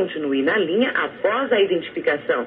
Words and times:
continue 0.00 0.42
na 0.42 0.56
linha 0.56 0.90
após 0.90 1.52
a 1.52 1.60
identificação. 1.60 2.46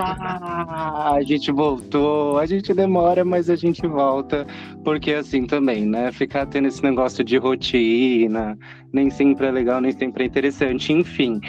Ah, 0.00 1.14
a 1.14 1.22
gente 1.22 1.50
voltou, 1.50 2.38
a 2.38 2.44
gente 2.44 2.74
demora, 2.74 3.24
mas 3.24 3.48
a 3.48 3.56
gente 3.56 3.86
volta, 3.86 4.46
porque 4.84 5.12
assim 5.14 5.46
também, 5.46 5.86
né? 5.86 6.12
Ficar 6.12 6.44
tendo 6.46 6.68
esse 6.68 6.82
negócio 6.82 7.24
de 7.24 7.38
rotina, 7.38 8.56
nem 8.92 9.08
sempre 9.08 9.46
é 9.46 9.50
legal, 9.50 9.80
nem 9.80 9.92
sempre 9.92 10.24
é 10.24 10.26
interessante. 10.26 10.92
Enfim, 10.92 11.40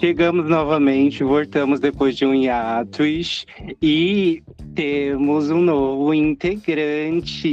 Chegamos 0.00 0.48
novamente, 0.48 1.22
voltamos 1.22 1.80
depois 1.80 2.16
de 2.16 2.24
um 2.24 2.34
hiatus 2.34 3.44
e 3.82 4.42
temos 4.74 5.50
um 5.50 5.60
novo 5.60 6.14
integrante. 6.14 7.48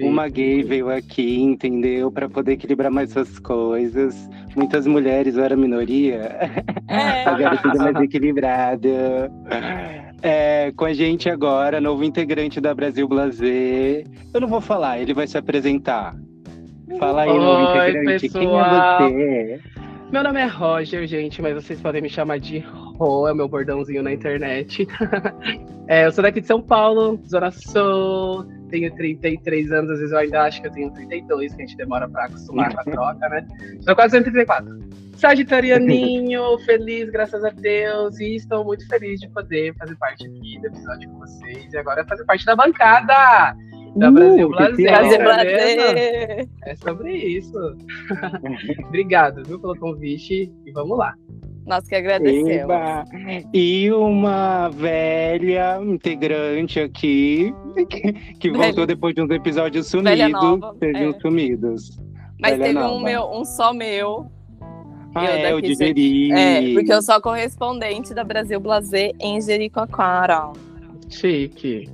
Uma 0.00 0.28
gay 0.28 0.62
veio 0.62 0.88
aqui, 0.90 1.40
entendeu? 1.40 2.10
Para 2.10 2.28
poder 2.28 2.52
equilibrar 2.52 2.90
mais 2.90 3.10
essas 3.10 3.38
coisas. 3.38 4.28
Muitas 4.56 4.86
mulheres, 4.86 5.36
eu 5.36 5.44
era 5.44 5.56
minoria. 5.56 6.36
É. 6.88 7.24
Agora 7.28 7.56
tudo 7.56 7.78
mais 7.78 7.96
equilibrado. 8.00 8.88
É, 10.22 10.72
com 10.76 10.86
a 10.86 10.92
gente 10.92 11.28
agora, 11.28 11.80
novo 11.82 12.02
integrante 12.02 12.60
da 12.60 12.74
Brasil 12.74 13.06
Blazer. 13.06 14.06
Eu 14.32 14.40
não 14.40 14.48
vou 14.48 14.60
falar, 14.60 14.98
ele 14.98 15.12
vai 15.12 15.26
se 15.26 15.36
apresentar. 15.36 16.16
Fala 16.98 17.22
aí, 17.22 17.30
Oi, 17.30 17.38
novo 17.38 17.70
integrante. 17.70 18.28
Pessoal. 18.30 18.98
Quem 18.98 19.22
é 19.22 19.58
você? 19.58 19.83
Meu 20.14 20.22
nome 20.22 20.40
é 20.40 20.46
Roger, 20.46 21.04
gente, 21.08 21.42
mas 21.42 21.54
vocês 21.54 21.80
podem 21.80 22.00
me 22.00 22.08
chamar 22.08 22.38
de 22.38 22.60
Ro, 22.60 23.26
é 23.26 23.32
o 23.32 23.34
meu 23.34 23.48
bordãozinho 23.48 24.00
na 24.00 24.12
internet. 24.12 24.86
é, 25.88 26.06
eu 26.06 26.12
sou 26.12 26.22
daqui 26.22 26.40
de 26.40 26.46
São 26.46 26.62
Paulo, 26.62 27.20
Zona 27.26 27.50
Sul, 27.50 28.46
tenho 28.70 28.94
33 28.94 29.72
anos, 29.72 29.90
às 29.90 29.98
vezes 29.98 30.12
eu 30.12 30.18
ainda 30.20 30.42
acho 30.42 30.60
que 30.60 30.68
eu 30.68 30.70
tenho 30.70 30.92
32, 30.92 31.52
que 31.56 31.62
a 31.62 31.66
gente 31.66 31.76
demora 31.76 32.08
pra 32.08 32.26
acostumar 32.26 32.72
com 32.72 32.80
a 32.80 32.84
troca, 32.94 33.28
né? 33.28 33.44
Sou 33.80 33.96
quase 33.96 34.22
34. 34.22 34.78
Sagitarianinho, 35.16 36.58
feliz, 36.64 37.10
graças 37.10 37.44
a 37.44 37.50
Deus, 37.50 38.16
e 38.20 38.36
estou 38.36 38.64
muito 38.64 38.86
feliz 38.86 39.18
de 39.18 39.28
poder 39.30 39.74
fazer 39.74 39.96
parte 39.96 40.28
aqui 40.28 40.60
do 40.60 40.68
episódio 40.68 41.10
com 41.10 41.18
vocês 41.18 41.72
e 41.72 41.76
agora 41.76 42.04
fazer 42.04 42.24
parte 42.24 42.46
da 42.46 42.54
bancada 42.54 43.56
da 43.96 44.10
Brasil 44.10 44.48
Blazer. 44.48 45.22
Prazer. 45.22 46.48
É 46.64 46.76
sobre 46.76 47.16
isso. 47.16 47.58
Obrigado, 48.88 49.42
viu, 49.44 49.60
pelo 49.60 49.76
convite 49.76 50.52
e 50.66 50.72
vamos 50.72 50.98
lá. 50.98 51.14
Nós 51.66 51.88
que 51.88 51.94
agradecemos. 51.94 52.50
Eba! 52.50 53.04
E 53.54 53.90
uma 53.90 54.68
velha 54.68 55.80
integrante 55.82 56.78
aqui, 56.78 57.54
que, 57.88 58.12
que 58.12 58.50
Velha. 58.50 58.64
voltou 58.64 58.86
depois 58.86 59.14
de 59.14 59.22
uns 59.22 59.30
episódios 59.30 59.90
Velha 59.90 60.28
sumidos. 60.28 60.60
nova, 60.60 60.76
Teve 60.78 60.98
é. 60.98 61.08
uns 61.08 61.20
sumidos. 61.20 61.98
Mas 62.38 62.58
Velha 62.58 62.64
teve 62.64 62.78
um, 62.78 63.02
meu, 63.02 63.30
um 63.30 63.44
só 63.44 63.72
meu. 63.72 64.26
Ah, 65.14 65.24
eu 65.26 65.30
é, 65.30 65.54
o 65.54 65.60
de 65.62 65.74
Jeri. 65.74 66.32
É, 66.32 66.74
porque 66.74 66.92
eu 66.92 67.00
sou 67.00 67.14
a 67.14 67.20
correspondente 67.20 68.12
da 68.12 68.24
Brasil 68.24 68.60
Blazer 68.60 69.12
em 69.20 69.40
Jericoacoara. 69.40 70.52
Chique. 71.08 71.88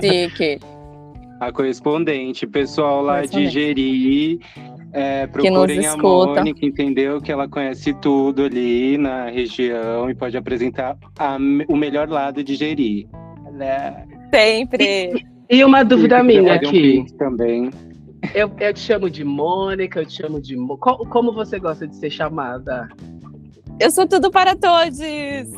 Chique. 0.00 0.58
A 1.40 1.52
correspondente, 1.52 2.46
pessoal 2.46 3.02
lá 3.02 3.24
de. 3.26 3.48
Jeri. 3.48 4.40
É, 4.92 5.26
procurem 5.26 5.86
a. 5.86 5.96
Mônica, 5.96 6.64
entendeu? 6.64 7.20
Que 7.20 7.30
ela 7.30 7.46
conhece 7.48 7.92
tudo 7.94 8.44
ali 8.44 8.96
na 8.96 9.28
região 9.28 10.08
e 10.08 10.14
pode 10.14 10.36
apresentar 10.36 10.96
a 11.18 11.36
o 11.68 11.76
melhor 11.76 12.08
lado 12.08 12.42
de 12.42 12.54
Jeri. 12.54 13.06
Né? 13.52 14.04
Sempre. 14.34 15.26
E 15.50 15.62
uma 15.64 15.82
dúvida 15.84 16.16
quiser 16.20 16.24
minha 16.26 16.42
um 16.42 16.50
aqui. 16.52 16.92
pix 17.02 17.12
também. 17.12 17.70
Eu, 18.34 18.50
eu 18.58 18.72
te 18.74 18.80
chamo 18.80 19.08
de 19.10 19.22
Mônica, 19.24 20.00
eu 20.00 20.06
te 20.06 20.14
chamo 20.22 20.40
de. 20.40 20.56
Mo- 20.56 20.78
Co- 20.78 21.06
Como 21.06 21.32
você 21.32 21.58
gosta 21.58 21.86
de 21.86 21.94
ser 21.96 22.10
chamada? 22.10 22.88
Eu 23.78 23.90
sou 23.90 24.06
tudo 24.08 24.30
para 24.30 24.56
todos. 24.56 24.98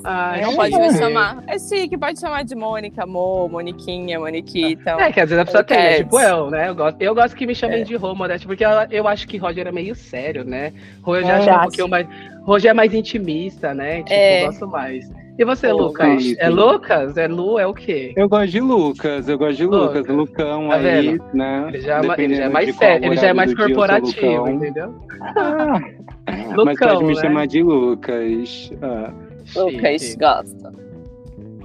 Ah, 0.02 0.36
Não 0.42 0.52
É 0.52 0.56
pode 0.56 0.76
me 0.76 0.92
chamar. 0.92 1.42
É 1.46 1.56
chique, 1.56 1.96
pode 1.96 2.18
chamar 2.18 2.42
de 2.44 2.54
Mônica, 2.56 3.06
Mo, 3.06 3.48
Moniquinha, 3.48 4.18
Moniquita. 4.18 4.90
É, 4.98 5.12
que 5.12 5.20
às 5.20 5.30
vezes 5.30 5.40
a 5.42 5.44
pessoa 5.44 5.62
tem, 5.62 5.76
né? 5.78 5.96
Tipo 5.98 6.18
eu, 6.18 6.50
né? 6.50 6.68
Eu 6.68 6.74
gosto, 6.74 7.00
eu 7.00 7.14
gosto 7.14 7.36
que 7.36 7.46
me 7.46 7.54
chamem 7.54 7.82
É. 7.82 7.84
de 7.84 7.94
Rô, 7.94 8.16
Modeste, 8.16 8.44
porque 8.44 8.64
eu, 8.64 8.70
eu 8.90 9.06
acho 9.06 9.28
que 9.28 9.36
Roger 9.36 9.68
é 9.68 9.72
meio 9.72 9.94
sério, 9.94 10.42
né? 10.44 10.72
Rô 11.00 11.14
eu 11.14 11.22
já 11.22 11.34
É. 11.34 11.36
acho 11.38 11.50
um 11.50 11.62
pouquinho 11.62 11.88
mais. 11.88 12.08
Roger 12.42 12.70
é 12.72 12.74
mais 12.74 12.92
intimista, 12.92 13.72
né? 13.72 13.98
Tipo, 13.98 14.12
É. 14.12 14.42
eu 14.42 14.46
gosto 14.46 14.66
mais. 14.66 15.08
E 15.38 15.44
você, 15.44 15.72
Lucas? 15.72 16.34
É 16.38 16.48
Lucas? 16.48 17.16
É 17.16 17.28
Lu? 17.28 17.60
É 17.60 17.66
o 17.66 17.72
quê? 17.72 18.12
Eu 18.16 18.28
gosto 18.28 18.48
de 18.50 18.60
Lucas, 18.60 19.28
eu 19.28 19.38
gosto 19.38 19.56
de 19.56 19.66
Lucas. 19.66 20.06
Lucas. 20.08 20.16
Lucão 20.16 20.68
Tá 20.68 20.74
aí, 20.76 21.10
vendo? 21.10 21.24
né? 21.32 21.64
Ele 21.68 21.80
já, 21.80 22.00
é 22.00 22.20
ele 22.22 22.34
já 22.34 22.44
é 22.44 22.48
mais 22.48 22.74
sério, 22.76 23.06
ele 23.06 23.16
já 23.16 23.26
é 23.28 23.32
mais 23.32 23.54
corporativo, 23.54 24.26
Lucão. 24.26 24.54
entendeu? 24.54 24.94
Ah, 25.20 25.80
mas 26.26 26.56
Lucão, 26.56 26.88
pode 26.88 27.04
me 27.04 27.14
né? 27.14 27.20
chamar 27.20 27.46
de 27.46 27.62
Lucas. 27.62 28.70
Ah, 28.82 29.12
Lucas, 29.56 30.16
gosta. 30.16 30.72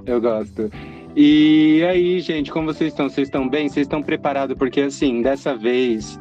eu 0.06 0.20
gosto. 0.20 0.70
E 1.16 1.84
aí, 1.88 2.20
gente, 2.20 2.52
como 2.52 2.72
vocês 2.72 2.92
estão? 2.92 3.08
Vocês 3.08 3.26
estão 3.26 3.48
bem? 3.48 3.68
Vocês 3.68 3.86
estão 3.86 4.02
preparados? 4.02 4.56
Porque, 4.56 4.82
assim, 4.82 5.20
dessa 5.20 5.54
vez, 5.56 6.18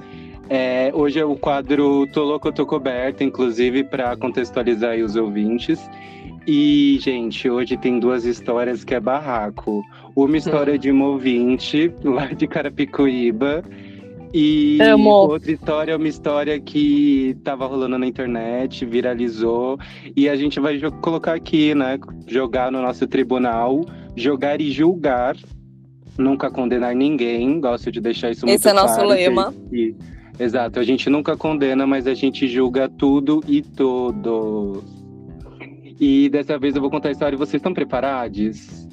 é, 0.50 0.92
hoje 0.94 1.20
é 1.20 1.26
o 1.26 1.36
quadro 1.36 2.08
Tô 2.14 2.24
Louco, 2.24 2.52
Tô 2.52 2.66
Coberta, 2.66 3.24
inclusive, 3.24 3.84
para 3.84 4.16
contextualizar 4.18 4.92
aí 4.92 5.04
os 5.04 5.16
ouvintes. 5.16 5.80
E, 6.46 7.00
gente, 7.02 7.50
hoje 7.50 7.78
tem 7.78 8.00
duas 8.00 8.26
histórias 8.26 8.84
que 8.84 8.94
é 8.94 9.00
barraco. 9.00 9.82
Uma 10.16 10.38
história 10.38 10.78
de 10.78 10.92
uma 10.92 11.08
ouvinte, 11.08 11.92
lá 12.04 12.28
de 12.28 12.48
Carapicuíba. 12.48 13.64
E 14.34 14.80
Amo. 14.82 15.10
outra 15.10 15.52
história 15.52 15.92
é 15.94 15.96
uma 15.96 16.08
história 16.08 16.60
que 16.60 17.38
tava 17.44 17.68
rolando 17.68 17.98
na 17.98 18.08
internet, 18.08 18.84
viralizou. 18.84 19.78
E 20.18 20.28
a 20.28 20.36
gente 20.36 20.60
vai 20.60 20.80
colocar 21.02 21.34
aqui, 21.34 21.74
né? 21.76 22.00
Jogar 22.28 22.72
no 22.72 22.82
nosso 22.82 23.08
tribunal, 23.08 23.86
jogar 24.16 24.60
e 24.60 24.72
julgar. 24.72 25.38
Nunca 26.18 26.50
condenar 26.50 26.94
ninguém. 26.96 27.62
Gosto 27.62 27.92
de 27.92 28.02
deixar 28.02 28.32
isso 28.32 28.46
muito 28.46 28.56
Esse 28.56 28.70
é 28.70 28.74
nosso 28.74 28.96
claro, 28.96 29.10
lema. 29.10 29.54
exato, 30.40 30.80
a 30.80 30.84
gente 30.84 31.10
nunca 31.10 31.38
condena, 31.38 31.88
mas 31.88 32.06
a 32.06 32.14
gente 32.14 32.48
julga 32.48 32.90
tudo 32.90 33.42
e 33.48 33.62
todos. 33.62 35.03
E 36.00 36.30
dessa 36.30 36.58
vez 36.58 36.76
eu 36.76 36.82
vou 36.82 36.90
contar 36.90 37.10
a 37.10 37.12
história. 37.12 37.38
Vocês 37.38 37.60
estão 37.60 37.74
preparados? 37.74 38.88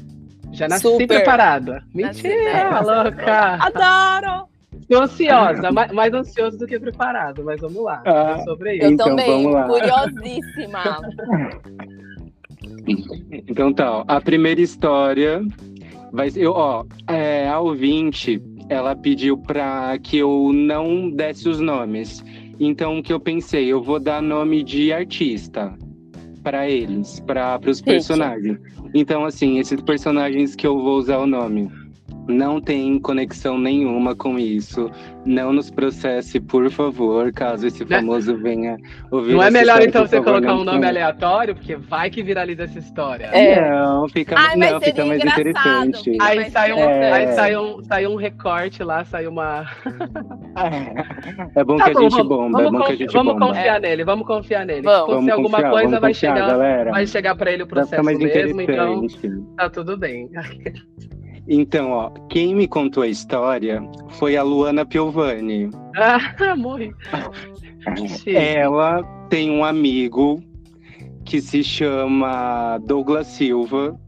Já 0.53 0.69
nasci 0.69 0.83
Super. 0.83 1.07
preparada. 1.07 1.83
Mentira, 1.95 2.81
bem. 2.81 2.83
louca. 2.83 3.59
Adoro! 3.61 4.49
Tô 4.89 5.01
ansiosa, 5.03 5.71
mais, 5.71 5.93
mais 5.93 6.13
ansioso 6.13 6.59
do 6.59 6.67
que 6.67 6.79
preparado, 6.79 7.45
mas 7.45 7.61
vamos 7.61 7.83
lá. 7.85 8.03
Ah. 8.05 8.37
É 8.39 8.43
sobre 8.43 8.71
Eu 8.71 8.75
isso. 8.77 8.87
Então, 8.87 9.07
também, 9.09 9.43
vamos 9.45 9.53
lá. 9.53 9.65
curiosíssima. 9.67 10.83
Então 13.49 13.73
tá, 13.73 13.99
ó, 13.99 14.05
a 14.07 14.21
primeira 14.21 14.61
história 14.61 15.43
vai 16.13 16.31
ser, 16.31 16.43
eu, 16.43 16.53
ó, 16.53 16.85
é, 17.09 17.49
a 17.49 17.59
ouvinte, 17.59 18.43
ela 18.69 18.95
pediu 18.95 19.39
pra 19.39 19.99
que 19.99 20.19
eu 20.19 20.51
não 20.53 21.11
desse 21.11 21.49
os 21.49 21.59
nomes. 21.59 22.23
Então 22.59 22.99
o 22.99 23.03
que 23.03 23.13
eu 23.13 23.21
pensei, 23.21 23.67
eu 23.67 23.83
vou 23.83 23.99
dar 23.99 24.21
nome 24.21 24.63
de 24.63 24.93
artista 24.93 25.75
pra 26.51 26.69
eles, 26.69 27.21
para 27.21 27.61
os 27.65 27.81
personagens. 27.81 28.59
Então 28.93 29.25
assim, 29.25 29.61
esses 29.61 29.81
personagens 29.81 30.57
que 30.57 30.67
eu 30.67 30.77
vou 30.77 30.99
usar 30.99 31.19
o 31.19 31.27
nome 31.27 31.71
não 32.29 32.61
tem 32.61 32.99
conexão 32.99 33.59
nenhuma 33.59 34.15
com 34.15 34.39
isso. 34.39 34.91
Não 35.25 35.53
nos 35.53 35.71
processe, 35.71 36.41
por 36.41 36.71
favor, 36.71 37.31
caso 37.33 37.67
esse 37.67 37.85
Né? 37.85 37.97
famoso 37.99 38.37
venha 38.37 38.77
ouvir 39.11 39.35
Não 39.35 39.43
é 39.43 39.51
melhor 39.51 39.81
história, 39.81 39.89
então 39.89 40.07
você 40.07 40.17
favor, 40.17 40.41
colocar 40.41 40.55
um 40.55 40.65
nome 40.65 40.87
aleatório, 40.87 41.55
porque 41.55 41.77
vai 41.77 42.09
que 42.11 42.23
viraliza 42.23 42.65
essa 42.65 42.79
história. 42.79 43.27
É. 43.27 43.71
Não, 43.71 44.09
fica, 44.09 44.35
Ai, 44.39 44.57
não, 44.57 44.81
fica 44.81 45.05
mais 45.05 45.23
interessante. 45.23 46.11
fica 46.13 46.25
Aí 46.25 46.37
mais 46.41 46.53
sai, 46.53 46.73
um, 46.73 46.79
É. 46.79 47.13
aí 47.13 47.33
sai, 47.35 47.57
um, 47.57 47.83
sai 47.83 48.07
um 48.07 48.17
recorte 48.17 48.83
lá, 48.83 49.05
sai 49.05 49.27
uma. 49.27 49.67
É 51.55 51.65
bom 51.65 51.77
Tá 51.77 51.85
que 51.85 51.91
a 51.91 51.95
bom, 51.95 52.01
gente 52.01 52.13
vamos, 52.13 52.29
bomba, 52.29 52.61
é 52.61 52.65
vamos 52.65 52.81
bom 52.81 52.87
que 52.87 52.93
a 52.93 52.97
gente 52.97 53.13
vamos 53.13 53.33
bomba. 53.35 53.47
confiar 53.49 53.81
nele, 53.81 54.05
vamos 54.05 54.27
confiar 54.27 54.67
nele. 54.67 54.83
Vamos. 54.83 55.07
Se 55.09 55.15
Vamos 55.15 55.31
alguma 55.31 55.51
confiar, 55.59 55.71
coisa, 55.71 55.87
vamos 55.87 56.01
vai 56.01 56.11
confiar, 56.13 56.35
chegar, 56.37 56.47
galera. 56.49 56.91
vai 56.91 57.07
chegar 57.07 57.35
pra 57.37 57.53
ele 57.53 57.63
o 57.63 57.67
processo 57.67 58.03
mais 58.05 58.19
mesmo, 58.19 58.61
então 58.63 59.07
tá 59.57 59.69
tudo 59.69 59.97
bem. 59.99 60.31
Então, 61.53 61.91
ó, 61.91 62.11
quem 62.29 62.55
me 62.55 62.69
contou 62.69 63.03
a 63.03 63.09
história 63.09 63.83
foi 64.11 64.37
a 64.37 64.43
Luana 64.43 64.87
Piovani. 64.87 65.69
Ah, 65.97 66.55
morri. 66.57 66.93
Ela 68.27 69.03
tem 69.29 69.51
um 69.51 69.65
amigo 69.65 70.41
que 71.25 71.41
se 71.41 71.65
chama 71.65 72.79
Douglas 72.87 73.27
Silva. 73.27 73.99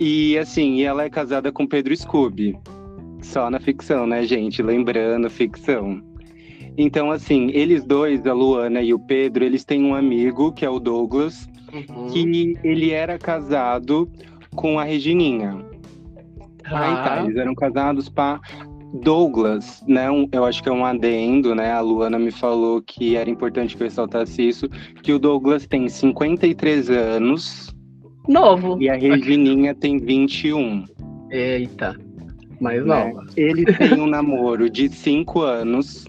E 0.00 0.38
assim, 0.38 0.82
ela 0.82 1.04
é 1.04 1.10
casada 1.10 1.52
com 1.52 1.66
Pedro 1.66 1.94
Scooby. 1.94 2.56
Só 3.20 3.50
na 3.50 3.60
ficção, 3.60 4.06
né, 4.06 4.24
gente? 4.24 4.62
Lembrando, 4.62 5.28
ficção. 5.28 6.00
Então, 6.78 7.10
assim, 7.10 7.50
eles 7.52 7.84
dois, 7.84 8.26
a 8.26 8.32
Luana 8.32 8.80
e 8.80 8.94
o 8.94 8.98
Pedro, 8.98 9.44
eles 9.44 9.64
têm 9.64 9.84
um 9.84 9.94
amigo, 9.94 10.52
que 10.52 10.64
é 10.64 10.70
o 10.70 10.78
Douglas, 10.80 11.48
Uhum. 11.72 12.06
que 12.08 12.54
ele 12.64 12.90
era 12.92 13.18
casado 13.18 14.08
com 14.54 14.78
a 14.78 14.84
Regininha. 14.84 15.62
Tá, 16.68 17.22
eles 17.24 17.36
eram 17.36 17.54
casados 17.54 18.08
para 18.08 18.40
Douglas, 19.02 19.82
né? 19.86 20.10
um- 20.10 20.28
eu 20.32 20.44
acho 20.44 20.62
que 20.62 20.68
é 20.68 20.72
um 20.72 20.84
adendo, 20.84 21.54
né? 21.54 21.72
A 21.72 21.80
Luana 21.80 22.18
me 22.18 22.30
falou 22.30 22.80
que 22.80 23.16
era 23.16 23.28
importante 23.28 23.76
que 23.76 23.82
eu 23.82 23.86
ressaltasse 23.86 24.46
isso, 24.48 24.68
que 25.02 25.12
o 25.12 25.18
Douglas 25.18 25.66
tem 25.66 25.88
53 25.88 26.88
anos 26.90 27.74
Novo. 28.28 28.76
e 28.80 28.88
a 28.88 28.94
Regininha 28.96 29.74
tem 29.74 29.98
21. 29.98 30.84
Eita. 31.30 31.96
Mais 32.60 32.84
né? 32.86 33.04
nova. 33.12 33.26
Ele 33.36 33.64
tem 33.66 34.00
um 34.00 34.06
namoro 34.06 34.70
de 34.70 34.88
5 34.88 35.42
anos. 35.42 36.06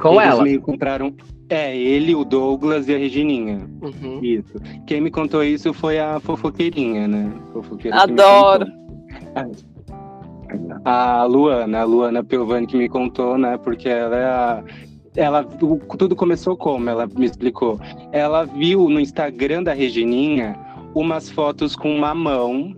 Com 0.00 0.14
Eles 0.20 0.26
ela. 0.34 0.42
meio 0.42 0.60
compraram. 0.60 1.14
É, 1.48 1.76
ele, 1.76 2.14
o 2.14 2.24
Douglas 2.24 2.88
e 2.88 2.94
a 2.94 2.98
Regininha. 2.98 3.60
Uhum. 3.82 4.18
Isso. 4.22 4.54
Quem 4.86 5.00
me 5.02 5.10
contou 5.10 5.44
isso 5.44 5.72
foi 5.74 6.00
a 6.00 6.18
fofoqueirinha, 6.18 7.06
né? 7.06 7.30
Fofoqueira 7.52 7.98
Adoro. 8.02 8.66
A 10.84 11.24
Luana, 11.24 11.80
a 11.80 11.84
Luana 11.84 12.22
Piovani 12.22 12.66
que 12.66 12.76
me 12.76 12.88
contou, 12.88 13.38
né? 13.38 13.56
Porque 13.58 13.88
ela 13.88 14.16
é 14.16 14.24
a. 14.24 14.64
Ela, 15.14 15.44
tudo 15.44 16.16
começou 16.16 16.56
como? 16.56 16.88
Ela 16.88 17.06
me 17.06 17.26
explicou. 17.26 17.78
Ela 18.12 18.44
viu 18.44 18.88
no 18.88 18.98
Instagram 18.98 19.62
da 19.62 19.72
Regininha 19.74 20.58
umas 20.94 21.28
fotos 21.30 21.76
com 21.76 21.98
mamão 21.98 22.74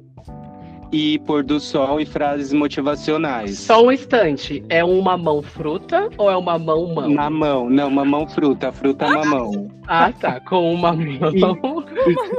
e 0.94 1.18
pôr 1.18 1.42
do 1.42 1.58
sol 1.58 2.00
e 2.00 2.06
frases 2.06 2.52
motivacionais. 2.52 3.58
Só 3.58 3.84
um 3.84 3.90
instante. 3.90 4.62
É 4.68 4.84
um 4.84 5.00
mamão 5.02 5.42
fruta 5.42 6.08
ou 6.16 6.30
é 6.30 6.36
um 6.36 6.40
mamão 6.40 6.94
mão? 6.94 7.10
Mamão, 7.10 7.68
não, 7.68 7.90
mamão 7.90 8.28
fruta, 8.28 8.70
fruta 8.70 9.08
mamão. 9.08 9.68
Ah, 9.88 10.12
tá. 10.12 10.38
Com 10.40 10.72
um 10.72 10.76
mamão. 10.76 11.04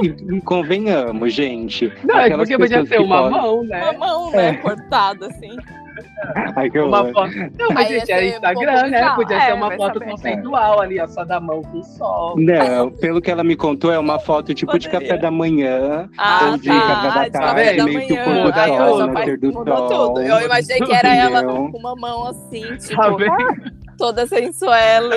E, 0.01 0.05
e- 0.07 0.37
e 0.37 0.41
convenhamos, 0.41 1.33
gente. 1.33 1.91
Não, 2.05 2.17
é 2.17 2.29
porque 2.37 2.57
podia 2.57 2.85
ser 2.85 2.95
que 2.97 3.03
um 3.03 3.07
podem- 3.09 3.31
mamão, 3.31 3.63
né? 3.65 3.91
Mamão, 3.91 4.31
né? 4.31 4.49
É. 4.49 4.53
Cortado, 4.53 5.25
assim. 5.25 5.51
Ai, 6.55 6.69
que 6.69 6.79
Uma 6.79 7.05
foto. 7.11 7.31
Não, 7.57 7.69
mas 7.73 7.87
gente, 7.87 8.11
era 8.11 8.21
ser 8.21 8.27
Instagram, 8.35 8.87
né? 8.89 9.09
Podia 9.15 9.37
É, 9.37 9.41
ser 9.47 9.53
uma 9.53 9.67
vai 9.67 9.77
foto 9.77 9.99
saber. 9.99 10.11
conceitual 10.11 10.81
ali, 10.81 10.99
ó, 10.99 11.07
só 11.07 11.23
da 11.23 11.39
mão 11.39 11.61
com 11.61 11.83
sol. 11.83 12.35
Não, 12.37 12.91
pelo 12.91 13.21
que 13.21 13.31
ela 13.31 13.43
me 13.43 13.55
contou, 13.55 13.91
é 13.91 13.99
uma 13.99 14.19
foto 14.19 14.53
tipo 14.53 14.77
de 14.77 14.87
Poderia. 14.89 15.07
café 15.09 15.21
da 15.21 15.31
manhã. 15.31 16.09
Ah, 16.17 16.49
ou 16.51 16.57
de 16.57 16.67
tá. 16.69 16.79
café 16.81 17.07
da 17.19 17.23
de 17.25 17.31
tarde, 17.31 17.47
café 17.47 17.73
da 17.75 17.83
meio 17.85 18.07
que 18.07 18.13
o 18.13 18.15
manhã. 18.15 18.25
pôr 18.25 18.51
do 18.51 18.67
sol, 18.67 19.07
nascer 19.07 19.37
do 19.39 19.53
Mudou 19.53 19.77
sol. 19.77 20.13
tudo. 20.13 20.21
Eu 20.21 20.41
imaginei 20.45 20.79
que 20.81 20.93
era 20.93 21.15
ela 21.15 21.43
com 21.43 21.77
uma 21.77 21.95
mão 21.95 22.27
assim, 22.27 22.65
Tá 22.67 22.77
tipo? 22.77 23.84
Toda 23.97 24.27
sensuela. 24.27 25.15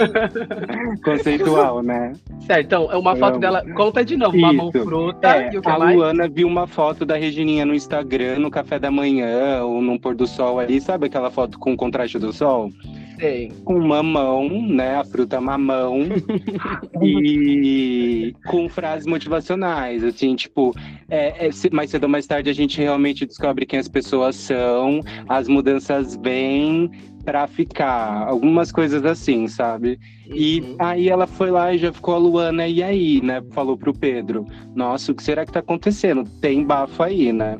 Conceitual, 1.04 1.82
né? 1.82 2.12
Certo, 2.40 2.66
então, 2.66 2.92
é 2.92 2.96
uma 2.96 3.16
foto 3.16 3.32
Amo. 3.32 3.40
dela. 3.40 3.64
Conta 3.74 4.04
de 4.04 4.16
novo, 4.16 4.38
mamão 4.38 4.70
Isso. 4.74 4.84
fruta 4.84 5.36
É, 5.36 5.52
e 5.52 5.58
o 5.58 5.62
que 5.62 5.68
a 5.68 5.78
mais? 5.78 5.96
Luana 5.96 6.28
viu 6.28 6.46
uma 6.46 6.66
foto 6.66 7.04
da 7.04 7.16
Regininha 7.16 7.64
no 7.64 7.74
Instagram, 7.74 8.38
no 8.38 8.50
café 8.50 8.78
da 8.78 8.90
manhã, 8.90 9.62
ou 9.62 9.80
num 9.80 9.98
pôr 9.98 10.14
do 10.14 10.26
sol 10.26 10.58
ali. 10.58 10.80
Sabe 10.80 11.06
aquela 11.06 11.30
foto 11.30 11.58
com 11.58 11.72
o 11.72 11.76
contraste 11.76 12.18
do 12.18 12.32
sol? 12.32 12.70
Sei. 13.18 13.52
com 13.64 13.78
mamão, 13.80 14.48
né? 14.68 14.96
A 14.96 15.04
fruta 15.04 15.40
mamão. 15.40 16.00
e 17.02 18.34
com 18.46 18.68
frases 18.68 19.06
motivacionais, 19.06 20.04
assim, 20.04 20.34
tipo, 20.36 20.74
é, 21.10 21.46
é, 21.46 21.50
mais 21.72 21.90
cedo 21.90 22.04
ou 22.04 22.08
mais 22.08 22.26
tarde 22.26 22.50
a 22.50 22.52
gente 22.52 22.78
realmente 22.78 23.26
descobre 23.26 23.66
quem 23.66 23.78
as 23.78 23.88
pessoas 23.88 24.36
são, 24.36 25.00
as 25.28 25.48
mudanças 25.48 26.16
vêm 26.22 26.90
pra 27.24 27.46
ficar, 27.46 28.26
algumas 28.26 28.72
coisas 28.72 29.04
assim, 29.04 29.48
sabe? 29.48 29.98
E 30.26 30.60
Uhum. 30.60 30.76
aí 30.78 31.08
ela 31.08 31.26
foi 31.26 31.50
lá 31.50 31.74
e 31.74 31.78
já 31.78 31.92
ficou 31.92 32.14
a 32.14 32.18
Luana, 32.18 32.66
e 32.66 32.82
aí, 32.82 33.20
né? 33.20 33.42
Falou 33.50 33.76
pro 33.76 33.92
Pedro, 33.92 34.46
nossa, 34.74 35.12
o 35.12 35.14
que 35.14 35.22
será 35.22 35.44
que 35.44 35.52
tá 35.52 35.60
acontecendo? 35.60 36.24
Tem 36.40 36.64
bafo 36.64 37.02
aí, 37.02 37.32
né? 37.32 37.58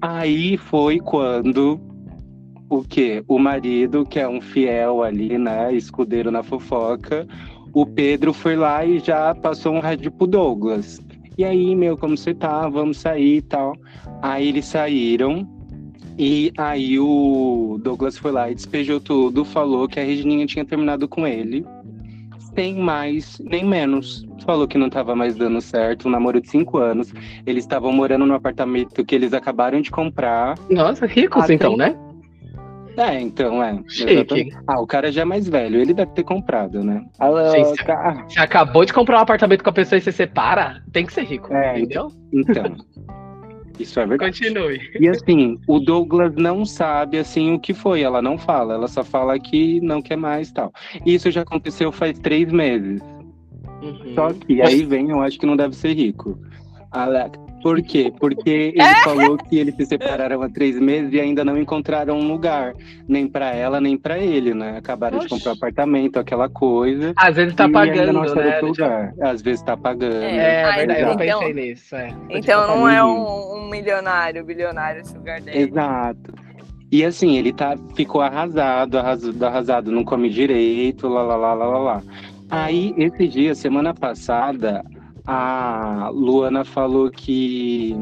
Aí 0.00 0.56
foi 0.56 0.98
quando 1.00 1.80
o 2.68 2.82
quê? 2.82 3.22
O 3.28 3.38
marido, 3.38 4.04
que 4.04 4.18
é 4.18 4.28
um 4.28 4.40
fiel 4.40 5.02
ali, 5.02 5.38
né? 5.38 5.72
Escudeiro 5.74 6.30
na 6.30 6.42
fofoca, 6.42 7.26
o 7.72 7.84
Pedro 7.86 8.32
foi 8.32 8.56
lá 8.56 8.84
e 8.84 8.98
já 8.98 9.34
passou 9.34 9.72
um 9.72 9.80
rádio 9.80 10.10
pro 10.12 10.26
Douglas. 10.26 11.00
E 11.36 11.44
aí, 11.44 11.74
meu, 11.74 11.96
como 11.96 12.16
você 12.16 12.32
tá? 12.32 12.68
Vamos 12.68 12.98
sair 12.98 13.38
e 13.38 13.42
tal. 13.42 13.74
Aí 14.22 14.48
eles 14.48 14.66
saíram. 14.66 15.46
E 16.16 16.52
aí 16.56 16.96
o 17.00 17.76
Douglas 17.82 18.16
foi 18.16 18.30
lá 18.30 18.48
e 18.48 18.54
despejou 18.54 19.00
tudo, 19.00 19.44
falou 19.44 19.88
que 19.88 19.98
a 19.98 20.04
Regininha 20.04 20.46
tinha 20.46 20.64
terminado 20.64 21.08
com 21.08 21.26
ele. 21.26 21.66
Sem 22.54 22.76
mais 22.76 23.40
nem 23.40 23.64
menos. 23.64 24.24
Falou 24.46 24.68
que 24.68 24.78
não 24.78 24.88
tava 24.88 25.16
mais 25.16 25.34
dando 25.34 25.60
certo, 25.60 26.06
um 26.06 26.10
namoro 26.12 26.40
de 26.40 26.48
cinco 26.48 26.78
anos. 26.78 27.12
Eles 27.44 27.64
estavam 27.64 27.92
morando 27.92 28.24
no 28.26 28.34
apartamento 28.34 29.04
que 29.04 29.12
eles 29.12 29.32
acabaram 29.32 29.80
de 29.80 29.90
comprar. 29.90 30.56
Nossa, 30.70 31.04
ricos 31.04 31.46
tem- 31.46 31.56
então, 31.56 31.76
né? 31.76 31.96
É, 32.96 33.20
então, 33.20 33.62
é. 33.62 33.78
Ah, 34.66 34.80
o 34.80 34.86
cara 34.86 35.10
já 35.10 35.22
é 35.22 35.24
mais 35.24 35.48
velho, 35.48 35.80
ele 35.80 35.92
deve 35.92 36.12
ter 36.12 36.22
comprado, 36.22 36.82
né? 36.84 37.04
Alô, 37.18 37.50
Sim, 37.50 37.64
sim. 37.64 37.74
ca- 37.84 38.24
Você 38.28 38.38
acabou 38.40 38.84
de 38.84 38.92
comprar 38.92 39.18
um 39.18 39.22
apartamento 39.22 39.64
com 39.64 39.70
a 39.70 39.72
pessoa 39.72 39.98
e 39.98 40.02
você 40.02 40.12
separa, 40.12 40.82
tem 40.92 41.04
que 41.04 41.12
ser 41.12 41.24
rico, 41.24 41.52
É, 41.52 41.78
entendeu? 41.78 42.12
Então, 42.32 42.76
isso 43.78 43.98
é 43.98 44.06
verdade. 44.06 44.38
Continue. 44.38 44.80
E 45.00 45.08
assim, 45.08 45.58
o 45.66 45.80
Douglas 45.80 46.34
não 46.36 46.64
sabe, 46.64 47.18
assim, 47.18 47.52
o 47.54 47.58
que 47.58 47.74
foi. 47.74 48.02
Ela 48.02 48.22
não 48.22 48.38
fala, 48.38 48.74
ela 48.74 48.86
só 48.88 49.02
fala 49.02 49.38
que 49.38 49.80
não 49.80 50.00
quer 50.00 50.16
mais 50.16 50.52
tal. 50.52 50.72
Isso 51.04 51.30
já 51.30 51.42
aconteceu 51.42 51.90
faz 51.90 52.16
três 52.20 52.52
meses. 52.52 53.00
Uhum. 53.82 54.14
Só 54.14 54.32
que 54.32 54.62
aí 54.62 54.84
vem, 54.84 55.10
eu 55.10 55.20
acho 55.20 55.38
que 55.38 55.46
não 55.46 55.56
deve 55.56 55.74
ser 55.74 55.92
rico. 55.94 56.38
Alex. 56.92 57.43
Por 57.64 57.82
quê? 57.82 58.12
Porque 58.20 58.74
É? 58.78 58.82
ele 58.84 58.94
falou 59.02 59.36
que 59.38 59.58
eles 59.58 59.74
se 59.74 59.86
separaram 59.86 60.42
há 60.42 60.48
três 60.50 60.78
meses 60.78 61.12
e 61.14 61.18
ainda 61.18 61.42
não 61.44 61.56
encontraram 61.58 62.18
um 62.18 62.28
lugar. 62.28 62.74
Nem 63.08 63.26
pra 63.26 63.54
ela, 63.54 63.80
nem 63.80 63.96
pra 63.96 64.18
ele, 64.18 64.52
né? 64.52 64.76
Acabaram 64.76 65.18
de 65.18 65.24
Oxe. 65.24 65.34
comprar 65.34 65.50
um 65.52 65.54
apartamento, 65.54 66.18
aquela 66.18 66.48
coisa. 66.48 67.14
Às 67.16 67.34
vezes 67.34 67.54
tá 67.54 67.66
pagando, 67.68 68.12
não 68.12 68.22
né? 68.22 68.28
outro 68.60 68.66
lugar. 68.68 69.14
Às 69.20 69.40
vezes 69.40 69.62
tá 69.62 69.76
pagando. 69.76 70.12
É, 70.22 70.62
Ah, 70.64 70.76
verdade, 70.76 71.00
eu 71.00 71.06
não 71.06 71.14
então- 71.14 71.40
pensei 71.40 71.54
nisso. 71.54 71.96
É. 71.96 72.14
Então 72.30 72.68
não 72.68 72.84
tá 72.84 72.92
é 72.94 73.00
lindo. 73.00 73.08
um, 73.08 73.56
um 73.64 73.70
milionário, 73.70 74.44
bilionário 74.44 75.06
sugar 75.06 75.40
daddy. 75.40 75.58
Exato. 75.58 76.34
E 76.92 77.02
assim, 77.04 77.36
ele 77.38 77.52
tá, 77.52 77.74
ficou 77.96 78.20
arrasado, 78.20 78.98
arrasado, 78.98 79.44
arrasado, 79.46 79.90
não 79.90 80.04
come 80.04 80.28
direito, 80.28 81.08
lá, 81.08 81.22
lá, 81.22 81.34
lá, 81.36 81.54
lá, 81.54 81.78
lá. 81.78 82.02
Aí, 82.50 82.94
esse 82.98 83.26
dia, 83.26 83.54
semana 83.54 83.92
passada, 83.94 84.84
a 85.26 86.10
Luana 86.12 86.64
falou 86.64 87.10
que 87.10 87.96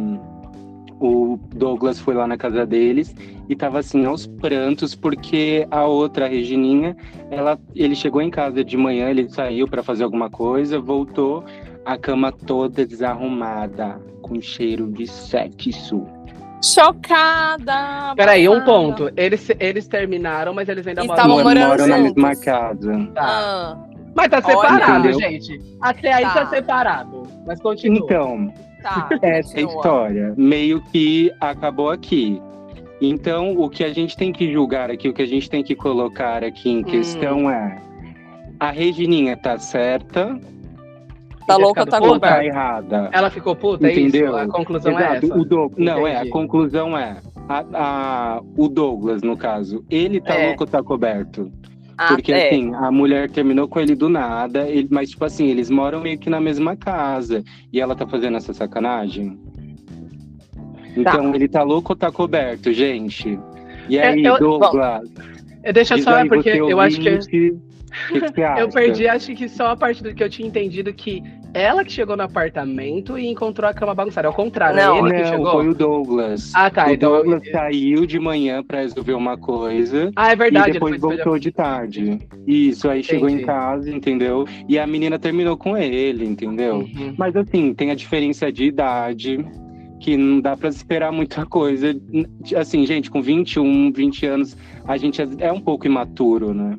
o 1.00 1.38
Douglas 1.55 1.99
foi 1.99 2.14
lá 2.14 2.26
na 2.26 2.37
casa 2.37 2.64
deles 2.64 3.14
e 3.49 3.57
tava 3.57 3.81
assim, 3.81 4.05
aos 4.07 4.26
prantos, 4.26 4.95
porque 4.95 5.67
a 5.71 5.85
outra, 5.85 6.26
a 6.26 6.29
Regininha, 6.29 6.97
ela, 7.31 7.59
ele 7.75 7.95
chegou 7.95 8.23
em 8.23 8.31
casa 8.31 8.64
de 8.64 8.76
manhã, 8.76 9.11
ele 9.11 9.29
saiu 9.29 9.67
para 9.67 9.83
fazer 9.83 10.05
alguma 10.05 10.31
coisa, 10.31 10.79
voltou, 10.79 11.45
a 11.85 11.99
cama 11.99 12.31
toda 12.31 12.87
desarrumada, 12.87 14.00
com 14.23 14.41
cheiro 14.41 14.91
de 14.93 15.07
sexo. 15.07 16.07
Chocada! 16.64 18.14
Peraí, 18.14 18.49
um 18.49 18.64
ponto. 18.64 19.11
Eles, 19.17 19.50
eles 19.59 19.88
terminaram, 19.88 20.55
mas 20.55 20.69
eles 20.69 20.87
ainda 20.87 21.00
Estavam 21.02 21.43
moram 21.43 21.69
moram 21.69 21.87
na 21.88 21.99
juntos. 21.99 22.14
mesma 22.14 22.37
casa. 22.37 23.11
Tá. 23.12 23.21
Ah, 23.21 23.76
Mas 24.14 24.28
tá 24.28 24.42
Olha. 24.45 24.47
separado, 24.61 25.09
Entendeu? 25.09 25.21
gente. 25.31 25.61
Até 25.81 26.12
aí 26.12 26.23
Tá. 26.25 26.31
tá 26.35 26.47
separado. 26.47 27.23
Mas 27.47 27.61
continua. 27.61 27.99
Então, 28.04 28.52
tá. 28.83 29.09
essa 29.23 29.59
é 29.59 29.62
a 29.62 29.64
continua. 29.64 29.71
história. 29.76 30.35
Meio 30.37 30.81
que 30.92 31.33
acabou 31.40 31.90
aqui. 31.90 32.40
Então, 33.00 33.52
o 33.59 33.69
que 33.69 33.83
a 33.83 33.92
gente 33.92 34.16
tem 34.16 34.33
que 34.33 34.52
julgar 34.52 34.90
aqui, 34.90 35.09
o 35.09 35.12
que 35.14 35.23
a 35.23 35.26
gente 35.26 35.50
tem 35.50 35.62
que 35.64 35.75
colocar 35.75 36.45
aqui 36.45 36.71
em 36.71 36.83
questão 36.85 37.50
é: 37.50 37.76
a 38.61 38.71
Regininha 38.71 39.37
tá 39.37 39.59
certa 39.59 40.38
Tá 41.47 41.57
louca, 41.57 41.85
tá 41.85 41.99
puta? 41.99 42.12
ou 42.12 42.21
tá 42.21 42.28
coberta. 42.28 42.45
errada? 42.45 43.09
Ela 43.12 43.28
ficou 43.28 43.57
puta, 43.57 43.88
é 43.88 43.92
Entendeu? 43.92 44.28
isso? 44.28 44.37
A 44.37 44.47
conclusão 44.47 44.92
é 44.99 45.02
Exato, 45.16 45.26
essa. 45.26 45.38
o 45.38 45.45
Doug- 45.45 45.73
Não, 45.76 46.07
é, 46.07 46.16
a 46.21 46.31
conclusão 46.31 46.97
é: 46.97 47.16
a- 47.49 47.64
a- 47.75 48.40
o 48.57 48.69
Douglas, 48.69 49.23
no 49.23 49.37
caso, 49.37 49.85
ele 49.90 50.21
tá 50.21 50.35
É. 50.35 50.47
louco 50.49 50.62
ou 50.62 50.66
tá 50.69 50.81
coberto? 50.81 51.50
Ah, 51.99 52.09
Porque 52.09 52.33
é. 52.33 52.49
assim, 52.49 52.75
a 52.75 52.91
mulher 52.91 53.31
terminou 53.31 53.69
com 53.69 53.81
ele 53.81 53.95
do 53.95 54.09
nada, 54.09 54.69
ele- 54.69 54.89
mas 54.91 55.11
tipo 55.11 55.25
assim, 55.25 55.47
eles 55.49 55.71
moram 55.71 56.01
meio 56.01 56.19
que 56.19 56.31
na 56.31 56.41
mesma 56.41 56.75
casa. 56.77 57.43
E 57.73 57.81
ela 57.81 57.95
tá 57.95 58.07
fazendo 58.07 58.37
essa 58.37 58.53
sacanagem? 58.53 59.39
Então 60.97 61.35
ele 61.35 61.49
tá 61.49 61.63
louco 61.63 61.93
ou 61.93 61.97
tá 61.97 62.11
coberto, 62.11 62.73
gente? 62.73 63.39
E 63.89 63.99
aí, 63.99 64.23
eu- 64.25 64.39
Douglas? 64.39 65.03
Eu- 65.65 65.73
Deixa 65.73 65.97
só, 65.99 66.17
aí, 66.17 66.29
porque 66.29 66.51
eu 66.51 66.81
acho 66.81 67.01
que. 67.01 67.09
ouvinte, 67.11 67.27
o 67.27 67.31
que 67.31 68.21
que 68.21 68.31
você 68.31 68.43
Eu 68.61 68.69
perdi, 68.69 69.07
acho 69.07 69.35
que 69.35 69.49
só 69.49 69.69
a 69.69 69.77
parte 69.77 70.03
do 70.03 70.15
que 70.15 70.23
eu 70.25 70.29
tinha 70.31 70.49
entendido 70.49 70.93
que 70.93 71.23
ela 71.54 71.85
que 71.85 71.92
chegou 71.92 72.16
no 72.16 72.23
apartamento 72.23 73.18
e 73.18 73.26
encontrou 73.28 73.68
a 73.68 73.75
cama 73.75 73.94
bagunçada. 73.94 74.28
Ao 74.28 74.35
contrário, 74.35 74.76
Não, 74.76 75.06
ele 75.06 75.16
que 75.16 75.23
Não, 75.23 75.28
chegou. 75.30 75.52
foi 75.52 75.68
o 75.68 75.75
Douglas. 75.75 76.52
Ah, 76.54 76.71
tá. 76.71 76.87
o 76.88 76.90
então. 76.92 77.12
Douglas 77.12 77.42
saiu 77.50 78.06
de 78.06 78.18
manhã 78.18 78.62
pra 78.62 78.80
resolver 78.80 79.12
uma 79.12 79.37
coisa. 79.37 80.11
Ah, 80.16 80.32
é 80.32 80.37
verdade. 80.37 80.71
e 80.71 80.73
depois 80.75 81.00
voltou 81.00 81.38
de 81.38 81.50
tarde. 81.52 82.18
Isso, 82.47 82.88
aí 82.88 83.02
chegou 83.02 83.28
em 83.28 83.32
Entendi. 83.35 83.47
casa, 83.47 83.90
entendeu? 83.90 84.47
E 84.68 84.78
a 84.78 84.87
menina 84.87 85.18
terminou 85.18 85.56
com 85.56 85.76
ele, 85.76 86.25
entendeu? 86.25 86.76
Uhum. 86.78 87.14
Mas 87.18 87.37
assim, 87.37 87.75
tem 87.75 87.90
a 87.90 87.94
diferença 87.94 88.50
de 88.50 88.64
idade. 88.64 89.44
que 90.00 90.16
não 90.16 90.40
dá 90.40 90.56
para 90.56 90.68
esperar 90.68 91.12
muita 91.12 91.47
coisa. 91.47 91.94
Assim, 92.56 92.85
gente, 92.85 93.09
com 93.09 93.23
21, 93.23 93.92
20 93.92 94.26
anos, 94.26 94.56
a 94.85 94.97
gente 94.97 95.23
é, 95.23 95.28
é 95.38 95.52
um 95.52 95.61
pouco 95.61 95.87
imaturo, 95.87 96.52
né? 96.52 96.76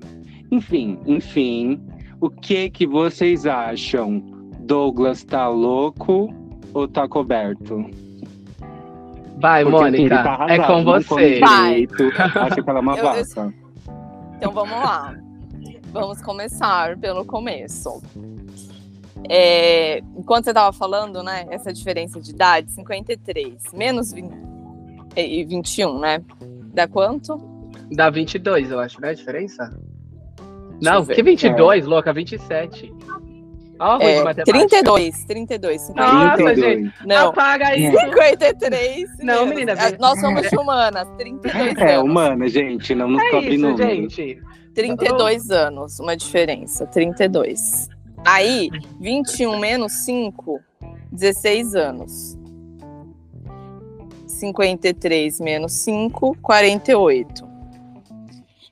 Enfim, 0.52 0.98
enfim, 1.08 1.80
o 2.20 2.30
que 2.30 2.70
que 2.70 2.86
vocês 2.86 3.46
acham? 3.46 4.22
Douglas 4.64 5.24
tá 5.24 5.48
louco 5.48 6.34
ou 6.74 6.88
tá 6.88 7.08
coberto? 7.08 7.86
Vai, 9.38 9.64
Porque, 9.64 9.76
assim, 9.78 9.92
Mônica, 9.98 10.24
tá 10.24 10.46
é 10.50 10.60
com 10.60 10.84
você. 10.84 11.40
Vai. 11.40 11.88
Acha 12.36 12.64
que 12.64 12.70
ela 12.70 12.80
é 12.80 12.82
uma 12.82 12.94
Eu- 12.98 13.06
eu- 13.06 13.26
vaca. 13.26 13.54
Então 14.38 14.52
vamos 14.52 14.76
lá. 14.76 15.16
Vamos 15.92 16.22
começar 16.22 16.98
pelo 16.98 17.26
começo. 17.26 18.02
É, 19.30 20.00
enquanto 20.18 20.46
você 20.46 20.52
estava 20.52 20.74
falando, 20.74 21.22
né? 21.24 21.46
Essa 21.50 21.72
diferença 21.72 22.20
de 22.20 22.32
idade, 22.32 22.72
53 22.72 23.64
menos 23.74 24.12
20, 24.12 24.34
e 25.16 25.44
21, 25.46 26.00
né? 26.00 26.22
Dá 26.74 26.88
quanto? 26.88 27.38
Dá 27.92 28.10
22, 28.10 28.72
eu 28.72 28.80
acho, 28.80 29.00
né? 29.00 29.10
A 29.10 29.14
diferença? 29.14 29.72
eu 30.40 30.46
Não, 30.82 31.06
que 31.06 31.22
22, 31.22 31.86
louca, 31.86 32.12
27. 32.12 32.92
Ó, 33.80 33.98
ruim 33.98 34.06
de 34.06 34.12
É, 34.12 34.24
matemática. 34.24 34.44
32, 34.60 35.26
32, 35.26 35.82
53. 35.82 36.24
Nossa, 36.24 36.36
32. 36.38 36.92
Não, 37.06 37.30
Apaga 37.30 37.76
isso. 37.76 38.00
53. 38.00 39.10
Não, 39.20 39.34
menos- 39.46 39.50
menina, 39.50 39.74
Ah, 39.78 39.92
Nós 40.00 40.20
somos 40.20 40.52
humanas, 40.54 41.08
32 41.18 41.78
É, 41.78 41.96
anos. 41.96 42.10
humana, 42.10 42.48
gente, 42.48 42.94
não 42.96 43.08
nos 43.10 43.22
É 43.24 43.30
cobre 43.32 43.56
isso, 43.56 43.66
número. 43.66 43.90
gente. 44.10 44.42
32 44.76 45.50
anos, 45.52 46.00
uma 46.00 46.16
diferença. 46.16 46.86
32. 46.88 47.90
Aí, 48.26 48.70
21 49.02 49.60
menos 49.60 49.92
5, 50.06 50.60
16 51.12 51.76
anos. 51.76 52.38
53 54.28 55.40
menos 55.40 55.72
5, 55.74 56.36
48. 56.42 57.48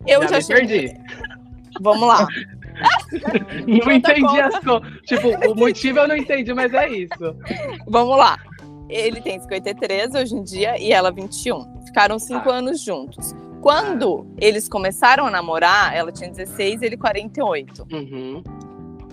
Eu 0.07 0.21
já, 0.23 0.27
já, 0.27 0.35
me 0.37 0.43
cheguei. 0.43 0.89
perdi. 0.89 1.01
Vamos 1.81 2.07
lá. 2.07 2.27
Não 3.67 3.91
entendi 3.91 4.21
conta. 4.21 4.45
as 4.47 4.59
coisas. 4.59 5.01
Tipo, 5.05 5.51
o 5.51 5.55
motivo 5.55 5.99
eu 5.99 6.07
não 6.07 6.15
entendi, 6.15 6.53
mas 6.53 6.73
é 6.73 6.89
isso. 6.89 7.35
Vamos 7.87 8.17
lá. 8.17 8.37
Ele 8.89 9.21
tem 9.21 9.39
53 9.39 10.15
hoje 10.15 10.35
em 10.35 10.43
dia 10.43 10.77
e 10.81 10.91
ela 10.91 11.11
21. 11.11 11.85
Ficaram 11.85 12.19
cinco 12.19 12.49
Ah. 12.49 12.55
anos 12.55 12.81
juntos. 12.81 13.33
Quando 13.61 14.25
eles 14.39 14.67
começaram 14.67 15.25
a 15.25 15.31
namorar, 15.31 15.95
ela 15.95 16.11
tinha 16.11 16.29
16 16.29 16.81
ele 16.81 16.97
48. 16.97 17.85
Uhum. 17.91 18.43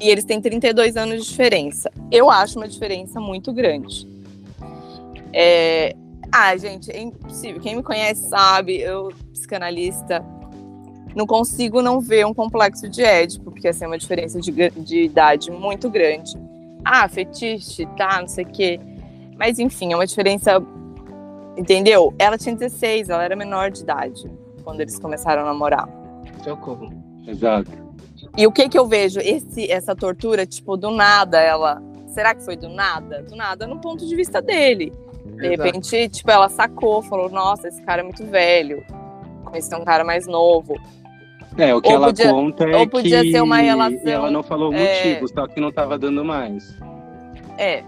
E 0.00 0.09
eles 0.09 0.25
têm 0.25 0.40
32 0.40 0.97
anos 0.97 1.23
de 1.25 1.31
diferença. 1.31 1.90
Eu 2.11 2.31
acho 2.31 2.59
uma 2.59 2.67
diferença 2.69 3.21
muito 3.21 3.52
grande. 3.52 4.07
É... 5.33 5.95
Ah, 6.33 6.57
gente, 6.57 6.90
é 6.90 7.00
impossível. 7.00 7.61
Quem 7.61 7.76
me 7.76 7.83
conhece 7.83 8.28
sabe, 8.28 8.81
eu, 8.81 9.11
psicanalista, 9.33 10.25
não 11.15 11.27
consigo 11.27 11.83
não 11.83 12.00
ver 12.00 12.27
um 12.27 12.35
complexo 12.35 12.88
de 12.88 13.03
Édipo, 13.03 13.50
porque 13.50 13.69
assim, 13.69 13.85
é 13.85 13.87
uma 13.87 13.99
diferença 13.99 14.41
de, 14.41 14.53
de 14.71 15.03
idade 15.03 15.50
muito 15.50 15.91
grande. 15.91 16.33
Ah, 16.85 17.09
fetiche, 17.09 17.87
tá, 17.97 18.21
não 18.21 18.29
sei 18.29 18.45
o 18.45 18.49
quê. 18.49 18.81
Mas 19.37 19.59
enfim, 19.59 19.93
é 19.93 19.97
uma 19.97 20.07
diferença. 20.07 20.62
Entendeu? 21.57 22.15
Ela 22.19 22.38
tinha 22.38 22.55
16, 22.55 23.09
ela 23.09 23.25
era 23.25 23.35
menor 23.35 23.71
de 23.71 23.83
idade 23.83 24.31
quando 24.62 24.81
eles 24.81 24.99
começaram 24.99 25.43
a 25.43 25.47
namorar. 25.47 25.88
Socorro. 26.45 26.93
Exato. 27.27 27.71
E 28.37 28.47
o 28.47 28.53
que 28.53 28.69
que 28.69 28.79
eu 28.79 28.87
vejo? 28.87 29.21
Esse, 29.21 29.71
essa 29.71 29.95
tortura, 29.95 30.47
tipo, 30.47 30.77
do 30.77 30.91
nada, 30.91 31.41
ela. 31.41 31.83
Será 32.09 32.35
que 32.35 32.45
foi 32.45 32.57
do 32.57 32.69
nada? 32.69 33.23
Do 33.23 33.37
nada 33.37 33.67
no 33.67 33.81
ponto 33.81 34.07
de 34.07 34.15
vista 34.15 34.41
dele. 34.41 34.93
De 35.25 35.47
Exato. 35.47 35.62
repente, 35.62 36.09
tipo, 36.09 36.31
ela 36.31 36.49
sacou, 36.49 37.03
falou: 37.03 37.29
Nossa, 37.29 37.69
esse 37.69 37.83
cara 37.83 38.00
é 38.00 38.05
muito 38.05 38.25
velho. 38.25 38.85
Conheci 39.45 39.75
um 39.75 39.85
cara 39.85 40.05
mais 40.05 40.27
novo. 40.27 40.77
É, 41.59 41.75
o 41.75 41.81
que 41.83 41.88
Ou 41.88 41.95
ela 41.97 42.07
podia- 42.07 42.31
conta 42.31 42.65
é 42.65 42.77
ou 42.77 42.88
podia 42.88 43.23
que 43.23 43.33
ser 43.33 43.41
uma 43.43 43.57
relação, 43.57 44.09
ela 44.11 44.31
não 44.31 44.43
falou 44.45 44.71
o 44.71 44.75
é, 44.75 44.79
motivo, 45.12 45.29
só 45.29 45.47
que 45.49 45.61
não 45.61 45.73
tava 45.73 45.99
dando 45.99 46.25
mais. 46.25 46.79
É, 47.59 47.83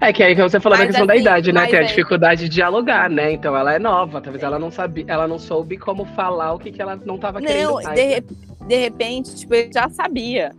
É 0.00 0.12
que 0.12 0.22
aí 0.22 0.36
que 0.36 0.42
você 0.42 0.60
falou 0.60 0.76
da 0.78 0.84
Mas 0.84 0.90
questão 0.90 1.06
da 1.06 1.14
assim, 1.14 1.22
idade, 1.22 1.50
né? 1.52 1.66
Tem 1.66 1.78
a 1.78 1.82
é- 1.82 1.86
dificuldade 1.86 2.42
de 2.44 2.48
dialogar, 2.50 3.08
né? 3.10 3.32
Então 3.32 3.56
ela 3.56 3.74
é 3.74 3.78
nova, 3.78 4.20
talvez 4.20 4.42
ela 4.44 4.58
não 4.58 4.70
sabia, 4.70 5.04
ela 5.08 5.26
não 5.26 5.38
soube 5.38 5.78
como 5.78 6.04
falar 6.04 6.52
o 6.52 6.58
que, 6.58 6.70
que 6.70 6.80
ela 6.82 6.94
não 7.04 7.16
tava 7.18 7.40
querendo. 7.40 7.68
Não, 7.68 7.74
mais, 7.82 7.98
de, 7.98 8.06
né? 8.06 8.20
de 8.68 8.76
repente, 8.76 9.34
tipo, 9.34 9.54
ele 9.54 9.72
já 9.72 9.88
sabia. 9.88 10.52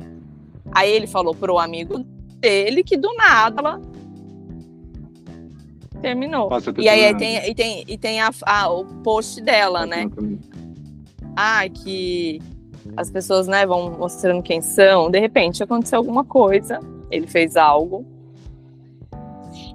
Aí 0.74 0.91
ele 0.91 1.05
falou 1.08 1.34
pro 1.36 1.60
amigo 1.60 2.03
dele 2.39 2.84
que 2.84 2.98
do 2.98 3.13
nada 3.15 3.62
ela 3.62 3.82
terminou. 6.01 6.50
E 6.77 6.89
aí, 6.89 7.15
tem, 7.15 7.50
e 7.50 7.55
tem, 7.55 7.84
e 7.88 7.98
tem 7.98 8.22
a, 8.22 8.32
a- 8.46 8.70
o 8.70 8.84
post 9.03 9.41
dela, 9.41 9.86
né? 9.86 10.08
Ah, 11.36 11.68
que 11.70 12.42
as 12.96 13.10
pessoas 13.10 13.48
né, 13.48 13.65
vão 13.65 13.92
mostrando 13.98 14.42
quem 14.44 14.62
são. 14.62 15.10
De 15.10 15.20
repente 15.20 15.63
aconteceu 15.63 15.98
alguma 16.00 16.24
coisa, 16.24 16.80
ele 17.12 17.27
fez 17.27 17.56
algo. 17.56 18.06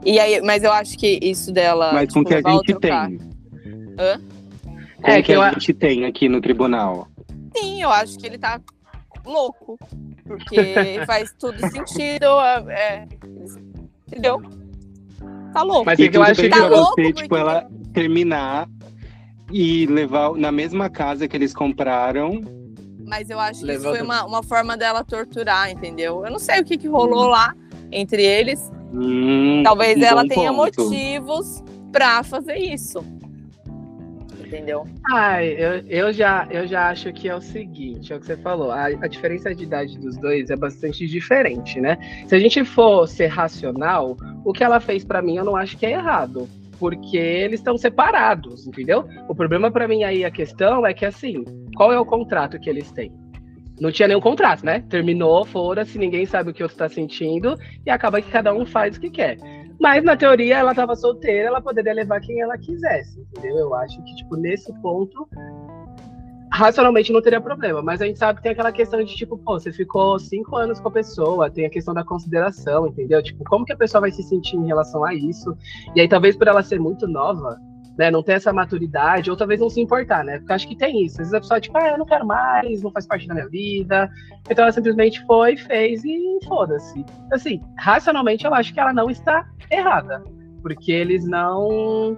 E 0.04 0.18
aí, 0.18 0.40
mas 0.40 0.62
eu 0.62 0.72
acho 0.72 0.96
que 0.96 1.18
isso 1.22 1.52
dela. 1.52 1.92
Mas 1.92 2.12
com 2.12 2.20
o 2.20 2.24
tipo, 2.24 2.40
que 2.42 2.48
a 2.48 2.50
gente 2.52 2.74
tem. 2.80 3.18
Hã? 3.98 4.20
Com 5.02 5.10
É 5.10 5.12
o 5.12 5.16
que 5.16 5.22
que 5.22 5.32
eu 5.32 5.42
a 5.42 5.50
gente 5.52 5.74
tem 5.74 6.04
aqui 6.06 6.28
no 6.28 6.40
tribunal. 6.40 7.06
Sim, 7.56 7.82
eu 7.82 7.90
acho 7.90 8.18
que 8.18 8.26
ele 8.26 8.38
tá 8.38 8.60
louco. 9.24 9.78
Porque 10.24 11.00
faz 11.06 11.34
tudo 11.38 11.58
sentido. 11.70 12.26
é, 12.70 13.06
entendeu? 14.08 14.40
Tá 15.52 15.62
louco. 15.62 15.84
Mas 15.84 15.98
é 15.98 16.08
que 16.08 16.16
eu 16.16 16.22
acho 16.22 16.40
que 16.40 16.48
Tá 16.48 16.56
pra 16.56 16.68
louco, 16.68 16.94
você, 16.94 17.02
porque- 17.02 17.22
tipo, 17.22 17.36
ela 17.36 17.68
terminar 17.92 18.68
e 19.50 19.86
levar 19.86 20.32
na 20.34 20.52
mesma 20.52 20.88
casa 20.88 21.26
que 21.28 21.36
eles 21.36 21.52
compraram. 21.54 22.42
Mas 23.06 23.28
eu 23.28 23.40
acho 23.40 23.64
que 23.64 23.72
isso 23.72 23.82
foi 23.82 24.02
uma, 24.02 24.24
uma 24.24 24.42
forma 24.42 24.76
dela 24.76 25.02
torturar, 25.02 25.70
entendeu? 25.70 26.24
Eu 26.24 26.30
não 26.30 26.38
sei 26.38 26.60
o 26.60 26.64
que, 26.64 26.78
que 26.78 26.86
rolou 26.86 27.26
lá 27.26 27.54
entre 27.90 28.24
eles. 28.24 28.70
Hum, 28.92 29.62
Talvez 29.64 29.98
um 29.98 30.04
ela 30.04 30.26
tenha 30.26 30.52
ponto. 30.52 30.82
motivos 30.84 31.62
pra 31.90 32.22
fazer 32.22 32.56
isso. 32.56 33.04
Entendeu? 34.38 34.84
Ai, 35.12 35.48
eu, 35.50 35.84
eu, 35.88 36.12
já, 36.12 36.46
eu 36.50 36.66
já 36.66 36.88
acho 36.88 37.12
que 37.12 37.28
é 37.28 37.34
o 37.36 37.40
seguinte, 37.40 38.12
é 38.12 38.16
o 38.16 38.20
que 38.20 38.26
você 38.26 38.36
falou, 38.36 38.72
a, 38.72 38.86
a 38.86 39.06
diferença 39.06 39.54
de 39.54 39.62
idade 39.62 39.96
dos 39.96 40.16
dois 40.16 40.50
é 40.50 40.56
bastante 40.56 41.06
diferente, 41.06 41.80
né? 41.80 41.96
Se 42.26 42.34
a 42.34 42.40
gente 42.40 42.64
for 42.64 43.06
ser 43.06 43.28
racional, 43.28 44.16
o 44.44 44.52
que 44.52 44.64
ela 44.64 44.80
fez 44.80 45.04
pra 45.04 45.22
mim 45.22 45.36
eu 45.36 45.44
não 45.44 45.54
acho 45.54 45.76
que 45.76 45.86
é 45.86 45.92
errado, 45.92 46.48
porque 46.80 47.18
eles 47.18 47.60
estão 47.60 47.76
separados, 47.76 48.66
entendeu? 48.66 49.06
O 49.28 49.34
problema 49.34 49.70
pra 49.70 49.86
mim 49.86 50.02
aí, 50.02 50.24
a 50.24 50.30
questão 50.30 50.86
é 50.86 50.94
que 50.94 51.04
assim, 51.04 51.44
qual 51.76 51.92
é 51.92 52.00
o 52.00 52.06
contrato 52.06 52.58
que 52.58 52.70
eles 52.70 52.90
têm? 52.90 53.12
Não 53.78 53.92
tinha 53.92 54.08
nenhum 54.08 54.20
contrato, 54.20 54.64
né? 54.64 54.82
Terminou, 54.88 55.44
fora-se, 55.44 55.98
ninguém 55.98 56.24
sabe 56.24 56.50
o 56.50 56.54
que 56.54 56.62
outro 56.62 56.78
tá 56.78 56.88
sentindo 56.88 57.54
e 57.84 57.90
acaba 57.90 58.20
que 58.20 58.30
cada 58.30 58.52
um 58.54 58.64
faz 58.64 58.96
o 58.96 59.00
que 59.00 59.10
quer. 59.10 59.36
Mas 59.78 60.02
na 60.02 60.16
teoria 60.16 60.58
ela 60.58 60.74
tava 60.74 60.96
solteira, 60.96 61.48
ela 61.48 61.60
poderia 61.60 61.94
levar 61.94 62.20
quem 62.20 62.40
ela 62.40 62.56
quisesse, 62.58 63.20
entendeu? 63.20 63.58
Eu 63.58 63.74
acho 63.74 64.02
que, 64.04 64.14
tipo, 64.16 64.36
nesse 64.36 64.72
ponto, 64.80 65.26
racionalmente 66.52 67.12
não 67.12 67.22
teria 67.22 67.40
problema. 67.40 67.82
Mas 67.82 68.02
a 68.02 68.06
gente 68.06 68.18
sabe 68.18 68.38
que 68.38 68.42
tem 68.42 68.52
aquela 68.52 68.72
questão 68.72 69.02
de, 69.02 69.14
tipo, 69.14 69.38
pô, 69.38 69.58
você 69.58 69.72
ficou 69.72 70.18
cinco 70.18 70.56
anos 70.56 70.80
com 70.80 70.88
a 70.88 70.92
pessoa, 70.92 71.50
tem 71.50 71.66
a 71.66 71.70
questão 71.70 71.94
da 71.94 72.04
consideração, 72.04 72.88
entendeu? 72.88 73.22
Tipo, 73.22 73.44
como 73.44 73.64
que 73.64 73.72
a 73.72 73.76
pessoa 73.76 74.00
vai 74.00 74.10
se 74.10 74.22
sentir 74.22 74.56
em 74.56 74.66
relação 74.66 75.04
a 75.04 75.14
isso? 75.14 75.56
E 75.94 76.00
aí, 76.00 76.08
talvez 76.08 76.36
por 76.36 76.48
ela 76.48 76.62
ser 76.62 76.80
muito 76.80 77.06
nova, 77.06 77.58
né, 77.96 78.10
não 78.10 78.22
ter 78.22 78.32
essa 78.32 78.52
maturidade, 78.52 79.30
ou 79.30 79.36
talvez 79.36 79.60
não 79.60 79.68
se 79.68 79.80
importar, 79.80 80.24
né? 80.24 80.38
Porque 80.38 80.52
acho 80.52 80.68
que 80.68 80.76
tem 80.76 81.04
isso. 81.04 81.20
Às 81.20 81.28
vezes 81.28 81.34
a 81.34 81.40
pessoa, 81.40 81.60
tipo, 81.60 81.76
ah, 81.78 81.88
eu 81.90 81.98
não 81.98 82.06
quero 82.06 82.26
mais, 82.26 82.82
não 82.82 82.90
faz 82.90 83.06
parte 83.06 83.28
da 83.28 83.34
minha 83.34 83.48
vida. 83.48 84.10
Então 84.48 84.64
ela 84.64 84.72
simplesmente 84.72 85.24
foi, 85.26 85.56
fez 85.56 86.02
e 86.04 86.38
foda-se. 86.46 87.04
Assim, 87.32 87.60
racionalmente 87.78 88.44
eu 88.44 88.54
acho 88.54 88.72
que 88.72 88.80
ela 88.80 88.92
não 88.92 89.10
está 89.10 89.46
errada. 89.70 90.24
Porque 90.62 90.92
eles 90.92 91.26
não 91.26 92.16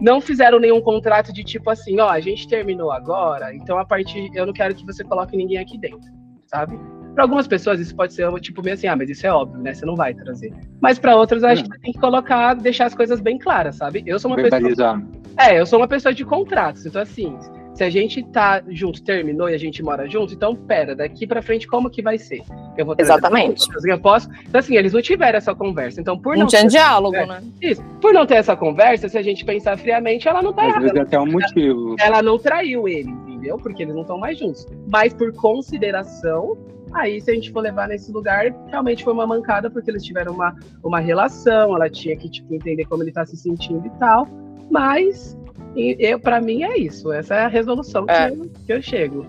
não 0.00 0.20
fizeram 0.20 0.58
nenhum 0.58 0.80
contrato 0.80 1.32
de 1.32 1.42
tipo 1.42 1.70
assim, 1.70 1.98
ó, 2.00 2.08
a 2.08 2.20
gente 2.20 2.48
terminou 2.48 2.90
agora, 2.92 3.54
então 3.54 3.78
a 3.78 3.84
partir 3.84 4.30
eu 4.34 4.46
não 4.46 4.52
quero 4.52 4.74
que 4.74 4.84
você 4.84 5.02
coloque 5.04 5.36
ninguém 5.36 5.58
aqui 5.58 5.78
dentro, 5.78 6.10
sabe? 6.46 6.78
Para 7.14 7.24
algumas 7.24 7.48
pessoas 7.48 7.80
isso 7.80 7.94
pode 7.96 8.14
ser 8.14 8.32
tipo 8.40 8.62
meio 8.62 8.74
assim, 8.74 8.86
ah, 8.86 8.94
mas 8.94 9.10
isso 9.10 9.26
é 9.26 9.32
óbvio, 9.32 9.60
né? 9.60 9.74
Você 9.74 9.84
não 9.84 9.96
vai 9.96 10.14
trazer. 10.14 10.52
Mas 10.80 10.98
para 10.98 11.16
outras 11.16 11.42
eu 11.42 11.48
acho 11.48 11.64
que 11.64 11.80
tem 11.80 11.92
que 11.92 11.98
colocar, 11.98 12.54
deixar 12.54 12.86
as 12.86 12.94
coisas 12.94 13.20
bem 13.20 13.38
claras, 13.38 13.76
sabe? 13.76 14.04
Eu 14.06 14.18
sou 14.18 14.30
uma 14.30 14.36
pessoa 14.36 14.60
Verbalizar. 14.60 15.02
é, 15.36 15.58
eu 15.58 15.66
sou 15.66 15.80
uma 15.80 15.88
pessoa 15.88 16.14
de 16.14 16.24
contratos, 16.24 16.86
então 16.86 17.02
assim, 17.02 17.36
se 17.78 17.84
a 17.84 17.90
gente 17.90 18.24
tá 18.24 18.60
junto, 18.70 19.00
terminou 19.04 19.48
e 19.48 19.54
a 19.54 19.56
gente 19.56 19.84
mora 19.84 20.08
junto, 20.08 20.34
então 20.34 20.56
pera, 20.56 20.96
daqui 20.96 21.28
pra 21.28 21.40
frente 21.40 21.64
como 21.68 21.88
que 21.88 22.02
vai 22.02 22.18
ser? 22.18 22.42
Eu 22.76 22.84
vou 22.84 22.96
Exatamente. 22.98 23.68
Eu 23.86 24.00
posso. 24.00 24.28
Então 24.48 24.58
assim, 24.58 24.76
eles 24.76 24.92
não 24.92 25.00
tiveram 25.00 25.38
essa 25.38 25.54
conversa. 25.54 26.00
Então 26.00 26.18
por 26.18 26.34
Não 26.34 26.40
não, 26.40 26.46
tinha 26.48 26.62
ter, 26.62 26.70
diálogo, 26.70 27.14
é. 27.14 27.24
né? 27.24 27.40
isso, 27.62 27.80
por 28.00 28.12
não 28.12 28.26
ter 28.26 28.34
essa 28.34 28.56
conversa, 28.56 29.08
se 29.08 29.16
a 29.16 29.22
gente 29.22 29.44
pensar 29.44 29.78
friamente, 29.78 30.26
ela 30.26 30.42
não 30.42 30.52
tá 30.52 30.62
Às 30.62 30.68
errada. 30.70 30.82
vezes 30.86 30.98
até 30.98 31.20
um 31.20 31.26
motivo. 31.26 31.94
Ela 32.00 32.20
não 32.20 32.36
traiu 32.36 32.88
ele, 32.88 33.10
entendeu? 33.10 33.56
Porque 33.58 33.84
eles 33.84 33.94
não 33.94 34.02
estão 34.02 34.18
mais 34.18 34.36
juntos. 34.36 34.66
Mas 34.90 35.14
por 35.14 35.32
consideração, 35.34 36.58
Aí, 36.94 37.20
se 37.20 37.30
a 37.30 37.34
gente 37.34 37.52
for 37.52 37.60
levar 37.60 37.86
nesse 37.86 38.10
lugar, 38.10 38.46
realmente 38.68 39.04
foi 39.04 39.12
uma 39.12 39.26
mancada, 39.26 39.68
porque 39.70 39.90
eles 39.90 40.02
tiveram 40.02 40.32
uma, 40.32 40.56
uma 40.82 40.98
relação, 40.98 41.76
ela 41.76 41.90
tinha 41.90 42.16
que 42.16 42.30
tipo, 42.30 42.54
entender 42.54 42.86
como 42.86 43.02
ele 43.02 43.12
tá 43.12 43.26
se 43.26 43.36
sentindo 43.36 43.86
e 43.86 43.90
tal. 43.98 44.26
Mas, 44.70 45.36
eu, 45.98 46.18
pra 46.18 46.40
mim, 46.40 46.62
é 46.62 46.78
isso. 46.78 47.12
Essa 47.12 47.34
é 47.34 47.44
a 47.44 47.48
resolução 47.48 48.04
é. 48.08 48.30
Que, 48.30 48.34
eu, 48.34 48.50
que 48.66 48.72
eu 48.72 48.82
chego. 48.82 49.26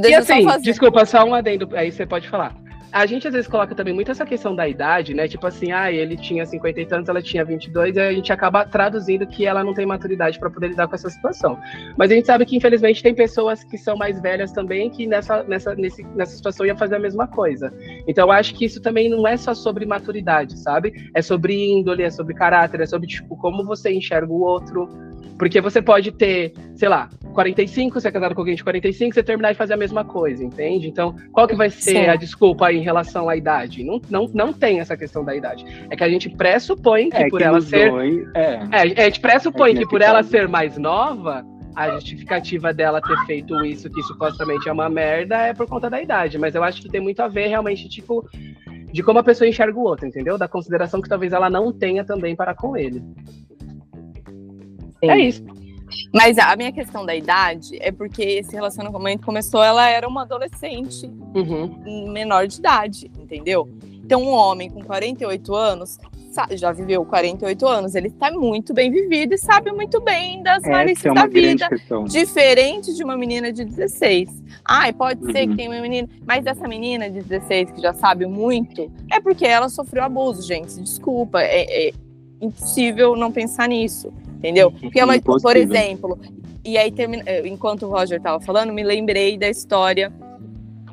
Deixa 0.00 0.08
e 0.08 0.14
assim, 0.14 0.42
só 0.44 0.56
desculpa, 0.58 1.04
só 1.04 1.24
um 1.24 1.34
adendo, 1.34 1.68
aí 1.74 1.90
você 1.90 2.06
pode 2.06 2.28
falar 2.28 2.61
a 2.92 3.06
gente 3.06 3.26
às 3.26 3.32
vezes 3.32 3.48
coloca 3.48 3.74
também 3.74 3.94
muito 3.94 4.10
essa 4.10 4.26
questão 4.26 4.54
da 4.54 4.68
idade, 4.68 5.14
né? 5.14 5.26
Tipo 5.26 5.46
assim, 5.46 5.72
ah, 5.72 5.90
ele 5.90 6.14
tinha 6.16 6.44
50 6.44 6.80
e 6.80 6.86
tantos, 6.86 7.08
ela 7.08 7.22
tinha 7.22 7.42
22, 7.42 7.96
e 7.96 8.00
a 8.00 8.12
gente 8.12 8.30
acaba 8.32 8.66
traduzindo 8.66 9.26
que 9.26 9.46
ela 9.46 9.64
não 9.64 9.72
tem 9.72 9.86
maturidade 9.86 10.38
para 10.38 10.50
poder 10.50 10.68
lidar 10.68 10.86
com 10.86 10.94
essa 10.94 11.08
situação. 11.08 11.58
Mas 11.96 12.10
a 12.10 12.14
gente 12.14 12.26
sabe 12.26 12.44
que, 12.44 12.54
infelizmente, 12.54 13.02
tem 13.02 13.14
pessoas 13.14 13.64
que 13.64 13.78
são 13.78 13.96
mais 13.96 14.20
velhas 14.20 14.52
também 14.52 14.90
que 14.90 15.06
nessa, 15.06 15.42
nessa, 15.44 15.74
nesse, 15.74 16.04
nessa 16.14 16.36
situação 16.36 16.66
ia 16.66 16.76
fazer 16.76 16.96
a 16.96 16.98
mesma 16.98 17.26
coisa. 17.26 17.72
Então, 18.06 18.26
eu 18.28 18.32
acho 18.32 18.54
que 18.54 18.66
isso 18.66 18.80
também 18.80 19.08
não 19.08 19.26
é 19.26 19.38
só 19.38 19.54
sobre 19.54 19.86
maturidade, 19.86 20.58
sabe? 20.58 21.10
É 21.14 21.22
sobre 21.22 21.54
índole, 21.54 22.02
é 22.02 22.10
sobre 22.10 22.34
caráter, 22.34 22.80
é 22.82 22.86
sobre, 22.86 23.06
tipo, 23.06 23.36
como 23.36 23.64
você 23.64 23.90
enxerga 23.90 24.30
o 24.30 24.42
outro. 24.42 24.88
Porque 25.38 25.60
você 25.60 25.82
pode 25.82 26.12
ter, 26.12 26.52
sei 26.74 26.88
lá, 26.88 27.08
45, 27.32 28.00
você 28.00 28.08
é 28.08 28.12
casado 28.12 28.34
com 28.34 28.40
alguém 28.40 28.54
de 28.54 28.62
45, 28.62 29.14
você 29.14 29.22
terminar 29.22 29.52
e 29.52 29.54
fazer 29.54 29.74
a 29.74 29.76
mesma 29.76 30.04
coisa, 30.04 30.44
entende? 30.44 30.88
Então, 30.88 31.14
qual 31.32 31.48
que 31.48 31.56
vai 31.56 31.70
ser 31.70 32.04
Sim. 32.04 32.06
a 32.06 32.16
desculpa 32.16 32.66
aí 32.66 32.78
em 32.78 32.82
relação 32.82 33.28
à 33.28 33.36
idade? 33.36 33.82
Não, 33.82 34.00
não, 34.10 34.30
não 34.32 34.52
tem 34.52 34.80
essa 34.80 34.96
questão 34.96 35.24
da 35.24 35.34
idade. 35.34 35.64
É 35.90 35.96
que 35.96 36.04
a 36.04 36.08
gente 36.08 36.28
pressupõe 36.30 37.10
que 37.10 37.16
é, 37.16 37.28
por 37.28 37.38
que 37.38 37.44
ela 37.44 37.60
ser. 37.60 37.90
Dois, 37.90 38.28
é. 38.34 38.60
é. 38.70 39.02
a 39.02 39.04
gente 39.04 39.20
pressupõe 39.20 39.70
é 39.70 39.74
que, 39.74 39.80
que 39.80 39.88
por 39.88 40.00
ela 40.00 40.22
ser 40.22 40.46
mais 40.48 40.76
nova, 40.76 41.44
a 41.74 41.90
justificativa 41.90 42.72
dela 42.72 43.00
ter 43.00 43.16
feito 43.26 43.64
isso, 43.64 43.90
que 43.90 44.02
supostamente 44.02 44.68
é 44.68 44.72
uma 44.72 44.88
merda, 44.88 45.36
é 45.38 45.54
por 45.54 45.66
conta 45.66 45.88
da 45.88 46.00
idade. 46.00 46.38
Mas 46.38 46.54
eu 46.54 46.62
acho 46.62 46.82
que 46.82 46.88
tem 46.88 47.00
muito 47.00 47.20
a 47.20 47.28
ver 47.28 47.48
realmente, 47.48 47.88
tipo, 47.88 48.28
de 48.92 49.02
como 49.02 49.18
a 49.18 49.24
pessoa 49.24 49.48
enxerga 49.48 49.78
o 49.78 49.84
outro, 49.84 50.06
entendeu? 50.06 50.36
Da 50.36 50.46
consideração 50.46 51.00
que 51.00 51.08
talvez 51.08 51.32
ela 51.32 51.48
não 51.48 51.72
tenha 51.72 52.04
também 52.04 52.36
para 52.36 52.54
com 52.54 52.76
ele. 52.76 53.02
Sim. 55.02 55.10
É 55.10 55.18
isso. 55.18 55.44
Mas 56.12 56.38
a 56.38 56.54
minha 56.56 56.72
questão 56.72 57.04
da 57.04 57.14
idade 57.14 57.76
é 57.80 57.92
porque 57.92 58.22
esse 58.22 58.52
relacionamento 58.52 59.24
começou, 59.24 59.62
ela 59.62 59.88
era 59.88 60.08
uma 60.08 60.22
adolescente 60.22 61.10
uhum. 61.34 62.10
menor 62.10 62.46
de 62.46 62.58
idade, 62.58 63.10
entendeu? 63.18 63.68
Então, 64.04 64.22
um 64.22 64.30
homem 64.30 64.70
com 64.70 64.82
48 64.82 65.54
anos 65.54 65.98
já 66.52 66.72
viveu 66.72 67.04
48 67.04 67.66
anos, 67.66 67.94
ele 67.94 68.08
está 68.08 68.30
muito 68.30 68.72
bem 68.72 68.90
vivido 68.90 69.34
e 69.34 69.38
sabe 69.38 69.70
muito 69.70 70.00
bem 70.00 70.42
das 70.42 70.62
malícias 70.62 71.12
é 71.12 71.14
da 71.14 71.26
vida. 71.26 71.68
Diferente 72.08 72.94
de 72.94 73.04
uma 73.04 73.16
menina 73.18 73.52
de 73.52 73.64
16. 73.64 74.30
Ai, 74.64 74.92
pode 74.94 75.22
uhum. 75.22 75.30
ser 75.30 75.42
que 75.42 75.50
uhum. 75.50 75.56
tenha 75.56 75.70
uma 75.70 75.80
menina, 75.80 76.08
mas 76.26 76.46
essa 76.46 76.66
menina 76.66 77.10
de 77.10 77.20
16 77.22 77.72
que 77.72 77.82
já 77.82 77.92
sabe 77.92 78.26
muito, 78.26 78.90
é 79.12 79.20
porque 79.20 79.44
ela 79.44 79.68
sofreu 79.68 80.04
abuso, 80.04 80.42
gente. 80.42 80.80
Desculpa, 80.80 81.42
é, 81.42 81.88
é 81.88 81.92
impossível 82.40 83.14
não 83.14 83.30
pensar 83.30 83.68
nisso. 83.68 84.10
Entendeu? 84.42 84.72
Porque 84.72 84.98
ela, 84.98 85.14
por 85.20 85.56
exemplo, 85.56 86.18
e 86.64 86.76
aí 86.76 86.90
termina, 86.90 87.22
enquanto 87.44 87.86
o 87.86 87.88
Roger 87.88 88.18
estava 88.18 88.40
falando, 88.40 88.72
me 88.72 88.82
lembrei 88.82 89.38
da 89.38 89.48
história. 89.48 90.12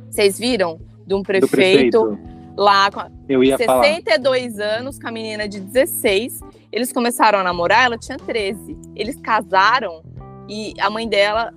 Vocês 0.07 0.37
viram 0.37 0.79
de 1.07 1.15
um 1.15 1.23
prefeito, 1.23 1.49
prefeito. 1.49 2.19
lá 2.55 2.91
com 2.91 3.01
Eu 3.27 3.43
ia 3.43 3.57
62 3.57 4.55
falar. 4.55 4.65
anos 4.77 4.99
com 4.99 5.07
a 5.07 5.11
menina 5.11 5.49
de 5.49 5.59
16. 5.59 6.41
Eles 6.71 6.93
começaram 6.93 7.39
a 7.39 7.43
namorar, 7.43 7.85
ela 7.85 7.97
tinha 7.97 8.19
13. 8.19 8.77
Eles 8.95 9.15
casaram 9.19 10.03
e 10.47 10.73
a 10.79 10.89
mãe 10.91 11.07
dela 11.07 11.51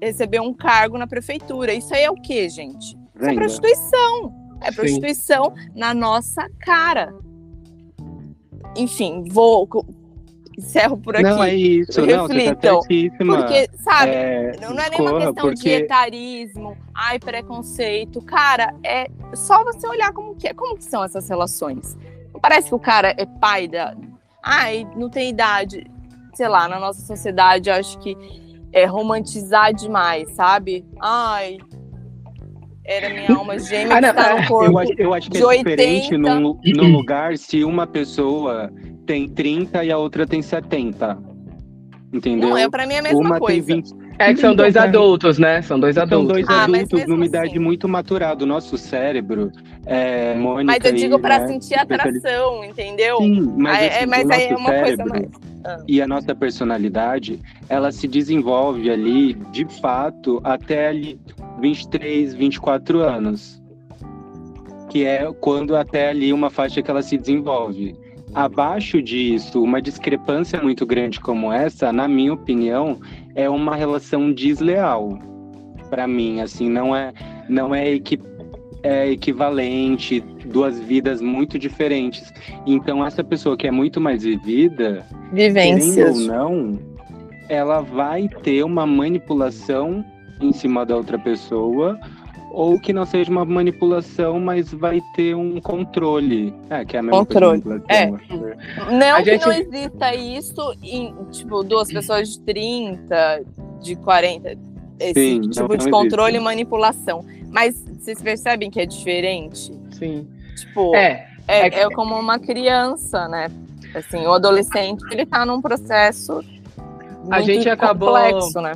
recebeu 0.00 0.44
um 0.44 0.54
cargo 0.54 0.96
na 0.96 1.06
prefeitura. 1.08 1.74
Isso 1.74 1.92
aí 1.92 2.04
é 2.04 2.10
o 2.10 2.14
que, 2.14 2.48
gente? 2.48 2.96
Isso 3.16 3.24
é 3.30 3.34
prostituição. 3.34 4.32
É 4.60 4.70
prostituição 4.70 5.54
Sim. 5.56 5.70
na 5.74 5.92
nossa 5.92 6.48
cara. 6.60 7.12
Enfim, 8.76 9.24
vou 9.28 9.68
encerro 10.56 10.96
por 10.96 11.14
aqui. 11.14 11.24
Não, 11.24 11.42
é 11.42 11.54
isso. 11.54 12.00
Reflitam. 12.04 12.80
Não, 13.20 13.36
tá 13.36 13.42
porque, 13.42 13.68
sabe, 13.78 14.10
é, 14.10 14.52
não 14.60 14.78
é 14.78 14.90
nenhuma 14.90 15.18
questão 15.18 15.34
porque... 15.34 15.62
de 15.62 15.70
etarismo, 15.70 16.76
ai, 16.94 17.18
preconceito. 17.18 18.20
Cara, 18.22 18.74
é 18.84 19.06
só 19.34 19.64
você 19.64 19.86
olhar 19.86 20.12
como 20.12 20.34
que, 20.34 20.48
é, 20.48 20.54
como 20.54 20.76
que 20.76 20.84
são 20.84 21.02
essas 21.02 21.28
relações. 21.28 21.96
Não 22.32 22.40
parece 22.40 22.68
que 22.68 22.74
o 22.74 22.80
cara 22.80 23.14
é 23.16 23.26
pai 23.26 23.68
da... 23.68 23.94
Ai, 24.42 24.86
não 24.96 25.08
tem 25.08 25.30
idade. 25.30 25.86
Sei 26.34 26.48
lá, 26.48 26.68
na 26.68 26.78
nossa 26.80 27.00
sociedade, 27.02 27.70
acho 27.70 27.98
que 27.98 28.16
é 28.72 28.86
romantizar 28.86 29.72
demais, 29.74 30.30
sabe? 30.30 30.84
Ai, 31.00 31.58
era 32.84 33.10
minha 33.10 33.36
alma 33.36 33.58
gêmea 33.58 33.96
ah, 33.96 34.00
não, 34.00 34.12
que 34.12 34.20
está 34.20 34.40
no 34.40 34.48
corpo. 34.48 34.72
Eu 34.72 34.78
acho, 34.78 34.92
eu 34.98 35.14
acho 35.14 35.30
que 35.30 35.38
é 35.38 35.44
80. 35.44 35.70
diferente 35.70 36.16
no, 36.16 36.60
no 36.64 36.84
lugar 36.84 37.36
se 37.38 37.62
uma 37.62 37.86
pessoa 37.86 38.72
tem 39.06 39.28
30 39.28 39.84
e 39.84 39.92
a 39.92 39.98
outra 39.98 40.26
tem 40.26 40.42
70. 40.42 41.18
Entendeu? 42.12 42.50
Não, 42.50 42.56
é 42.56 42.68
pra 42.68 42.86
mim 42.86 42.94
é 42.94 42.98
a 42.98 43.02
mesma 43.02 43.18
uma 43.18 43.38
coisa. 43.38 43.66
Tem 43.66 43.82
20... 43.82 44.02
É 44.18 44.34
que 44.34 44.40
são 44.40 44.54
dois 44.54 44.76
adultos, 44.76 45.38
né? 45.38 45.62
São 45.62 45.80
dois 45.80 45.96
adultos. 45.96 46.26
São 46.26 46.34
dois 46.34 46.46
ah, 46.48 46.64
adultos 46.64 47.06
numa 47.06 47.24
assim. 47.24 47.24
idade 47.24 47.58
muito 47.58 47.88
maturada. 47.88 48.44
O 48.44 48.46
nosso 48.46 48.76
cérebro 48.76 49.50
é 49.86 50.34
Mônica 50.34 50.64
Mas 50.78 50.84
eu 50.84 50.92
digo 50.92 51.18
para 51.18 51.40
né, 51.40 51.48
sentir 51.48 51.74
atração, 51.74 52.64
entendeu? 52.64 53.16
Sim, 53.18 53.54
mas, 53.56 53.78
assim, 53.78 54.02
é, 54.02 54.06
mas 54.06 54.30
aí 54.30 54.44
é 54.48 54.56
uma 54.56 54.72
coisa 54.72 55.04
mais. 55.06 55.28
Ah. 55.64 55.78
E 55.88 56.02
a 56.02 56.06
nossa 56.06 56.34
personalidade, 56.34 57.40
ela 57.68 57.90
se 57.90 58.06
desenvolve 58.06 58.90
ali, 58.90 59.34
de 59.50 59.64
fato, 59.80 60.40
até 60.44 60.88
ali 60.88 61.18
23, 61.60 62.34
24 62.34 63.00
anos. 63.00 63.62
Que 64.90 65.06
é 65.06 65.32
quando 65.40 65.74
até 65.74 66.10
ali 66.10 66.32
uma 66.32 66.50
faixa 66.50 66.82
que 66.82 66.90
ela 66.90 67.02
se 67.02 67.16
desenvolve 67.16 67.96
abaixo 68.34 69.02
disso, 69.02 69.62
uma 69.62 69.80
discrepância 69.80 70.60
muito 70.62 70.86
grande 70.86 71.20
como 71.20 71.52
essa, 71.52 71.92
na 71.92 72.08
minha 72.08 72.32
opinião, 72.32 72.98
é 73.34 73.48
uma 73.48 73.76
relação 73.76 74.32
desleal. 74.32 75.18
Para 75.90 76.06
mim, 76.06 76.40
assim, 76.40 76.68
não 76.68 76.96
é 76.96 77.12
não 77.48 77.74
é, 77.74 77.90
equi 77.90 78.18
é 78.82 79.10
equivalente, 79.10 80.20
duas 80.46 80.78
vidas 80.80 81.20
muito 81.20 81.58
diferentes. 81.58 82.32
Então, 82.66 83.04
essa 83.04 83.22
pessoa 83.22 83.56
que 83.56 83.66
é 83.66 83.70
muito 83.70 84.00
mais 84.00 84.24
vivida, 84.24 85.06
vivências 85.32 86.18
ou 86.18 86.26
não, 86.26 86.78
ela 87.48 87.80
vai 87.80 88.28
ter 88.42 88.64
uma 88.64 88.86
manipulação 88.86 90.04
em 90.40 90.52
cima 90.52 90.84
da 90.84 90.96
outra 90.96 91.18
pessoa 91.18 91.98
ou 92.52 92.78
que 92.78 92.92
não 92.92 93.04
seja 93.04 93.30
uma 93.30 93.44
manipulação, 93.44 94.38
mas 94.38 94.72
vai 94.72 95.00
ter 95.14 95.34
um 95.34 95.60
controle. 95.60 96.54
É, 96.68 96.84
que 96.84 96.96
é 96.96 97.00
a 97.00 97.02
mesma 97.02 97.18
controle. 97.18 97.62
É. 97.88 98.06
Não 98.06 99.16
a 99.16 99.22
que 99.22 99.30
gente... 99.30 99.46
não 99.46 99.52
exista 99.52 100.14
isso 100.14 100.76
em, 100.82 101.14
tipo, 101.30 101.62
duas 101.62 101.92
pessoas 101.92 102.30
de 102.30 102.40
30, 102.40 103.42
de 103.80 103.96
40, 103.96 104.58
esse 105.00 105.14
Sim, 105.14 105.40
tipo 105.40 105.68
não, 105.68 105.76
de 105.76 105.84
não 105.84 105.90
controle 105.90 106.32
existe. 106.32 106.40
e 106.40 106.44
manipulação. 106.44 107.24
Mas 107.50 107.82
vocês 107.98 108.20
percebem 108.20 108.70
que 108.70 108.80
é 108.80 108.86
diferente? 108.86 109.72
Sim. 109.92 110.28
Tipo, 110.56 110.94
é, 110.94 111.28
é, 111.48 111.68
é, 111.68 111.80
é 111.80 111.90
como 111.90 112.14
uma 112.14 112.38
criança, 112.38 113.26
né? 113.28 113.48
Assim, 113.94 114.26
o 114.26 114.32
adolescente, 114.32 115.04
ele 115.10 115.26
tá 115.26 115.44
num 115.44 115.60
processo 115.60 116.42
a 117.30 117.40
gente 117.40 117.68
acabou 117.68 118.14
complexo, 118.14 118.60
né? 118.60 118.72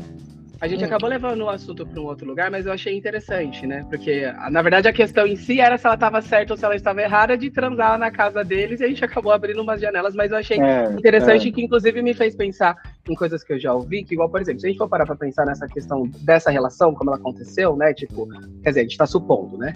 A 0.60 0.66
gente 0.66 0.82
hum. 0.82 0.86
acabou 0.86 1.08
levando 1.08 1.42
o 1.42 1.48
assunto 1.48 1.86
para 1.86 2.00
um 2.00 2.04
outro 2.04 2.26
lugar, 2.26 2.50
mas 2.50 2.64
eu 2.64 2.72
achei 2.72 2.96
interessante, 2.96 3.66
né? 3.66 3.84
Porque, 3.90 4.22
na 4.50 4.62
verdade, 4.62 4.88
a 4.88 4.92
questão 4.92 5.26
em 5.26 5.36
si 5.36 5.60
era 5.60 5.76
se 5.76 5.86
ela 5.86 5.94
estava 5.94 6.22
certa 6.22 6.54
ou 6.54 6.56
se 6.56 6.64
ela 6.64 6.74
estava 6.74 7.02
errada 7.02 7.36
de 7.36 7.50
transar 7.50 7.98
na 7.98 8.10
casa 8.10 8.42
deles, 8.42 8.80
e 8.80 8.84
a 8.84 8.88
gente 8.88 9.04
acabou 9.04 9.32
abrindo 9.32 9.60
umas 9.60 9.80
janelas, 9.80 10.14
mas 10.14 10.30
eu 10.30 10.38
achei 10.38 10.58
é, 10.58 10.90
interessante 10.92 11.48
é. 11.48 11.52
que, 11.52 11.62
inclusive, 11.62 12.00
me 12.00 12.14
fez 12.14 12.34
pensar 12.34 12.74
em 13.08 13.14
coisas 13.14 13.44
que 13.44 13.52
eu 13.52 13.58
já 13.58 13.74
ouvi, 13.74 14.02
que, 14.02 14.14
igual, 14.14 14.30
por 14.30 14.40
exemplo, 14.40 14.60
se 14.60 14.66
a 14.66 14.70
gente 14.70 14.78
for 14.78 14.88
parar 14.88 15.04
para 15.04 15.16
pensar 15.16 15.44
nessa 15.44 15.66
questão 15.66 16.08
dessa 16.20 16.50
relação, 16.50 16.94
como 16.94 17.10
ela 17.10 17.18
aconteceu, 17.18 17.76
né? 17.76 17.92
Tipo, 17.92 18.26
quer 18.62 18.70
dizer, 18.70 18.80
a 18.80 18.82
gente 18.84 18.92
está 18.92 19.06
supondo, 19.06 19.58
né? 19.58 19.74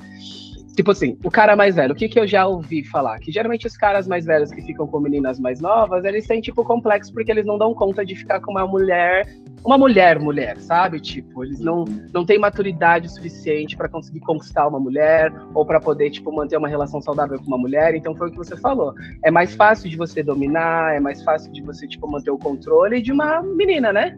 Tipo 0.80 0.92
assim, 0.92 1.18
o 1.22 1.30
cara 1.30 1.54
mais 1.54 1.76
velho, 1.76 1.92
o 1.92 1.94
que, 1.94 2.08
que 2.08 2.18
eu 2.18 2.26
já 2.26 2.46
ouvi 2.46 2.82
falar? 2.82 3.18
Que 3.18 3.30
geralmente 3.30 3.66
os 3.66 3.76
caras 3.76 4.08
mais 4.08 4.24
velhos 4.24 4.50
que 4.50 4.62
ficam 4.62 4.86
com 4.86 4.98
meninas 4.98 5.38
mais 5.38 5.60
novas, 5.60 6.06
eles 6.06 6.26
têm, 6.26 6.40
tipo, 6.40 6.64
complexo 6.64 7.12
porque 7.12 7.30
eles 7.30 7.44
não 7.44 7.58
dão 7.58 7.74
conta 7.74 8.02
de 8.02 8.16
ficar 8.16 8.40
com 8.40 8.52
uma 8.52 8.66
mulher, 8.66 9.28
uma 9.62 9.76
mulher, 9.76 10.18
mulher, 10.18 10.56
sabe? 10.56 10.98
Tipo, 10.98 11.44
eles 11.44 11.60
não, 11.60 11.84
não 12.14 12.24
têm 12.24 12.38
maturidade 12.38 13.12
suficiente 13.12 13.76
para 13.76 13.90
conseguir 13.90 14.20
conquistar 14.20 14.66
uma 14.66 14.80
mulher 14.80 15.30
ou 15.52 15.66
para 15.66 15.78
poder, 15.78 16.08
tipo, 16.08 16.32
manter 16.32 16.56
uma 16.56 16.66
relação 16.66 17.02
saudável 17.02 17.38
com 17.38 17.44
uma 17.44 17.58
mulher. 17.58 17.94
Então 17.94 18.16
foi 18.16 18.28
o 18.28 18.30
que 18.30 18.38
você 18.38 18.56
falou. 18.56 18.94
É 19.22 19.30
mais 19.30 19.54
fácil 19.54 19.90
de 19.90 19.98
você 19.98 20.22
dominar, 20.22 20.96
é 20.96 20.98
mais 20.98 21.22
fácil 21.22 21.52
de 21.52 21.60
você, 21.60 21.86
tipo, 21.86 22.10
manter 22.10 22.30
o 22.30 22.38
controle 22.38 23.02
de 23.02 23.12
uma 23.12 23.42
menina, 23.42 23.92
né? 23.92 24.16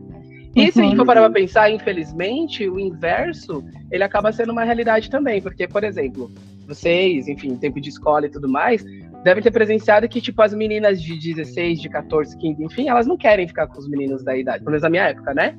E 0.55 0.71
se 0.71 0.81
a 0.81 0.85
gente 0.85 0.97
for 0.97 1.07
parar 1.07 1.23
pra 1.23 1.31
pensar, 1.31 1.71
infelizmente, 1.71 2.69
o 2.69 2.79
inverso, 2.79 3.65
ele 3.91 4.05
acaba 4.05 4.33
sendo 4.33 4.53
uma 4.53 4.65
realidade 4.65 5.09
também, 5.09 5.41
porque, 5.41 5.67
por 5.67 5.83
exemplo, 5.83 6.31
vocês, 6.67 7.27
enfim, 7.27 7.57
tempo 7.57 7.81
de 7.81 7.89
escola 7.89 8.27
e 8.27 8.31
tudo 8.31 8.49
mais, 8.49 8.85
devem 9.25 9.43
ter 9.43 9.51
presenciado 9.51 10.09
que, 10.09 10.21
tipo, 10.21 10.43
as 10.43 10.53
meninas 10.53 11.01
de 11.01 11.19
16, 11.19 11.81
de 11.81 11.89
14, 11.89 12.37
15, 12.37 12.65
enfim, 12.65 12.89
elas 12.89 13.07
não 13.07 13.17
querem 13.17 13.49
ficar 13.49 13.67
com 13.67 13.79
os 13.79 13.89
meninos 13.89 14.23
da 14.23 14.37
idade, 14.37 14.59
pelo 14.59 14.71
menos 14.71 14.83
na 14.83 14.91
minha 14.91 15.05
época, 15.05 15.33
né? 15.33 15.57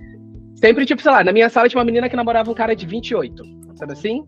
Sempre, 0.56 0.86
tipo, 0.86 1.01
sei 1.01 1.12
lá, 1.12 1.23
na 1.23 1.32
minha 1.32 1.49
sala 1.49 1.67
tinha 1.67 1.79
uma 1.79 1.86
menina 1.86 2.08
que 2.08 2.15
namorava 2.15 2.51
um 2.51 2.53
cara 2.53 2.75
de 2.75 2.86
28, 2.86 3.43
sabe 3.75 3.93
assim? 3.93 4.23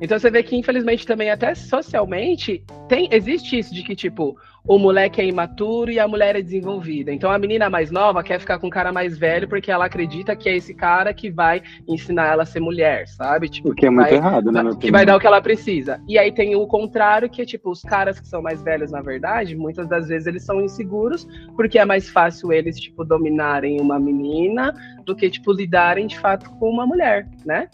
Então 0.00 0.18
você 0.18 0.30
vê 0.30 0.42
que, 0.42 0.54
infelizmente, 0.54 1.06
também, 1.06 1.30
até 1.30 1.54
socialmente, 1.54 2.62
tem, 2.88 3.08
existe 3.10 3.58
isso 3.58 3.74
de 3.74 3.82
que, 3.82 3.96
tipo, 3.96 4.36
o 4.68 4.78
moleque 4.78 5.20
é 5.20 5.26
imaturo 5.26 5.90
e 5.90 5.98
a 5.98 6.06
mulher 6.06 6.36
é 6.36 6.42
desenvolvida. 6.42 7.10
Então 7.10 7.30
a 7.30 7.38
menina 7.38 7.70
mais 7.70 7.90
nova 7.90 8.22
quer 8.22 8.38
ficar 8.38 8.58
com 8.58 8.66
o 8.66 8.70
cara 8.70 8.92
mais 8.92 9.16
velho 9.16 9.48
porque 9.48 9.70
ela 9.70 9.86
acredita 9.86 10.36
que 10.36 10.46
é 10.46 10.56
esse 10.56 10.74
cara 10.74 11.14
que 11.14 11.30
vai 11.30 11.62
ensinar 11.88 12.26
ela 12.26 12.42
a 12.42 12.46
ser 12.46 12.60
mulher, 12.60 13.08
sabe? 13.08 13.48
Tipo, 13.48 13.70
o 13.70 13.74
que 13.74 13.86
é 13.86 13.90
muito 13.90 14.10
vai, 14.10 14.14
errado, 14.14 14.52
né? 14.52 14.62
Que 14.78 14.90
vai 14.90 15.06
dar 15.06 15.16
o 15.16 15.20
que 15.20 15.26
ela 15.26 15.40
precisa. 15.40 16.00
E 16.06 16.18
aí 16.18 16.30
tem 16.30 16.54
o 16.54 16.66
contrário, 16.66 17.30
que 17.30 17.40
é 17.40 17.46
tipo, 17.46 17.70
os 17.70 17.80
caras 17.82 18.20
que 18.20 18.28
são 18.28 18.42
mais 18.42 18.62
velhos, 18.62 18.90
na 18.90 19.00
verdade, 19.00 19.56
muitas 19.56 19.88
das 19.88 20.08
vezes 20.08 20.26
eles 20.26 20.44
são 20.44 20.60
inseguros, 20.60 21.26
porque 21.56 21.78
é 21.78 21.84
mais 21.86 22.10
fácil 22.10 22.52
eles, 22.52 22.78
tipo, 22.78 23.04
dominarem 23.04 23.80
uma 23.80 23.98
menina 23.98 24.74
do 25.04 25.16
que, 25.16 25.30
tipo, 25.30 25.50
lidarem 25.50 26.06
de 26.06 26.18
fato 26.18 26.50
com 26.58 26.68
uma 26.68 26.86
mulher, 26.86 27.26
né? 27.46 27.68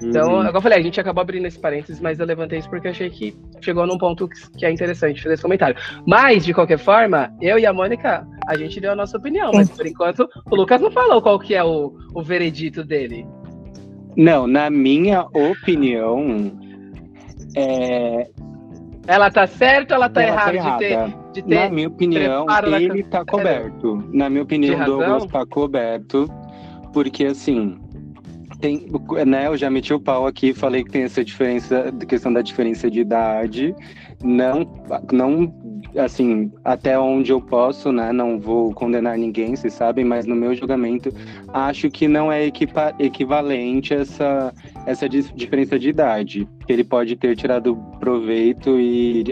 Então, 0.00 0.36
uhum. 0.36 0.46
eu 0.46 0.60
falei, 0.60 0.78
a 0.78 0.82
gente 0.82 1.00
acabou 1.00 1.22
abrindo 1.22 1.46
esse 1.46 1.58
parênteses, 1.58 2.00
mas 2.00 2.18
eu 2.18 2.26
levantei 2.26 2.58
isso 2.58 2.70
porque 2.70 2.88
eu 2.88 2.90
achei 2.92 3.10
que 3.10 3.36
chegou 3.60 3.86
num 3.86 3.98
ponto 3.98 4.28
que 4.56 4.64
é 4.64 4.70
interessante 4.70 5.22
fazer 5.22 5.34
esse 5.34 5.42
comentário. 5.42 5.76
Mas, 6.06 6.44
de 6.44 6.54
qualquer 6.54 6.78
forma, 6.78 7.32
eu 7.40 7.58
e 7.58 7.66
a 7.66 7.72
Mônica, 7.72 8.26
a 8.46 8.56
gente 8.56 8.80
deu 8.80 8.92
a 8.92 8.96
nossa 8.96 9.16
opinião, 9.16 9.50
mas 9.52 9.68
por 9.68 9.86
enquanto 9.86 10.28
o 10.50 10.56
Lucas 10.56 10.80
não 10.80 10.90
falou 10.90 11.20
qual 11.20 11.38
que 11.38 11.54
é 11.54 11.62
o, 11.62 11.92
o 12.14 12.22
veredito 12.22 12.82
dele. 12.82 13.26
Não, 14.16 14.46
na 14.46 14.70
minha 14.70 15.22
opinião, 15.32 16.52
é... 17.56 18.28
Ela 19.06 19.30
tá 19.30 19.46
certa 19.48 19.94
ou 19.94 19.96
ela 19.96 20.08
tá 20.08 20.22
ela 20.22 20.32
errada, 20.32 20.58
tá 20.58 20.70
de, 20.70 20.78
ter, 20.78 21.32
de 21.32 21.42
ter. 21.42 21.54
Na 21.54 21.68
minha 21.68 21.88
opinião, 21.88 22.46
ele 22.76 23.02
tá 23.02 23.24
coberto. 23.24 24.08
Na 24.12 24.30
minha 24.30 24.44
opinião, 24.44 24.84
Douglas 24.84 25.26
tá 25.26 25.44
coberto. 25.44 26.28
Porque 26.92 27.24
assim, 27.24 27.81
tem, 28.62 28.86
né, 29.26 29.48
eu 29.48 29.56
já 29.56 29.68
meti 29.68 29.92
o 29.92 29.98
pau 29.98 30.24
aqui, 30.24 30.54
falei 30.54 30.84
que 30.84 30.90
tem 30.92 31.02
essa 31.02 31.24
diferença, 31.24 31.92
questão 32.08 32.32
da 32.32 32.40
diferença 32.40 32.88
de 32.88 33.00
idade. 33.00 33.74
Não, 34.22 34.60
não, 35.12 35.52
assim, 35.98 36.50
até 36.64 36.96
onde 36.96 37.32
eu 37.32 37.40
posso, 37.40 37.90
né, 37.90 38.12
não 38.12 38.38
vou 38.38 38.72
condenar 38.72 39.18
ninguém, 39.18 39.56
vocês 39.56 39.74
sabem, 39.74 40.04
mas 40.04 40.26
no 40.26 40.36
meu 40.36 40.54
julgamento, 40.54 41.12
acho 41.52 41.90
que 41.90 42.06
não 42.06 42.30
é 42.30 42.46
equipa, 42.46 42.94
equivalente 43.00 43.92
essa, 43.92 44.54
essa 44.86 45.08
diferença 45.08 45.76
de 45.76 45.88
idade. 45.88 46.48
Ele 46.68 46.84
pode 46.84 47.16
ter 47.16 47.34
tirado 47.34 47.74
proveito 47.98 48.78
e 48.78 49.24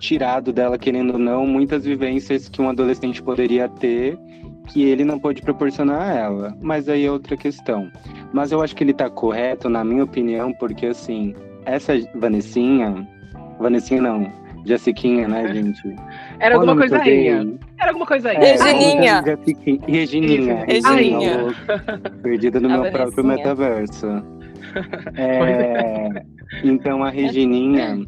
tirado 0.00 0.52
dela, 0.52 0.76
querendo 0.76 1.12
ou 1.12 1.18
não, 1.18 1.46
muitas 1.46 1.84
vivências 1.84 2.48
que 2.48 2.60
um 2.60 2.68
adolescente 2.68 3.22
poderia 3.22 3.68
ter 3.68 4.18
que 4.66 4.82
ele 4.82 5.04
não 5.04 5.18
pode 5.18 5.42
proporcionar 5.42 6.00
a 6.00 6.14
ela. 6.14 6.58
Mas 6.60 6.88
aí 6.88 7.04
é 7.04 7.10
outra 7.10 7.36
questão. 7.36 7.90
Mas 8.34 8.50
eu 8.50 8.60
acho 8.60 8.74
que 8.74 8.82
ele 8.82 8.92
tá 8.92 9.08
correto, 9.08 9.68
na 9.68 9.84
minha 9.84 10.02
opinião, 10.02 10.52
porque 10.52 10.86
assim, 10.86 11.36
essa 11.64 11.92
Vanessinha. 12.16 13.06
Vanessinha 13.60 14.02
não, 14.02 14.28
Jessiquinha, 14.66 15.28
né, 15.28 15.54
gente? 15.54 15.94
Era 16.40 16.56
alguma 16.56 16.76
coisa 16.76 16.98
aí. 16.98 17.28
Era 17.78 17.90
alguma 17.90 18.04
coisa 18.04 18.30
aí. 18.30 18.36
É, 18.36 18.56
Regininha. 18.56 19.24
Regininha. 19.86 20.64
Regininha. 20.64 21.54
Perdida 22.24 22.58
no 22.58 22.66
a 22.66 22.70
meu 22.70 22.78
Vanessinha. 22.78 23.04
próprio 23.04 23.24
metaverso. 23.24 24.06
É, 25.16 26.24
então 26.64 27.04
a 27.04 27.10
Regininha, 27.10 28.00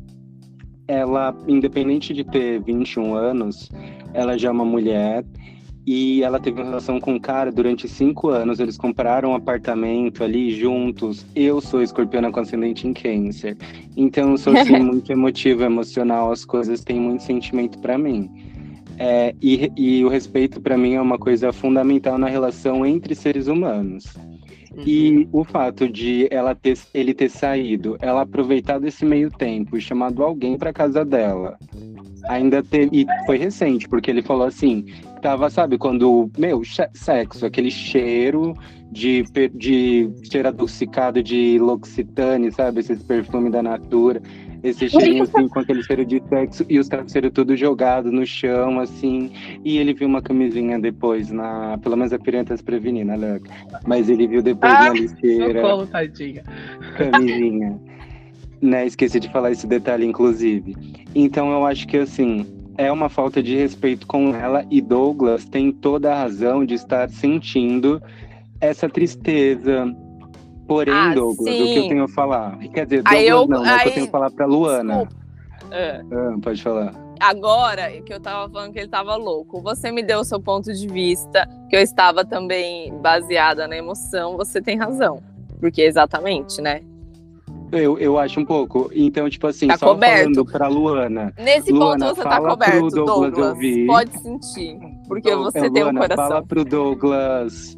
ela, 0.89 1.33
independente 1.47 2.13
de 2.13 2.25
ter 2.25 2.61
21 2.61 3.15
anos, 3.15 3.71
ela 4.13 4.37
já 4.37 4.49
é 4.49 4.51
uma 4.51 4.65
mulher 4.65 5.25
e 5.87 6.23
ela 6.25 6.41
teve 6.41 6.61
uma 6.61 6.67
relação 6.67 6.99
com 6.99 7.15
um 7.15 7.19
cara 7.19 7.53
durante 7.53 7.89
cinco 7.89 8.29
anos. 8.29 8.59
Eles 8.59 8.77
compraram 8.77 9.31
um 9.31 9.35
apartamento 9.37 10.25
ali 10.25 10.51
juntos. 10.51 11.25
Eu 11.35 11.61
sou 11.61 11.81
escorpiana 11.81 12.33
com 12.33 12.41
ascendente 12.41 12.89
em 12.89 12.93
câncer. 12.93 13.57
Então 13.97 14.33
eu 14.33 14.39
sou 14.39 14.57
assim, 14.57 14.79
muito 14.83 15.13
emotivo, 15.13 15.63
emocional. 15.63 16.33
As 16.33 16.45
coisas 16.45 16.83
têm 16.83 16.99
muito 16.99 17.23
sentimento 17.23 17.79
para 17.79 17.97
mim. 17.97 18.29
É, 18.99 19.33
e, 19.41 19.71
e 19.77 20.05
o 20.05 20.09
respeito 20.09 20.61
para 20.61 20.77
mim 20.77 20.95
é 20.95 21.01
uma 21.01 21.19
coisa 21.19 21.53
fundamental 21.53 22.19
na 22.19 22.29
relação 22.29 22.85
entre 22.85 23.15
seres 23.15 23.47
humanos. 23.47 24.07
E 24.85 25.29
uhum. 25.33 25.41
o 25.41 25.45
fato 25.45 25.89
de 25.89 26.27
ela 26.31 26.55
ter, 26.55 26.77
ele 26.93 27.15
ter 27.15 27.31
saído, 27.31 27.97
ela 28.01 28.23
aproveitar 28.23 28.79
desse 28.79 29.05
meio 29.05 29.31
tempo 29.31 29.77
e 29.77 29.81
chamado 29.81 30.23
alguém 30.23 30.59
para 30.59 30.73
casa 30.73 31.05
dela. 31.05 31.57
Ainda 32.29 32.63
teve, 32.63 33.03
e 33.03 33.07
foi 33.25 33.39
recente, 33.39 33.89
porque 33.89 34.11
ele 34.11 34.21
falou 34.21 34.47
assim: 34.47 34.85
tava, 35.27 35.51
sabe, 35.51 35.77
quando, 35.77 36.31
meu, 36.39 36.63
sexo, 36.95 37.45
aquele 37.45 37.69
cheiro 37.69 38.55
de, 38.93 39.25
de 39.53 40.09
cheiro 40.31 40.47
adocicado 40.47 41.21
de 41.21 41.59
L'Occitane, 41.59 42.53
sabe, 42.53 42.79
esse 42.79 42.95
perfume 42.95 43.51
da 43.51 43.61
Natura, 43.61 44.23
esse 44.63 44.89
cheirinho 44.89 45.25
assim, 45.25 45.49
com 45.49 45.59
aquele 45.59 45.83
cheiro 45.83 46.05
de 46.05 46.23
sexo 46.29 46.65
e 46.69 46.79
os 46.79 46.87
travesseiros 46.87 47.33
tudo 47.35 47.57
jogado 47.57 48.13
no 48.13 48.25
chão, 48.25 48.79
assim, 48.79 49.33
e 49.65 49.79
ele 49.79 49.95
viu 49.95 50.07
uma 50.07 50.23
camisinha 50.23 50.79
depois 50.79 51.33
na, 51.33 51.77
pelo 51.79 51.97
menos 51.97 52.13
a 52.13 52.21
piranha 52.21 52.45
tá 52.45 52.57
se 52.57 52.63
prevenindo, 52.63 53.17
né, 53.17 53.41
Mas 53.85 54.09
ele 54.09 54.29
viu 54.29 54.41
depois 54.41 54.73
ah, 54.73 54.85
na 54.85 54.91
lixeira. 54.91 55.61
Socorro, 55.61 55.87
tadinha. 55.89 56.45
Camisinha. 56.97 57.81
né, 58.63 58.87
esqueci 58.87 59.19
de 59.19 59.29
falar 59.33 59.51
esse 59.51 59.67
detalhe, 59.67 60.07
inclusive. 60.07 60.77
Então 61.17 61.51
eu 61.51 61.67
acho 61.67 61.85
que, 61.89 61.97
assim, 61.97 62.47
é 62.77 62.91
uma 62.91 63.09
falta 63.09 63.43
de 63.43 63.57
respeito 63.57 64.07
com 64.07 64.35
ela 64.35 64.65
e 64.71 64.81
Douglas 64.81 65.45
tem 65.45 65.73
toda 65.73 66.13
a 66.13 66.23
razão 66.23 66.65
de 66.65 66.75
estar 66.75 67.09
sentindo 67.09 68.03
essa 68.61 68.89
tristeza. 68.89 69.95
Porém, 70.67 70.95
ah, 70.95 71.15
Douglas, 71.15 71.55
sim. 71.55 71.63
o 71.63 71.67
que 71.67 71.79
eu 71.79 71.89
tenho 71.89 72.05
a 72.05 72.09
falar? 72.09 72.59
Quer 72.59 72.87
dizer, 72.87 73.03
Douglas 73.03 73.25
eu, 73.25 73.47
não, 73.47 73.63
aí, 73.63 73.77
o 73.77 73.83
que 73.83 73.89
eu 73.89 73.93
tenho 73.95 74.07
a 74.07 74.11
falar 74.11 74.31
pra 74.31 74.47
Luana. 74.47 75.09
É. 75.71 76.03
Ah, 76.13 76.37
pode 76.43 76.63
falar. 76.63 76.93
Agora, 77.19 77.91
que 78.03 78.13
eu 78.13 78.21
tava 78.21 78.51
falando 78.51 78.73
que 78.73 78.79
ele 78.79 78.89
tava 78.89 79.17
louco, 79.17 79.61
você 79.63 79.91
me 79.91 80.03
deu 80.03 80.21
o 80.21 80.25
seu 80.25 80.41
ponto 80.41 80.73
de 80.73 80.87
vista, 80.87 81.49
que 81.71 81.77
eu 81.77 81.81
estava 81.81 82.25
também 82.25 82.93
baseada 82.99 83.67
na 83.67 83.77
emoção, 83.77 84.37
você 84.37 84.61
tem 84.61 84.77
razão. 84.77 85.23
Porque 85.59 85.81
exatamente, 85.83 86.61
né? 86.61 86.83
Eu, 87.73 87.99
eu 87.99 88.19
acho 88.19 88.41
um 88.41 88.45
pouco. 88.45 88.91
Então, 88.95 89.29
tipo 89.29 89.47
assim, 89.47 89.67
tá 89.67 89.77
só 89.77 89.89
coberto. 89.89 90.35
falando 90.35 90.45
pra 90.47 90.69
Luana. 90.69 91.33
Nesse 91.39 91.73
Luana, 91.73 92.07
ponto 92.07 92.17
você 92.17 92.23
tá 92.23 92.41
coberto, 92.41 92.89
Douglas. 92.89 93.33
Douglas 93.33 93.87
pode 93.87 94.19
sentir. 94.21 94.79
Porque 95.09 95.29
então, 95.29 95.43
você 95.43 95.71
tem 95.71 95.83
Luana, 95.83 96.01
um 96.01 96.03
coração. 96.03 96.29
Fala 96.29 96.43
pro 96.43 96.65
Douglas. 96.65 97.77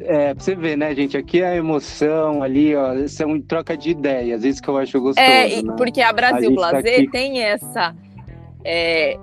É, 0.00 0.34
pra 0.34 0.44
você 0.44 0.54
ver, 0.54 0.76
né, 0.76 0.94
gente? 0.94 1.16
Aqui 1.16 1.40
é 1.40 1.48
a 1.48 1.56
emoção, 1.56 2.42
ali, 2.42 2.74
ó, 2.76 3.06
são 3.08 3.40
troca 3.40 3.76
de 3.76 3.90
ideias, 3.90 4.44
isso 4.44 4.60
que 4.60 4.68
eu 4.68 4.76
acho 4.76 5.00
gostoso. 5.00 5.26
É, 5.26 5.62
né? 5.62 5.74
porque 5.76 6.02
a 6.02 6.12
Brasil 6.12 6.50
a 6.50 6.54
Blazer 6.54 7.06
tá 7.06 7.10
tem 7.12 7.40
essa. 7.40 7.94
É, 8.64 9.18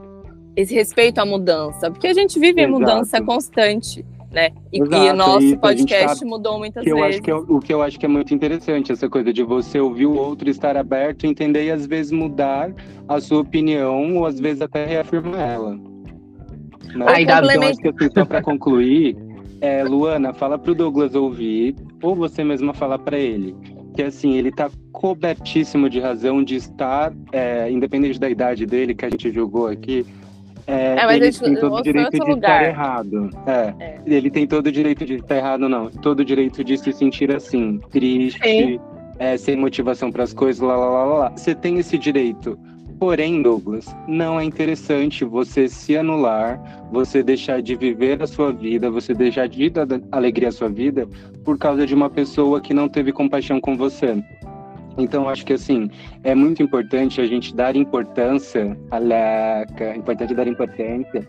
esse 0.56 0.74
respeito 0.74 1.20
à 1.20 1.26
mudança, 1.26 1.90
porque 1.90 2.08
a 2.08 2.14
gente 2.14 2.40
vive 2.40 2.62
Exato. 2.62 2.68
em 2.68 2.80
mudança 2.80 3.22
constante 3.22 4.06
né? 4.32 4.50
E, 4.72 4.82
Exato, 4.82 5.04
e 5.04 5.10
o 5.10 5.14
nosso 5.14 5.58
podcast 5.58 6.26
mudou 6.26 6.58
muitas 6.58 6.84
que 6.84 6.90
vezes. 6.90 7.00
Eu 7.00 7.10
acho 7.10 7.22
que 7.22 7.32
é, 7.32 7.36
o 7.36 7.60
que 7.60 7.74
eu 7.74 7.82
acho 7.82 8.00
que 8.00 8.06
é 8.06 8.10
muito 8.10 8.34
interessante, 8.34 8.92
essa 8.92 9.10
coisa 9.10 9.34
de 9.34 9.44
você 9.44 9.80
ouvir 9.80 10.06
o 10.06 10.16
outro, 10.16 10.50
estar 10.50 10.78
aberto, 10.78 11.26
entender 11.26 11.66
e 11.66 11.72
às 11.72 11.86
vezes 11.86 12.12
mudar 12.12 12.74
a 13.08 13.20
sua 13.20 13.42
opinião, 13.42 14.16
ou 14.16 14.26
às 14.26 14.40
vezes 14.40 14.62
até 14.62 14.86
reafirmar 14.86 15.40
ela. 15.40 15.76
Né? 16.96 17.06
Aí, 17.08 17.24
então, 17.24 17.64
acho 17.64 17.78
que 17.78 17.88
assim, 17.90 18.10
só 18.14 18.26
para 18.26 18.42
concluir, 18.42 19.18
é, 19.60 19.84
Luana, 19.84 20.34
fala 20.34 20.58
pro 20.58 20.74
Douglas 20.74 21.14
ouvir, 21.14 21.76
ou 22.02 22.16
você 22.16 22.44
mesma 22.44 22.74
falar 22.74 23.00
para 23.00 23.18
ele. 23.18 23.56
Que 23.96 24.04
assim, 24.04 24.36
ele 24.38 24.52
tá 24.52 24.70
cobertíssimo 24.94 25.90
de 25.90 26.00
razão 26.00 26.42
de 26.42 26.56
estar, 26.56 27.14
é, 27.34 27.70
independente 27.70 28.18
da 28.18 28.30
idade 28.30 28.66
dele, 28.66 28.96
que 28.96 29.06
a 29.06 29.10
gente 29.10 29.30
jogou 29.32 29.68
aqui, 29.68 30.06
é, 30.68 30.96
é, 30.98 31.16
ele 31.16 31.32
tem 31.32 31.56
todo 31.56 31.76
o 31.76 31.82
direito 31.82 32.12
de 32.12 32.20
lugar. 32.20 32.36
estar 32.36 32.64
errado. 32.66 33.30
É, 33.46 33.74
é, 33.80 34.02
Ele 34.06 34.30
tem 34.30 34.48
todo 34.48 34.68
o 34.68 34.72
direito 34.72 35.06
de 35.06 35.16
estar 35.16 35.38
errado, 35.38 35.68
não. 35.68 35.90
Todo 35.90 36.22
o 36.22 36.26
direito 36.26 36.64
de 36.64 36.78
se 36.78 36.94
sentir 36.94 37.34
assim, 37.36 37.80
triste, 37.90 38.80
é, 39.20 39.38
sem 39.38 39.56
motivação 39.56 40.12
para 40.12 40.24
as 40.24 40.34
coisas, 40.34 40.62
lá, 40.62 40.76
lá, 40.76 40.90
lá, 40.90 41.04
lá. 41.04 41.30
Você 41.36 41.56
tem 41.56 41.78
esse 41.80 41.98
direito. 41.98 42.58
Porém, 43.00 43.42
Douglas, 43.42 43.88
não 44.08 44.40
é 44.40 44.44
interessante 44.44 45.26
você 45.26 45.68
se 45.68 45.98
anular, 45.98 46.62
você 46.92 47.24
deixar 47.24 47.60
de 47.60 47.76
viver 47.76 48.22
a 48.22 48.28
sua 48.28 48.54
vida, 48.54 48.92
você 48.92 49.12
deixar 49.12 49.48
de 49.48 49.72
dar 49.72 49.88
alegria 50.12 50.50
à 50.50 50.52
sua 50.52 50.70
vida 50.70 51.08
por 51.44 51.58
causa 51.58 51.88
de 51.88 51.96
uma 51.96 52.12
pessoa 52.12 52.62
que 52.62 52.76
não 52.76 52.88
teve 52.88 53.12
compaixão 53.12 53.60
com 53.60 53.76
você. 53.76 54.24
Então, 54.98 55.30
acho 55.30 55.46
que 55.46 55.54
assim, 55.54 55.90
é 56.24 56.36
muito 56.36 56.62
importante 56.62 57.22
a 57.22 57.26
gente 57.26 57.56
dar 57.56 57.76
importância, 57.76 58.78
aleca, 58.92 59.86
é 59.86 59.96
importante 59.96 60.34
dar 60.34 60.48
importância 60.48 61.28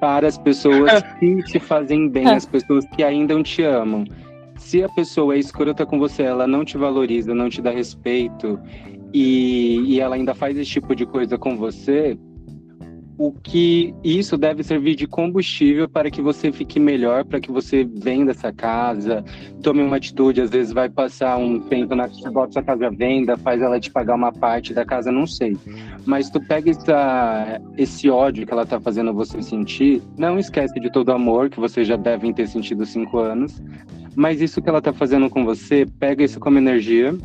para 0.00 0.28
as 0.28 0.38
pessoas 0.38 1.02
que 1.18 1.42
te 1.44 1.58
fazem 1.58 2.08
bem, 2.08 2.28
as 2.28 2.46
pessoas 2.46 2.86
que 2.94 3.02
ainda 3.02 3.40
te 3.42 3.62
amam. 3.62 4.04
Se 4.56 4.82
a 4.82 4.88
pessoa 4.88 5.34
é 5.34 5.38
escrota 5.38 5.84
com 5.84 5.98
você, 5.98 6.22
ela 6.22 6.46
não 6.46 6.64
te 6.64 6.78
valoriza, 6.78 7.34
não 7.34 7.48
te 7.48 7.60
dá 7.60 7.70
respeito 7.70 8.58
e, 9.12 9.82
e 9.86 10.00
ela 10.00 10.16
ainda 10.16 10.34
faz 10.34 10.56
esse 10.56 10.70
tipo 10.70 10.94
de 10.94 11.06
coisa 11.06 11.36
com 11.36 11.56
você, 11.56 12.18
o 13.18 13.32
que 13.32 13.94
isso 14.04 14.36
deve 14.36 14.62
servir 14.62 14.94
de 14.94 15.06
combustível 15.06 15.88
para 15.88 16.10
que 16.10 16.20
você 16.20 16.52
fique 16.52 16.78
melhor, 16.78 17.24
para 17.24 17.40
que 17.40 17.50
você 17.50 17.84
venda 17.84 18.32
essa 18.32 18.52
casa, 18.52 19.24
tome 19.62 19.82
uma 19.82 19.96
atitude, 19.96 20.42
às 20.42 20.50
vezes 20.50 20.72
vai 20.72 20.88
passar 20.88 21.36
um 21.38 21.60
tempo 21.60 21.94
na 21.94 22.08
bota 22.30 22.50
essa 22.50 22.62
casa 22.62 22.88
à 22.88 22.90
venda, 22.90 23.36
faz 23.38 23.62
ela 23.62 23.80
te 23.80 23.90
pagar 23.90 24.14
uma 24.14 24.32
parte 24.32 24.74
da 24.74 24.84
casa, 24.84 25.10
não 25.10 25.26
sei. 25.26 25.56
Mas 26.04 26.28
tu 26.28 26.40
pega 26.40 26.70
essa, 26.70 27.60
esse 27.78 28.10
ódio 28.10 28.46
que 28.46 28.52
ela 28.52 28.66
tá 28.66 28.78
fazendo 28.78 29.14
você 29.14 29.42
sentir, 29.42 30.02
não 30.18 30.38
esquece 30.38 30.78
de 30.78 30.90
todo 30.90 31.08
o 31.08 31.12
amor 31.12 31.48
que 31.48 31.58
vocês 31.58 31.88
já 31.88 31.96
devem 31.96 32.34
ter 32.34 32.46
sentido 32.46 32.84
cinco 32.84 33.18
anos, 33.18 33.62
mas 34.14 34.40
isso 34.40 34.60
que 34.60 34.68
ela 34.68 34.82
tá 34.82 34.92
fazendo 34.92 35.30
com 35.30 35.44
você, 35.44 35.86
pega 35.98 36.22
isso 36.22 36.38
como 36.38 36.58
energia 36.58 37.16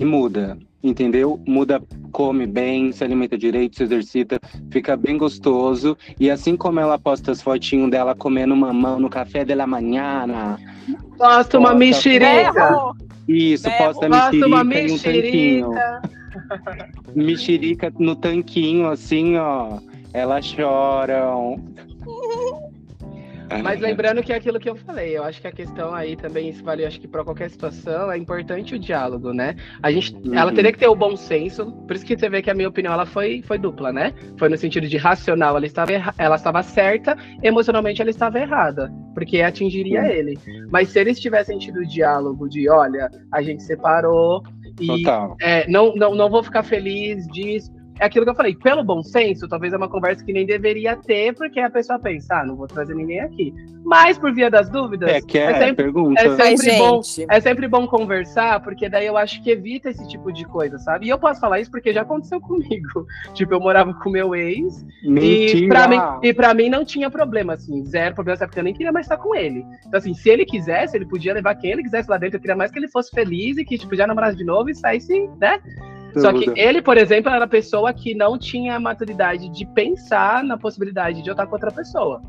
e 0.00 0.04
muda 0.04 0.58
entendeu? 0.82 1.40
Muda, 1.46 1.80
come 2.10 2.46
bem, 2.46 2.90
se 2.92 3.04
alimenta 3.04 3.38
direito, 3.38 3.76
se 3.76 3.84
exercita, 3.84 4.40
fica 4.70 4.96
bem 4.96 5.16
gostoso. 5.16 5.96
E 6.18 6.30
assim 6.30 6.56
como 6.56 6.80
ela 6.80 6.98
posta 6.98 7.30
as 7.30 7.40
fotinhos 7.40 7.90
dela 7.90 8.14
comendo 8.14 8.56
mamão 8.56 8.98
no 8.98 9.08
café 9.08 9.44
da 9.44 9.66
manhã. 9.66 10.58
Posta 11.16 11.58
uma 11.58 11.74
mexerica. 11.74 12.92
Isso, 13.28 13.64
Berro. 13.64 13.84
posta 13.84 14.08
Posta 14.08 14.46
uma 14.46 14.64
mexerica 14.64 14.94
um 14.94 14.98
tanquinho. 14.98 15.68
mexerica. 15.70 16.02
Mexerica 17.14 17.92
no 17.98 18.16
tanquinho, 18.16 18.88
assim, 18.88 19.36
ó. 19.36 19.78
Elas 20.12 20.44
choram. 20.44 21.56
Mas 23.60 23.80
lembrando 23.80 24.22
que 24.22 24.32
é 24.32 24.36
aquilo 24.36 24.58
que 24.60 24.68
eu 24.70 24.76
falei, 24.76 25.16
eu 25.16 25.24
acho 25.24 25.40
que 25.40 25.46
a 25.48 25.52
questão 25.52 25.92
aí 25.94 26.16
também, 26.16 26.48
isso 26.48 26.62
vale, 26.64 26.84
acho 26.86 27.00
que 27.00 27.08
para 27.08 27.24
qualquer 27.24 27.50
situação, 27.50 28.10
é 28.10 28.16
importante 28.16 28.74
o 28.74 28.78
diálogo, 28.78 29.32
né? 29.32 29.56
A 29.82 29.90
gente, 29.90 30.14
Uhum. 30.14 30.34
ela 30.34 30.52
teria 30.52 30.72
que 30.72 30.78
ter 30.78 30.88
o 30.88 30.94
bom 30.94 31.16
senso, 31.16 31.72
por 31.86 31.96
isso 31.96 32.04
que 32.06 32.16
você 32.16 32.28
vê 32.28 32.40
que 32.40 32.50
a 32.50 32.54
minha 32.54 32.68
opinião 32.68 32.92
ela 32.94 33.04
foi, 33.06 33.42
foi 33.42 33.58
dupla, 33.58 33.92
né? 33.92 34.12
Foi 34.38 34.48
no 34.48 34.56
sentido 34.56 34.86
de 34.86 34.96
racional, 34.96 35.56
ela 35.56 35.66
estava, 35.66 35.92
erra- 35.92 36.14
ela 36.18 36.36
estava 36.36 36.62
certa, 36.62 37.16
emocionalmente 37.42 38.00
ela 38.00 38.10
estava 38.10 38.38
errada, 38.38 38.90
porque 39.14 39.40
atingiria 39.42 40.02
Sim. 40.02 40.08
ele. 40.10 40.38
Mas 40.70 40.88
se 40.90 40.98
eles 41.00 41.18
tivessem 41.20 41.58
tido 41.58 41.80
o 41.80 41.86
diálogo 41.86 42.48
de, 42.48 42.68
olha, 42.70 43.10
a 43.32 43.42
gente 43.42 43.62
separou 43.62 44.42
e 44.80 45.02
Total. 45.02 45.36
é, 45.40 45.68
não, 45.68 45.94
não, 45.94 46.14
não 46.14 46.30
vou 46.30 46.42
ficar 46.42 46.62
feliz 46.62 47.26
disso. 47.28 47.70
É 47.98 48.06
aquilo 48.06 48.24
que 48.24 48.30
eu 48.30 48.34
falei, 48.34 48.54
pelo 48.54 48.82
bom 48.82 49.02
senso, 49.02 49.48
talvez 49.48 49.72
é 49.72 49.76
uma 49.76 49.88
conversa 49.88 50.24
que 50.24 50.32
nem 50.32 50.46
deveria 50.46 50.96
ter, 50.96 51.34
porque 51.34 51.60
a 51.60 51.70
pessoa 51.70 51.98
pensa, 51.98 52.40
ah, 52.40 52.44
não 52.44 52.56
vou 52.56 52.66
trazer 52.66 52.94
ninguém 52.94 53.20
aqui. 53.20 53.54
Mas, 53.84 54.16
por 54.16 54.32
via 54.32 54.50
das 54.50 54.70
dúvidas, 54.70 55.10
É 55.10 55.20
que 55.20 55.38
é, 55.38 55.50
é 55.50 55.58
sempre, 55.58 55.84
pergunta. 55.84 56.20
é 56.20 56.28
Mas, 56.28 56.60
sempre 56.60 56.78
bom. 56.78 57.02
gente, 57.02 57.26
É 57.28 57.40
sempre 57.40 57.68
bom 57.68 57.86
conversar, 57.86 58.60
porque 58.60 58.88
daí 58.88 59.06
eu 59.06 59.16
acho 59.16 59.42
que 59.42 59.50
evita 59.50 59.90
esse 59.90 60.06
tipo 60.08 60.32
de 60.32 60.44
coisa, 60.44 60.78
sabe? 60.78 61.06
E 61.06 61.08
eu 61.08 61.18
posso 61.18 61.40
falar 61.40 61.60
isso 61.60 61.70
porque 61.70 61.92
já 61.92 62.02
aconteceu 62.02 62.40
comigo. 62.42 63.06
Tipo, 63.34 63.54
eu 63.54 63.60
morava 63.60 63.92
com 63.94 64.10
meu 64.10 64.34
ex 64.34 64.86
e 65.02 65.66
pra, 65.68 65.88
mim, 65.88 65.98
e 66.22 66.32
pra 66.32 66.54
mim 66.54 66.68
não 66.68 66.84
tinha 66.84 67.10
problema, 67.10 67.54
assim, 67.54 67.84
zero 67.84 68.14
problema, 68.14 68.36
sabe? 68.36 68.50
Porque 68.50 68.60
eu 68.60 68.64
nem 68.64 68.74
queria 68.74 68.92
mais 68.92 69.06
estar 69.06 69.16
com 69.16 69.34
ele. 69.34 69.64
Então, 69.86 69.98
assim, 69.98 70.14
se 70.14 70.30
ele 70.30 70.44
quisesse, 70.44 70.96
ele 70.96 71.06
podia 71.06 71.34
levar 71.34 71.54
quem 71.56 71.72
ele 71.72 71.82
quisesse 71.82 72.08
lá 72.08 72.16
dentro. 72.16 72.36
Eu 72.36 72.40
queria 72.40 72.56
mais 72.56 72.70
que 72.70 72.78
ele 72.78 72.88
fosse 72.88 73.10
feliz 73.10 73.56
e 73.58 73.64
que, 73.64 73.76
tipo, 73.76 73.96
já 73.96 74.06
namorasse 74.06 74.36
de 74.36 74.44
novo 74.44 74.70
e 74.70 74.74
saísse, 74.74 75.28
né? 75.40 75.60
Só 76.16 76.32
que 76.32 76.50
ele, 76.60 76.82
por 76.82 76.96
exemplo, 76.96 77.30
era 77.32 77.44
a 77.44 77.48
pessoa 77.48 77.92
que 77.92 78.14
não 78.14 78.38
tinha 78.38 78.76
a 78.76 78.80
maturidade 78.80 79.48
de 79.48 79.66
pensar 79.66 80.44
na 80.44 80.58
possibilidade 80.58 81.22
de 81.22 81.28
eu 81.28 81.32
estar 81.32 81.46
com 81.46 81.54
outra 81.54 81.70
pessoa. 81.70 82.20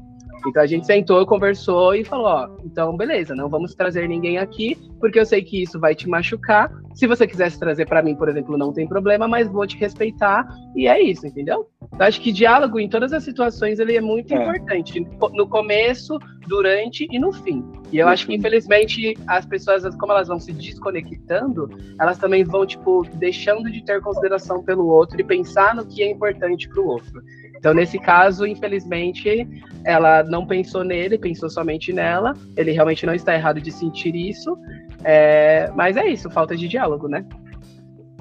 Então 0.45 0.61
a 0.61 0.67
gente 0.67 0.85
sentou, 0.85 1.25
conversou 1.25 1.95
e 1.95 2.03
falou, 2.03 2.25
ó, 2.25 2.49
então 2.65 2.95
beleza, 2.97 3.33
não 3.33 3.49
vamos 3.49 3.73
trazer 3.75 4.07
ninguém 4.07 4.37
aqui, 4.37 4.77
porque 4.99 5.19
eu 5.19 5.25
sei 5.25 5.41
que 5.41 5.63
isso 5.63 5.79
vai 5.79 5.95
te 5.95 6.07
machucar. 6.07 6.69
Se 6.93 7.07
você 7.07 7.25
quisesse 7.27 7.59
trazer 7.59 7.87
pra 7.87 8.01
mim, 8.03 8.15
por 8.15 8.29
exemplo, 8.29 8.57
não 8.57 8.71
tem 8.71 8.87
problema, 8.87 9.27
mas 9.27 9.47
vou 9.47 9.65
te 9.65 9.77
respeitar 9.77 10.47
e 10.75 10.87
é 10.87 11.01
isso, 11.01 11.25
entendeu? 11.25 11.67
Então 11.93 12.07
acho 12.07 12.21
que 12.21 12.31
diálogo 12.31 12.79
em 12.79 12.87
todas 12.89 13.11
as 13.13 13.23
situações 13.23 13.79
ele 13.79 13.95
é 13.95 14.01
muito 14.01 14.33
É. 14.33 14.41
importante, 14.41 14.99
no 15.33 15.47
começo, 15.47 16.17
durante 16.47 17.07
e 17.11 17.19
no 17.19 17.31
fim. 17.31 17.63
E 17.91 17.97
eu 17.99 18.05
No 18.05 18.11
acho 18.11 18.25
que 18.25 18.33
fim. 18.33 18.37
infelizmente 18.39 19.17
as 19.27 19.45
pessoas, 19.45 19.83
como 19.95 20.11
elas 20.11 20.27
vão 20.27 20.39
se 20.39 20.51
desconectando, 20.51 21.69
elas 21.99 22.17
também 22.17 22.43
vão, 22.43 22.65
tipo, 22.65 23.03
deixando 23.15 23.71
de 23.71 23.83
ter 23.83 24.01
consideração 24.01 24.63
pelo 24.63 24.85
outro 24.87 25.19
e 25.19 25.23
pensar 25.23 25.75
no 25.75 25.85
que 25.85 26.03
é 26.03 26.09
importante 26.11 26.67
pro 26.69 26.85
outro. 26.87 27.21
Então, 27.55 27.73
nesse 27.73 27.97
caso, 27.97 28.45
infelizmente, 28.45 29.47
ela 29.85 30.21
não 30.23 30.45
pensou 30.45 30.83
nele, 30.83 31.17
pensou 31.17 31.49
somente 31.49 31.93
nela. 31.93 32.33
Ele 32.57 32.71
realmente 32.71 33.05
não 33.05 33.13
está 33.13 33.33
errado 33.33 33.61
de 33.61 33.71
sentir 33.71 34.13
isso. 34.13 34.57
É, 35.05 35.71
mas 35.73 35.95
é 35.95 36.05
isso, 36.07 36.29
falta 36.29 36.57
de 36.57 36.67
diálogo, 36.67 36.82
né? 37.07 37.25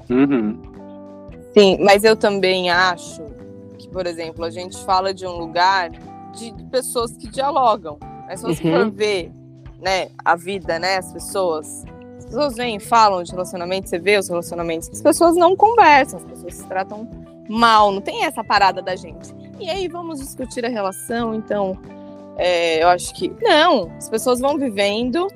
Uhum. 0.09 0.59
Sim, 1.53 1.77
mas 1.83 2.03
eu 2.03 2.15
também 2.15 2.69
acho 2.71 3.23
que, 3.77 3.87
por 3.87 4.05
exemplo, 4.07 4.43
a 4.43 4.49
gente 4.49 4.83
fala 4.85 5.13
de 5.13 5.25
um 5.25 5.37
lugar 5.37 5.91
de 6.35 6.51
pessoas 6.71 7.15
que 7.15 7.27
dialogam. 7.27 7.97
Mas 8.27 8.39
se 8.39 8.45
você 8.45 8.67
Uhum. 8.67 8.73
for 8.85 8.91
ver, 8.91 9.31
né, 9.79 10.07
a 10.25 10.35
vida, 10.35 10.79
né, 10.79 10.97
as 10.97 11.11
pessoas, 11.13 11.83
as 12.17 12.25
pessoas 12.25 12.55
vêm, 12.55 12.79
falam 12.79 13.21
de 13.21 13.31
relacionamento, 13.31 13.89
você 13.89 13.99
vê 13.99 14.17
os 14.17 14.27
relacionamentos, 14.29 14.89
as 14.89 15.01
pessoas 15.01 15.35
não 15.35 15.55
conversam, 15.55 16.19
as 16.19 16.25
pessoas 16.25 16.55
se 16.55 16.67
tratam 16.67 17.07
mal, 17.49 17.91
não 17.91 18.01
tem 18.01 18.25
essa 18.25 18.43
parada 18.43 18.81
da 18.81 18.95
gente. 18.95 19.33
E 19.59 19.69
aí 19.69 19.87
vamos 19.87 20.19
discutir 20.19 20.65
a 20.65 20.69
relação, 20.69 21.35
então, 21.35 21.77
é, 22.37 22.81
eu 22.81 22.87
acho 22.87 23.13
que 23.13 23.31
não, 23.41 23.91
as 23.97 24.09
pessoas 24.09 24.39
vão 24.39 24.57
vivendo 24.57 25.27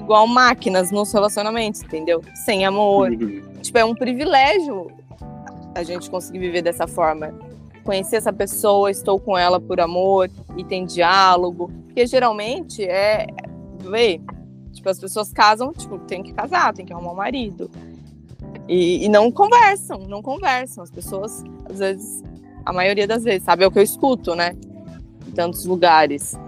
igual 0.00 0.26
máquinas 0.26 0.90
nos 0.90 1.12
relacionamentos, 1.12 1.82
entendeu? 1.82 2.22
Sem 2.34 2.64
amor, 2.64 3.10
Uhum. 3.10 3.42
tipo, 3.62 3.78
é 3.78 3.84
um 3.84 3.94
privilégio 3.94 4.90
a 5.74 5.82
gente 5.82 6.10
conseguir 6.10 6.38
viver 6.40 6.62
dessa 6.62 6.86
forma. 6.86 7.32
Conhecer 7.84 8.16
essa 8.16 8.32
pessoa, 8.32 8.90
estou 8.90 9.18
com 9.18 9.36
ela 9.38 9.60
por 9.60 9.80
amor 9.80 10.30
e 10.56 10.64
tem 10.64 10.84
diálogo. 10.84 11.70
Porque 11.86 12.06
geralmente 12.06 12.84
é. 12.84 13.26
Vê, 13.78 14.20
tipo, 14.72 14.88
as 14.88 14.98
pessoas 14.98 15.32
casam, 15.32 15.72
tipo, 15.72 15.98
tem 16.00 16.22
que 16.22 16.32
casar, 16.34 16.74
tem 16.74 16.84
que 16.84 16.92
arrumar 16.92 17.12
um 17.12 17.16
marido. 17.16 17.70
E, 18.68 19.04
e 19.04 19.08
não 19.08 19.30
conversam, 19.32 20.00
não 20.00 20.20
conversam. 20.22 20.84
As 20.84 20.90
pessoas, 20.90 21.42
às 21.70 21.78
vezes, 21.78 22.22
a 22.64 22.72
maioria 22.72 23.06
das 23.06 23.24
vezes, 23.24 23.42
sabe? 23.44 23.64
É 23.64 23.66
o 23.66 23.70
que 23.70 23.78
eu 23.78 23.82
escuto, 23.82 24.34
né? 24.34 24.54
Em 25.26 25.30
tantos 25.30 25.64
lugares. 25.64 26.38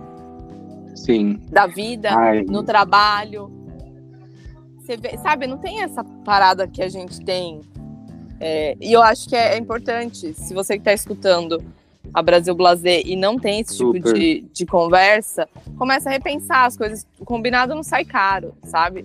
Sim. 0.94 1.40
Da 1.50 1.66
vida, 1.66 2.10
Ai, 2.14 2.42
no 2.42 2.62
trabalho. 2.62 3.50
Você 4.78 4.96
vê, 4.96 5.16
sabe, 5.18 5.46
não 5.46 5.58
tem 5.58 5.82
essa 5.82 6.04
parada 6.24 6.66
que 6.66 6.82
a 6.82 6.88
gente 6.88 7.20
tem. 7.24 7.60
É, 8.40 8.76
e 8.80 8.92
eu 8.92 9.02
acho 9.02 9.28
que 9.28 9.36
é, 9.36 9.54
é 9.54 9.58
importante, 9.58 10.34
se 10.34 10.52
você 10.52 10.74
que 10.74 10.80
está 10.80 10.92
escutando 10.92 11.62
a 12.12 12.22
Brasil 12.22 12.54
Blazer 12.54 13.02
e 13.06 13.16
não 13.16 13.38
tem 13.38 13.60
esse 13.60 13.76
tipo 13.76 13.96
Super. 13.96 14.12
de, 14.12 14.44
de 14.52 14.66
conversa, 14.66 15.48
começa 15.78 16.08
a 16.08 16.12
repensar 16.12 16.66
as 16.66 16.76
coisas. 16.76 17.06
O 17.18 17.24
combinado 17.24 17.74
não 17.74 17.82
sai 17.82 18.04
caro, 18.04 18.54
sabe? 18.64 19.04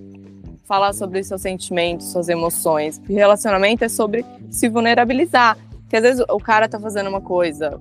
Falar 0.65 0.93
sobre 0.93 1.23
seus 1.23 1.41
sentimentos, 1.41 2.12
suas 2.12 2.28
emoções. 2.28 3.00
Porque 3.00 3.13
relacionamento 3.13 3.84
é 3.84 3.89
sobre 3.89 4.26
se 4.50 4.67
vulnerabilizar. 4.67 5.58
Porque 5.82 5.95
às 5.95 6.04
vezes 6.04 6.26
o 6.30 6.39
cara 6.39 6.67
tá 6.67 6.80
fazendo 6.80 7.08
uma 7.08 7.21
coisa 7.21 7.80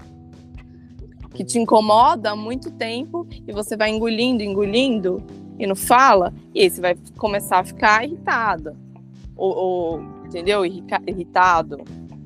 que 1.37 1.45
te 1.45 1.59
incomoda 1.59 2.31
há 2.33 2.37
muito 2.37 2.71
tempo 2.73 3.27
e 3.47 3.53
você 3.53 3.77
vai 3.77 3.91
engolindo, 3.91 4.43
engolindo 4.43 5.23
e 5.59 5.67
não 5.67 5.77
fala, 5.77 6.33
e 6.55 6.63
aí 6.63 6.71
você 6.71 6.81
vai 6.81 6.97
começar 7.17 7.59
a 7.59 7.65
ficar 7.65 8.05
irritada. 8.05 8.75
Ou, 9.37 9.55
ou, 9.55 10.03
entendeu? 10.25 10.65
Irrica- 10.65 11.03
Irritado. 11.07 11.79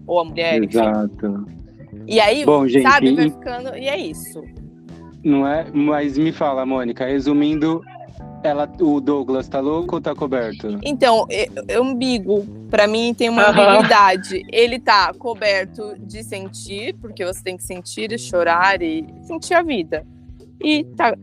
Ou 0.07 0.21
a 0.21 0.25
mulher, 0.25 0.63
enfim. 0.63 0.79
Exato. 0.79 1.47
E 2.07 2.21
aí, 2.21 2.45
Bom, 2.45 2.67
gente, 2.67 2.83
sabe, 2.83 3.15
vai 3.15 3.31
ficando. 3.31 3.77
E 3.77 3.89
é 3.89 3.99
isso. 3.99 4.43
Não 5.25 5.47
é? 5.47 5.67
Mas 5.73 6.17
me 6.17 6.33
fala, 6.33 6.65
Mônica, 6.65 7.05
resumindo, 7.05 7.83
ela, 8.43 8.71
o 8.81 9.01
Douglas 9.01 9.49
tá 9.49 9.61
louco 9.61 9.97
ou 9.97 10.01
tá 10.01 10.15
coberto? 10.15 10.79
Então, 10.83 11.27
e- 11.31 11.49
e- 11.69 11.79
umbigo, 11.79 12.47
pra 12.71 12.87
mim, 12.87 13.13
tem 13.15 13.29
uma 13.29 13.49
ambiguidade. 13.51 14.43
Ele 14.51 14.79
tá 14.79 15.13
coberto 15.15 15.95
de 15.99 16.23
sentir, 16.23 16.95
porque 17.01 17.25
você 17.25 17.43
tem 17.43 17.57
que 17.57 17.63
sentir 17.63 18.13
e 18.13 18.19
chorar 18.19 18.81
e 18.83 19.05
sentir 19.23 19.55
a 19.55 19.63
vida. 19.63 20.07
E 20.63 20.85
tá 20.97 21.15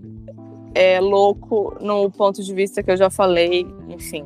é, 0.76 1.00
louco 1.00 1.76
no 1.82 2.10
ponto 2.12 2.44
de 2.44 2.54
vista 2.54 2.84
que 2.84 2.92
eu 2.92 2.98
já 2.98 3.10
falei, 3.10 3.66
enfim. 3.90 4.26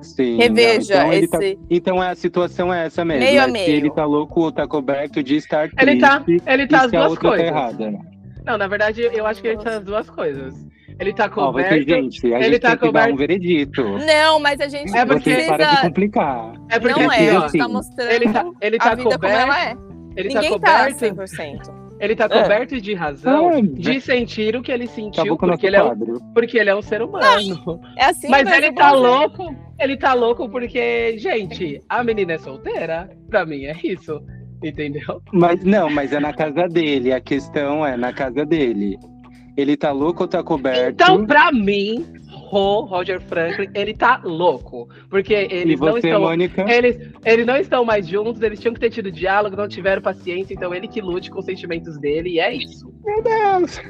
Sim. 0.00 0.36
Reveja 0.36 0.94
então, 0.94 1.12
ele 1.12 1.28
tá- 1.28 1.38
esse. 1.44 1.58
então 1.70 2.00
a 2.00 2.14
situação 2.14 2.72
é 2.72 2.86
essa 2.86 3.04
mesmo. 3.04 3.24
Meio 3.24 3.42
a 3.42 3.46
né? 3.46 3.52
meio. 3.52 3.64
Se 3.64 3.70
ele 3.72 3.90
tá 3.90 4.04
louco 4.04 4.40
ou 4.42 4.52
tá 4.52 4.66
coberto 4.66 5.22
de 5.22 5.36
estar 5.36 5.68
triste. 5.70 5.82
Ele 5.82 6.00
tá, 6.00 6.24
ele 6.46 6.66
tá 6.66 6.76
e 6.76 6.80
as 6.84 6.90
se 6.90 6.96
a 6.96 7.00
duas 7.00 7.10
outra 7.10 7.28
coisas. 7.28 7.46
tá 7.46 7.52
errada. 7.52 7.98
Não, 8.44 8.56
na 8.56 8.66
verdade, 8.66 9.02
eu 9.02 9.26
acho 9.26 9.42
que 9.42 9.48
ele 9.48 9.58
tá 9.58 9.76
as 9.76 9.84
duas 9.84 10.08
coisas. 10.08 10.54
Ele 11.00 11.12
tá 11.12 11.26
Ó, 11.26 11.28
coberto. 11.28 11.80
gente, 11.88 12.34
a 12.34 12.38
ele 12.40 12.44
gente 12.54 12.58
tá 12.60 12.68
tem 12.70 12.78
que 12.78 12.82
dar 12.84 12.88
coberto- 12.88 13.12
um 13.14 13.16
veredito. 13.16 13.82
Não, 13.82 14.40
mas 14.40 14.60
a 14.60 14.66
gente 14.68 14.96
É 14.96 15.06
porque- 15.06 15.30
Você 15.34 15.46
para 15.46 15.56
de 15.56 15.62
precisa. 15.64 15.82
complicar. 15.88 16.52
é 16.70 16.78
porque 16.80 17.00
Não 17.02 17.10
assim, 17.10 17.24
é, 17.24 17.32
ó, 17.32 17.38
a 17.38 17.48
gente 17.48 17.58
tá 17.58 17.68
mostrando 17.68 18.10
ele 18.10 18.32
tá, 18.32 18.46
ele 18.60 18.76
a 18.76 18.78
tá 18.80 18.90
vida 18.90 19.02
como 19.04 19.12
coberto. 19.14 19.36
ela 19.40 19.64
é. 19.64 19.76
Ele 20.16 20.28
tá 20.30 20.40
Ninguém 20.40 20.58
tá 20.60 20.78
coberto. 20.82 20.98
100%. 20.98 21.88
Ele 22.00 22.16
tá 22.16 22.24
É. 22.24 22.28
coberto 22.42 22.80
de 22.80 22.94
razão 22.94 23.50
É, 23.52 23.62
de 23.62 24.00
sentir 24.00 24.54
o 24.56 24.62
que 24.62 24.70
ele 24.72 24.86
sentiu, 24.88 25.36
porque 25.36 25.66
ele, 25.66 25.76
é 25.76 25.82
um, 25.82 25.96
porque 26.34 26.58
ele 26.58 26.70
é 26.70 26.74
um 26.74 26.82
ser 26.82 27.02
humano. 27.02 27.80
É 27.96 28.04
assim 28.06 28.28
Mas 28.28 28.50
ele 28.50 28.72
tá 28.72 28.92
louco. 28.92 29.54
Ele 29.78 29.96
tá 29.96 30.14
louco 30.14 30.48
porque, 30.48 31.16
gente, 31.18 31.80
a 31.88 32.02
menina 32.02 32.32
é 32.34 32.38
solteira. 32.38 33.08
Pra 33.28 33.44
mim 33.46 33.64
é 33.66 33.76
isso. 33.84 34.20
entendeu? 34.64 35.22
Mas 35.32 35.62
não, 35.62 35.88
mas 35.88 36.12
é 36.12 36.18
na 36.18 36.32
casa 36.32 36.66
dele. 36.68 37.12
A 37.12 37.20
questão 37.20 37.86
é 37.86 37.96
na 37.96 38.12
casa 38.12 38.44
dele. 38.44 38.98
Ele 39.58 39.76
tá 39.76 39.90
louco 39.90 40.22
ou 40.22 40.28
tá 40.28 40.40
coberto? 40.40 41.02
Então, 41.02 41.26
pra 41.26 41.50
mim, 41.50 42.06
Ro, 42.30 42.82
Roger 42.82 43.20
Franklin, 43.20 43.68
ele 43.74 43.92
tá 43.92 44.20
louco. 44.22 44.88
Porque 45.10 45.34
e 45.34 45.52
eles 45.52 45.80
não 45.80 45.92
você, 45.94 46.06
estão. 46.06 46.20
Mônica? 46.20 46.64
Eles, 46.70 47.10
eles 47.24 47.44
não 47.44 47.56
estão 47.56 47.84
mais 47.84 48.06
juntos, 48.06 48.40
eles 48.40 48.60
tinham 48.60 48.72
que 48.72 48.78
ter 48.78 48.90
tido 48.90 49.10
diálogo, 49.10 49.56
não 49.56 49.66
tiveram 49.66 50.00
paciência, 50.00 50.54
então 50.54 50.72
ele 50.72 50.86
que 50.86 51.00
lute 51.00 51.28
com 51.28 51.40
os 51.40 51.44
sentimentos 51.44 51.98
dele, 51.98 52.30
e 52.34 52.38
é 52.38 52.54
isso. 52.54 52.88
Meu 53.04 53.20
Deus! 53.20 53.80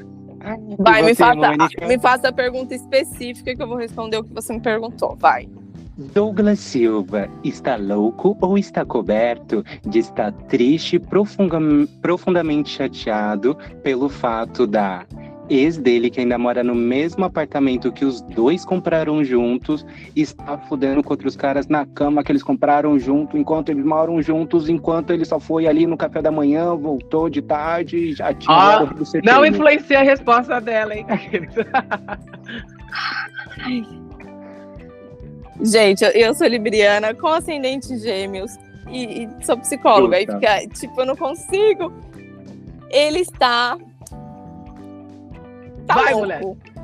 Vai, 0.79 1.03
E 1.03 1.05
me 1.05 1.15
faça, 1.15 1.35
Mônica? 1.35 1.87
me 1.87 1.99
faça 1.99 2.29
a 2.29 2.33
pergunta 2.33 2.75
específica 2.75 3.55
que 3.55 3.63
eu 3.63 3.69
vou 3.69 3.77
responder 3.77 4.17
o 4.17 4.25
que 4.25 4.33
você 4.33 4.55
me 4.55 4.61
perguntou. 4.61 5.17
Vai. 5.17 5.51
Douglas 6.15 6.61
Silva 6.61 7.29
está 7.45 7.77
louco 7.77 8.39
ou 8.41 8.57
está 8.57 8.85
coberto 8.85 9.65
de 9.85 9.99
estar 9.99 10.33
triste 10.33 10.95
e 10.95 10.99
profunda- 11.01 11.59
profundamente 12.01 12.71
chateado 12.71 13.55
pelo 13.83 14.09
fato 14.09 14.65
da 14.65 15.05
ex 15.49 15.77
dele, 15.77 16.11
que 16.11 16.21
ainda 16.21 16.37
mora 16.39 16.63
no 16.63 16.75
mesmo 16.75 17.25
apartamento 17.25 17.93
que 17.93 18.05
os 18.05 18.21
dois 18.21 18.65
compraram 18.65 19.25
juntos, 19.25 19.85
está 20.15 20.59
fudendo 20.59 21.03
com 21.03 21.13
outros 21.13 21.37
caras 21.37 21.67
na 21.67 21.87
cama 21.87 22.23
que 22.23 22.33
eles 22.33 22.43
compraram 22.43 22.99
junto, 22.99 23.37
enquanto 23.37 23.71
eles 23.71 23.85
moram 23.85 24.21
juntos, 24.23 24.69
enquanto 24.69 25.13
ele 25.13 25.25
só 25.25 25.41
foi 25.41 25.67
ali 25.67 25.87
no 25.87 25.97
café 25.97 26.21
da 26.21 26.31
manhã, 26.31 26.75
voltou 26.75 27.29
de 27.29 27.43
tarde 27.43 27.97
e 27.97 28.13
já 28.13 28.33
tinha 28.35 28.55
Ah. 28.57 28.89
Não 29.25 29.45
influencia 29.45 30.01
a 30.01 30.03
resposta 30.03 30.61
dela, 30.61 30.95
hein? 30.95 31.07
Gente, 35.61 36.05
eu, 36.15 36.35
sou 36.35 36.47
libriana 36.47 37.13
com 37.15 37.27
ascendente 37.27 37.99
gêmeos 37.99 38.57
e, 38.91 39.25
e 39.25 39.29
sou 39.45 39.59
psicóloga. 39.59 40.21
E 40.21 40.27
Puta. 40.27 40.39
fica, 40.39 40.69
tipo, 40.69 41.01
eu 41.01 41.07
não 41.07 41.17
consigo. 41.17 41.93
Ele 42.91 43.21
está. 43.21 43.77
Tá 45.89 45.95
Vai, 45.95 46.13
louco. 46.13 46.21
mulher. 46.21 46.43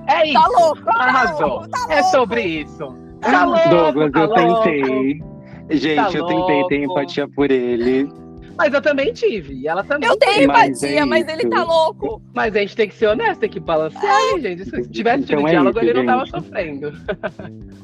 É 0.09 0.25
isso. 0.27 0.35
Tá 0.35 0.49
louco. 0.49 0.85
tá 0.85 0.93
Arrasou. 0.95 1.49
louco, 1.49 1.69
tá 1.69 1.87
É 1.91 1.95
louco. 2.01 2.11
sobre 2.11 2.43
isso. 2.43 2.89
Tá 3.21 3.45
louco, 3.45 3.69
Douglas, 3.69 4.13
tá 4.13 4.21
eu 4.21 4.27
louco. 4.49 4.63
tentei. 4.65 5.23
Gente, 5.71 5.97
Tá 6.13 6.19
eu 6.19 6.27
tentei 6.27 6.65
ter 6.69 6.83
empatia 6.85 7.29
por 7.29 7.51
ele. 7.51 8.09
Mas 8.57 8.73
eu 8.73 8.81
também 8.83 9.13
tive. 9.13 9.55
E 9.55 9.67
ela 9.67 9.83
também 9.83 10.09
Eu 10.09 10.17
tenho 10.17 10.47
Mas 10.47 10.83
é 10.83 10.87
empatia, 10.97 11.07
mas 11.07 11.27
ele 11.29 11.49
tá 11.49 11.65
louco. 11.65 12.23
Mas 12.35 12.55
a 12.55 12.61
gente 12.61 12.77
tem 12.77 12.89
que 12.89 12.95
ser 12.95 13.07
honesto, 13.09 13.41
tem 13.41 13.49
que 13.51 13.59
balancear, 13.61 14.21
hein, 14.33 14.41
gente? 14.41 14.65
Se 14.67 14.89
tivesse 14.91 15.25
tido 15.25 15.39
Então 15.41 15.49
é 15.49 15.51
diálogo, 15.51 15.79
isso, 15.79 15.89
ele 15.89 15.95
não 15.99 16.07
tava 16.07 16.25
gente. 16.27 16.31
sofrendo. 16.31 16.93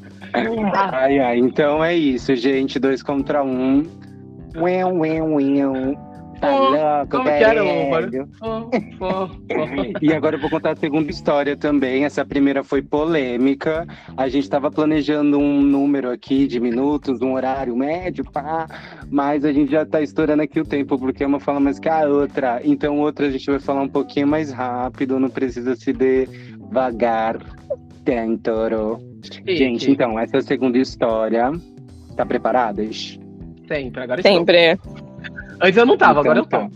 Ai, 0.93 1.19
ai, 1.19 1.37
então 1.39 1.83
é 1.83 1.93
isso, 1.93 2.33
gente. 2.35 2.79
Dois 2.79 3.03
contra 3.03 3.43
um. 3.43 3.83
Ué, 4.55 4.85
ué, 4.85 5.21
ué. 5.21 5.97
Tá 6.41 6.55
Oh, 6.55 6.69
louco, 6.69 7.11
como 7.11 7.23
que 7.23 7.29
era. 7.29 7.63
Oh, 7.63 8.69
oh, 8.99 9.29
oh. 9.29 9.99
E 10.01 10.11
agora 10.11 10.35
eu 10.35 10.41
vou 10.41 10.49
contar 10.49 10.71
a 10.71 10.75
segunda 10.75 11.11
história 11.11 11.55
também. 11.55 12.03
Essa 12.03 12.25
primeira 12.25 12.63
foi 12.63 12.81
polêmica. 12.81 13.85
A 14.17 14.27
gente 14.27 14.43
estava 14.43 14.71
planejando 14.71 15.37
um 15.37 15.61
número 15.61 16.09
aqui 16.09 16.47
de 16.47 16.59
minutos, 16.59 17.21
um 17.21 17.33
horário 17.33 17.75
médio, 17.75 18.25
pá. 18.31 18.67
Mas 19.09 19.45
a 19.45 19.53
gente 19.53 19.71
já 19.71 19.85
tá 19.85 20.01
estourando 20.01 20.41
aqui 20.41 20.59
o 20.59 20.65
tempo, 20.65 20.97
porque 20.97 21.23
uma 21.23 21.39
fala 21.39 21.59
mais 21.59 21.77
que 21.77 21.87
a 21.87 22.07
outra. 22.07 22.59
Então, 22.63 22.99
outra 22.99 23.27
a 23.27 23.29
gente 23.29 23.45
vai 23.45 23.59
falar 23.59 23.83
um 23.83 23.89
pouquinho 23.89 24.27
mais 24.27 24.51
rápido, 24.51 25.19
não 25.19 25.29
precisa 25.29 25.75
se 25.75 25.93
devagar. 25.93 27.37
Tentoro. 28.03 28.99
Gente, 29.45 29.91
então, 29.91 30.17
essa 30.17 30.37
é 30.37 30.39
a 30.39 30.43
segunda 30.43 30.75
história. 30.79 31.51
Tá 32.17 32.25
preparadas? 32.25 33.19
Sempre, 33.67 34.01
agora 34.01 34.21
estou. 34.21 34.33
Antes 35.61 35.77
eu 35.77 35.85
não 35.85 35.95
tava, 35.97 36.21
Então 36.21 36.31
agora 36.31 36.39
eu 36.39 36.45
tá. 36.45 36.59
tô. 36.59 36.69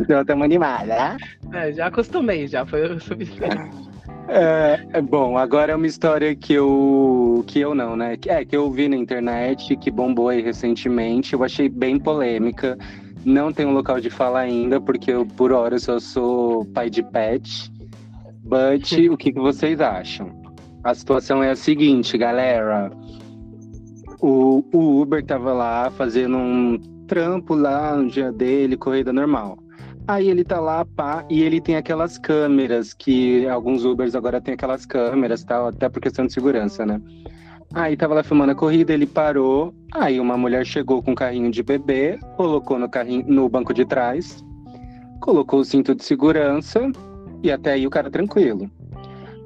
então, 0.00 0.20
estamos 0.20 0.44
animada. 0.44 1.16
É, 1.52 1.72
já 1.72 1.86
acostumei, 1.86 2.46
já 2.46 2.66
foi 2.66 2.86
o 2.94 3.00
suficiente. 3.00 3.92
É, 4.28 4.78
é 4.92 5.00
bom, 5.00 5.36
agora 5.36 5.72
é 5.72 5.76
uma 5.76 5.86
história 5.86 6.34
que 6.34 6.52
eu. 6.52 7.42
que 7.46 7.58
eu 7.60 7.74
não, 7.74 7.96
né? 7.96 8.16
Que- 8.16 8.30
É, 8.30 8.44
que 8.44 8.56
eu 8.56 8.70
vi 8.70 8.88
na 8.88 8.96
internet, 8.96 9.74
que 9.76 9.90
bombou 9.90 10.28
aí 10.28 10.40
recentemente. 10.42 11.32
Eu 11.32 11.42
achei 11.42 11.68
bem 11.68 11.98
polêmica. 11.98 12.76
Não 13.24 13.52
um 13.66 13.72
local 13.72 14.00
de 14.00 14.10
fala 14.10 14.40
ainda, 14.40 14.80
porque 14.80 15.12
eu, 15.12 15.24
por 15.24 15.52
hora, 15.52 15.78
só 15.78 15.98
sou 15.98 16.64
pai 16.66 16.90
de 16.90 17.02
pet. 17.02 17.70
But, 18.44 18.92
o 19.10 19.16
que, 19.16 19.32
que 19.32 19.40
vocês 19.40 19.80
acham? 19.80 20.30
A 20.84 20.94
situação 20.94 21.42
é 21.42 21.50
a 21.50 21.56
seguinte, 21.56 22.18
galera. 22.18 22.90
O, 24.22 24.64
o 24.72 25.02
Uber 25.02 25.24
tava 25.24 25.52
lá 25.52 25.90
fazendo 25.90 26.38
um 26.38 26.78
trampo 27.08 27.54
lá 27.54 27.96
no 27.96 28.08
dia 28.08 28.30
dele, 28.30 28.76
corrida 28.76 29.12
normal. 29.12 29.58
Aí 30.06 30.28
ele 30.28 30.44
tá 30.44 30.60
lá, 30.60 30.84
pá, 30.84 31.24
e 31.28 31.42
ele 31.42 31.60
tem 31.60 31.76
aquelas 31.76 32.18
câmeras 32.18 32.94
que 32.94 33.46
alguns 33.48 33.84
Ubers 33.84 34.14
agora 34.14 34.40
tem 34.40 34.54
aquelas 34.54 34.86
câmeras, 34.86 35.42
tal, 35.42 35.66
até 35.68 35.88
por 35.88 36.00
questão 36.00 36.24
de 36.26 36.32
segurança, 36.32 36.86
né? 36.86 37.00
Aí 37.74 37.96
tava 37.96 38.14
lá 38.14 38.22
filmando 38.22 38.52
a 38.52 38.54
corrida, 38.54 38.92
ele 38.92 39.06
parou. 39.06 39.74
Aí 39.92 40.20
uma 40.20 40.36
mulher 40.36 40.64
chegou 40.64 41.02
com 41.02 41.12
um 41.12 41.14
carrinho 41.16 41.50
de 41.50 41.62
bebê, 41.62 42.18
colocou 42.36 42.78
no 42.78 42.88
carrinho 42.88 43.24
no 43.26 43.48
banco 43.48 43.74
de 43.74 43.84
trás, 43.84 44.44
colocou 45.20 45.60
o 45.60 45.64
cinto 45.64 45.94
de 45.94 46.04
segurança 46.04 46.90
e 47.42 47.50
até 47.50 47.72
aí 47.72 47.86
o 47.86 47.90
cara 47.90 48.10
tranquilo. 48.10 48.70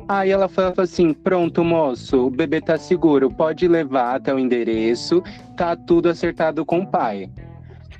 Aí 0.09 0.31
ela 0.31 0.49
falou 0.49 0.73
assim: 0.79 1.12
"Pronto, 1.12 1.64
moço, 1.64 2.27
o 2.27 2.31
bebê 2.31 2.61
tá 2.61 2.79
seguro, 2.79 3.31
pode 3.31 3.66
levar 3.66 4.16
até 4.16 4.33
o 4.33 4.38
endereço, 4.38 5.23
tá 5.57 5.75
tudo 5.77 6.09
acertado 6.09 6.64
com 6.64 6.81
o 6.81 6.87
pai". 6.87 7.31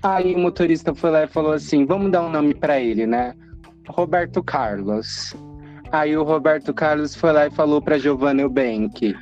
Aí 0.03 0.35
o 0.35 0.39
motorista 0.39 0.95
foi 0.95 1.11
lá 1.11 1.25
e 1.25 1.29
falou 1.29 1.53
assim: 1.53 1.85
vamos 1.85 2.13
dar 2.13 2.23
um 2.23 2.31
nome 2.31 2.55
pra 2.55 2.81
ele, 2.81 3.07
né? 3.07 3.35
Roberto 3.89 4.43
Carlos. 4.43 5.35
Aí 5.93 6.17
o 6.17 6.23
Roberto 6.23 6.75
Carlos 6.75 7.15
foi 7.15 7.33
lá 7.33 7.47
e 7.47 7.51
falou 7.51 7.81
pra 7.81 7.99
Giovanna 7.99 8.43
Eubank, 8.43 9.15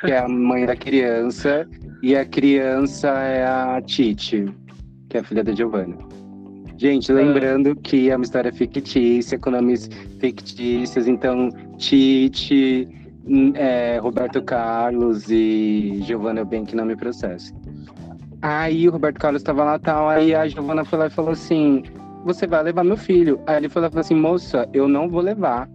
que 0.00 0.10
é 0.10 0.18
a 0.18 0.28
mãe 0.28 0.64
da 0.64 0.76
criança, 0.76 1.68
e 2.02 2.16
a 2.16 2.24
criança 2.24 3.08
é 3.08 3.44
a 3.44 3.80
Titi, 3.82 4.46
que 5.08 5.16
é 5.16 5.20
a 5.20 5.24
filha 5.24 5.42
da 5.42 5.52
Giovanna. 5.52 5.96
Gente, 6.76 7.12
lembrando 7.12 7.76
que 7.76 8.10
é 8.10 8.16
uma 8.16 8.24
história 8.24 8.52
fictícia, 8.52 9.38
com 9.38 9.50
nomes 9.50 9.88
fictícios, 10.18 11.06
então 11.06 11.48
Titi, 11.78 12.88
hum, 13.26 13.52
é, 13.54 13.98
Roberto 13.98 14.42
Carlos 14.42 15.30
e 15.30 16.00
Giovanna 16.02 16.40
Eubank 16.40 16.74
não 16.74 16.84
me 16.84 16.96
processem. 16.96 17.56
Aí 18.42 18.86
o 18.86 18.92
Roberto 18.92 19.18
Carlos 19.18 19.40
estava 19.40 19.64
lá 19.64 19.78
tal, 19.78 20.08
aí 20.08 20.34
a 20.34 20.46
Giovana 20.46 20.84
foi 20.84 20.98
lá 20.98 21.06
e 21.06 21.10
falou 21.10 21.30
assim: 21.30 21.82
Você 22.26 22.46
vai 22.46 22.62
levar 22.62 22.84
meu 22.84 22.96
filho? 22.96 23.40
Aí 23.46 23.56
ele 23.56 23.70
foi 23.70 23.80
lá 23.80 23.88
e 23.88 23.90
falou 23.90 24.02
assim: 24.02 24.14
Moça, 24.14 24.68
eu 24.74 24.86
não 24.86 25.08
vou 25.08 25.22
levar. 25.22 25.66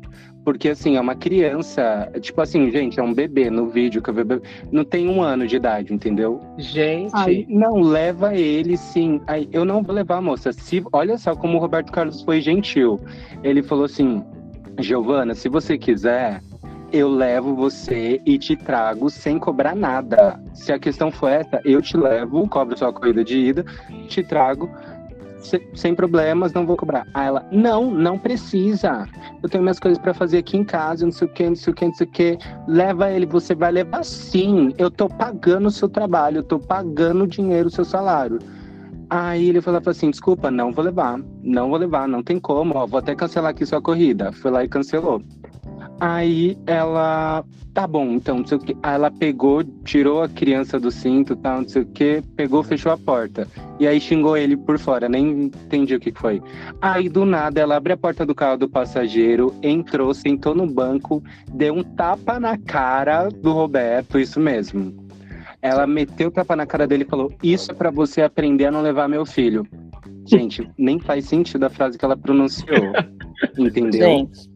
Porque 0.44 0.70
assim, 0.70 0.96
é 0.96 1.02
uma 1.02 1.16
criança, 1.16 2.12
tipo 2.22 2.42
assim, 2.42 2.72
gente, 2.72 3.00
é 3.00 3.04
um 3.04 3.14
bebê 3.14 3.50
no 3.50 3.68
vídeo 3.68 4.02
que 4.02 4.10
o 4.10 4.14
bebê 4.14 4.42
não 4.72 4.84
tem 4.84 5.08
um 5.08 5.22
ano 5.22 5.46
de 5.46 5.56
idade, 5.56 5.94
entendeu? 5.94 6.42
Gente, 6.58 7.12
Aí, 7.14 7.46
não, 7.50 7.80
leva 7.82 8.34
ele 8.34 8.78
sim. 8.78 9.22
Aí, 9.28 9.50
eu 9.52 9.66
não 9.66 9.84
vou 9.84 9.94
levar, 9.94 10.22
moça. 10.22 10.52
Se, 10.54 10.84
olha 10.94 11.18
só 11.18 11.36
como 11.36 11.58
o 11.58 11.62
Roberto 11.62 11.92
Carlos 11.92 12.22
foi 12.22 12.42
gentil. 12.42 13.00
Ele 13.44 13.62
falou 13.62 13.86
assim: 13.86 14.24
Giovana, 14.80 15.36
se 15.36 15.50
você 15.50 15.78
quiser, 15.78 16.42
eu 16.92 17.10
levo 17.10 17.56
você 17.56 18.22
e 18.26 18.38
te 18.38 18.56
trago 18.56 19.10
sem 19.10 19.38
cobrar 19.38 19.76
nada. 19.76 20.40
Se 20.54 20.72
a 20.72 20.80
questão 20.80 21.12
for 21.12 21.30
essa, 21.30 21.62
eu 21.64 21.82
te 21.82 21.96
levo, 21.96 22.48
cobro 22.48 22.78
sua 22.78 22.92
corrida 22.92 23.24
de 23.24 23.38
ida, 23.38 23.66
te 24.08 24.24
trago 24.24 24.70
sem 25.74 25.96
problemas, 25.96 26.54
não 26.54 26.66
vou 26.66 26.76
cobrar. 26.76 27.08
Aí 27.14 27.28
ela, 27.28 27.46
não, 27.52 27.92
não 27.92 28.18
precisa. 28.18 29.08
Eu 29.42 29.50
tenho 29.50 29.64
minhas 29.64 29.80
coisas 29.80 29.98
pra 29.98 30.14
fazer 30.14 30.40
aqui 30.40 30.58
em 30.58 30.64
casa, 30.64 31.06
não 31.06 31.12
sei 31.12 31.28
o 31.28 31.32
que, 31.32 31.48
não 31.48 31.56
sei 31.56 31.74
o 31.74 31.76
que, 31.76 31.86
não 31.86 31.94
sei 31.94 32.08
o 32.08 32.12
que. 32.12 32.38
Leva 32.68 33.10
ele, 33.10 33.26
você 33.26 33.56
vai 33.56 33.72
levar 33.72 34.04
sim. 34.04 34.74
Eu 34.78 34.92
tô 34.92 35.08
pagando 35.08 35.68
o 35.68 35.72
seu 35.72 35.90
trabalho, 35.90 36.38
eu 36.38 36.44
tô 36.44 36.60
pagando 36.60 37.24
o 37.24 37.28
dinheiro, 37.28 37.68
o 37.68 37.72
seu 37.72 37.86
salário. 37.86 38.40
Aí 39.10 39.50
ele 39.50 39.62
falou 39.62 39.82
assim: 39.84 40.12
desculpa, 40.12 40.52
não 40.52 40.72
vou 40.72 40.86
levar, 40.86 41.20
não 41.42 41.70
vou 41.70 41.80
levar, 41.80 42.08
não 42.08 42.22
tem 42.22 42.40
como, 42.40 42.76
ó, 42.76 42.86
vou 42.86 43.00
até 43.00 43.16
cancelar 43.16 43.52
aqui 43.52 43.66
sua 43.66 43.82
corrida. 43.82 44.32
Foi 44.32 44.52
lá 44.52 44.64
e 44.64 44.70
cancelou. 44.70 45.22
Aí 46.00 46.58
ela, 46.66 47.44
tá 47.74 47.86
bom, 47.86 48.14
então, 48.14 48.40
não 48.40 48.48
sei 48.48 48.58
o 48.58 48.62
que. 48.62 48.78
Aí 48.82 48.96
ela 48.96 49.12
pegou, 49.12 49.64
tirou 49.84 50.24
a 50.24 50.30
criança 50.30 50.80
do 50.80 50.90
cinto, 50.90 51.36
tal, 51.36 51.62
não 51.62 51.68
sei 51.68 51.82
o 51.82 51.86
que, 51.86 52.24
pegou, 52.36 52.64
fechou 52.64 52.92
a 52.92 52.98
porta. 52.98 53.48
E 53.80 53.88
aí 53.88 54.00
xingou 54.00 54.38
ele 54.38 54.56
por 54.56 54.80
fora, 54.80 55.10
nem 55.10 55.44
entendi 55.44 55.96
o 55.96 56.00
que 56.00 56.12
que 56.12 56.20
foi. 56.20 56.42
Aí 56.82 57.10
do 57.10 57.26
nada 57.26 57.60
ela 57.60 57.76
abre 57.76 57.94
a 57.94 57.98
porta 57.98 58.26
do 58.26 58.34
carro 58.34 58.58
do 58.58 58.70
passageiro, 58.70 59.54
entrou, 59.62 60.14
sentou 60.14 60.56
no 60.56 60.66
banco, 60.66 61.22
deu 61.54 61.74
um 61.74 61.84
tapa 61.84 62.40
na 62.40 62.58
cara 62.58 63.28
do 63.28 63.52
Roberto, 63.52 64.18
isso 64.18 64.40
mesmo. 64.40 65.10
Ela 65.62 65.86
meteu 65.86 66.30
o 66.30 66.32
tapa 66.32 66.56
na 66.56 66.66
cara 66.66 66.88
dele 66.88 67.04
e 67.04 67.10
falou: 67.10 67.34
Isso 67.44 67.72
é 67.72 67.74
pra 67.74 67.92
você 67.92 68.22
aprender 68.22 68.68
a 68.68 68.72
não 68.72 68.82
levar 68.82 69.10
meu 69.10 69.26
filho. 69.26 69.68
Gente, 70.26 70.70
nem 70.78 71.00
faz 71.00 71.26
sentido 71.26 71.66
a 71.66 71.70
frase 71.70 71.98
que 71.98 72.06
ela 72.06 72.16
pronunciou. 72.16 72.94
Entendeu? 73.58 74.08
Gente. 74.08 74.50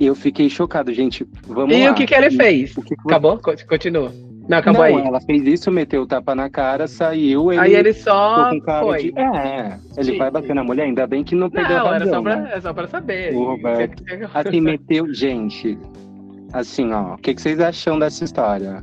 Eu 0.00 0.14
fiquei 0.14 0.48
chocado, 0.48 0.92
gente. 0.94 1.26
Vamos 1.46 1.76
e 1.76 1.84
lá. 1.84 1.90
o 1.92 1.94
que, 1.94 2.06
que 2.06 2.14
ele 2.14 2.30
fez? 2.30 2.74
O 2.76 2.82
que 2.82 2.96
que 2.96 3.02
você- 3.02 3.08
Acabou? 3.10 3.38
Co- 3.38 3.54
Continua. 3.68 4.10
Não, 4.48 4.58
acabou 4.58 4.88
não, 4.88 4.96
aí. 4.98 5.06
ela 5.06 5.20
fez 5.20 5.42
isso, 5.46 5.70
meteu 5.70 6.02
o 6.02 6.06
tapa 6.06 6.34
na 6.34 6.50
cara, 6.50 6.88
saiu, 6.88 7.52
ele 7.52 7.60
Aí 7.60 7.74
ele 7.74 7.92
só 7.92 8.50
com 8.50 8.60
cara 8.62 8.84
foi. 8.84 9.02
de... 9.12 9.18
É, 9.20 9.78
ele 9.96 10.12
Sim. 10.12 10.18
vai 10.18 10.28
bater 10.30 10.54
na 10.56 10.64
mulher, 10.64 10.84
ainda 10.86 11.06
bem 11.06 11.22
que 11.22 11.36
não 11.36 11.48
perdeu 11.48 11.76
Não, 11.78 11.86
a 11.86 11.94
era 11.94 11.98
razão, 12.04 12.14
só, 12.14 12.22
pra, 12.22 12.36
né? 12.36 12.50
é 12.54 12.60
só 12.60 12.72
pra 12.72 12.88
saber. 12.88 13.32
O 13.34 13.44
Roberto. 13.44 14.02
Assim, 14.34 14.60
meteu... 14.60 15.12
Gente, 15.14 15.78
assim, 16.52 16.90
ó, 16.92 17.14
o 17.14 17.18
que, 17.18 17.32
que 17.34 17.40
vocês 17.40 17.60
acham 17.60 17.96
dessa 17.98 18.24
história? 18.24 18.82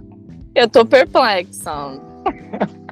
Eu 0.55 0.69
tô 0.69 0.85
perplexa. 0.85 1.99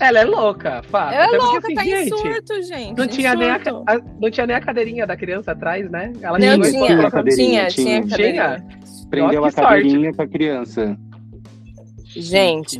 Ela 0.00 0.20
é 0.20 0.24
louca, 0.24 0.82
fato. 0.84 1.12
Ela 1.14 1.24
é 1.24 1.28
porque, 1.28 1.44
louca, 1.44 1.58
assim, 1.66 1.74
tá 1.74 1.84
em 1.84 1.88
gente, 1.88 2.08
surto, 2.08 2.62
gente. 2.62 2.96
Não 2.98 3.04
em 3.04 3.08
tinha, 3.08 3.34
nem 3.34 3.50
a, 3.50 3.56
a- 3.56 4.00
não 4.20 4.30
tinha 4.30 4.46
nem 4.46 4.56
a 4.56 4.60
cadeirinha 4.60 5.06
da 5.06 5.16
criança 5.16 5.52
atrás, 5.52 5.90
né? 5.90 6.12
Ela 6.22 6.38
Não, 6.38 6.60
tinha, 6.60 7.10
cadeirinha, 7.10 7.66
tinha, 7.66 7.68
tinha. 7.68 7.68
tinha, 7.68 8.02
cadeirinha. 8.08 8.66
Prendeu 9.10 9.44
a 9.44 9.48
que 9.48 9.54
sorte. 9.54 9.68
cadeirinha 9.68 10.12
pra 10.14 10.26
criança. 10.26 10.96
Gente, 12.06 12.78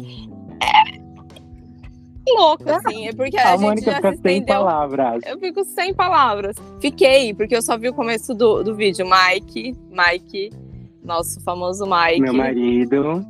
é 0.60 2.32
louca, 2.34 2.76
assim, 2.76 3.08
é 3.08 3.12
porque 3.12 3.36
a, 3.36 3.48
A, 3.48 3.56
gente 3.56 3.60
Mônica 3.62 3.90
já 3.90 3.96
fica 3.96 4.12
se 4.12 4.18
sem 4.22 4.32
estendeu. 4.38 4.46
palavras. 4.56 5.22
Eu 5.26 5.38
fico 5.38 5.64
sem 5.64 5.94
palavras. 5.94 6.56
Fiquei, 6.80 7.34
porque 7.34 7.54
eu 7.56 7.62
só 7.62 7.76
vi 7.76 7.88
o 7.88 7.94
começo 7.94 8.34
do, 8.34 8.62
do 8.62 8.74
vídeo. 8.74 9.06
Mike, 9.06 9.74
Mike, 9.90 10.50
nosso 11.04 11.40
famoso 11.42 11.84
Mike, 11.86 12.20
Meu 12.22 12.34
marido. 12.34 13.24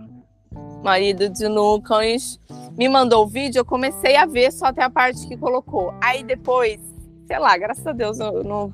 Marido 0.82 1.28
de 1.28 1.46
Lucas, 1.46 2.38
me 2.76 2.88
mandou 2.88 3.24
o 3.24 3.28
vídeo, 3.28 3.60
eu 3.60 3.64
comecei 3.64 4.16
a 4.16 4.26
ver 4.26 4.52
só 4.52 4.66
até 4.66 4.82
a 4.82 4.90
parte 4.90 5.26
que 5.26 5.36
colocou. 5.36 5.94
Aí 6.00 6.22
depois, 6.22 6.80
sei 7.26 7.38
lá, 7.38 7.56
graças 7.56 7.86
a 7.86 7.92
Deus 7.92 8.18
eu 8.18 8.42
não. 8.44 8.72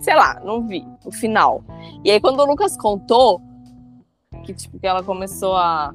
Sei 0.00 0.14
lá, 0.14 0.40
não 0.44 0.66
vi 0.66 0.86
o 1.04 1.10
final. 1.10 1.64
E 2.04 2.10
aí 2.10 2.20
quando 2.20 2.40
o 2.40 2.44
Lucas 2.44 2.76
contou 2.76 3.40
que, 4.44 4.52
tipo, 4.52 4.78
que 4.78 4.86
ela 4.86 5.02
começou 5.02 5.56
a. 5.56 5.94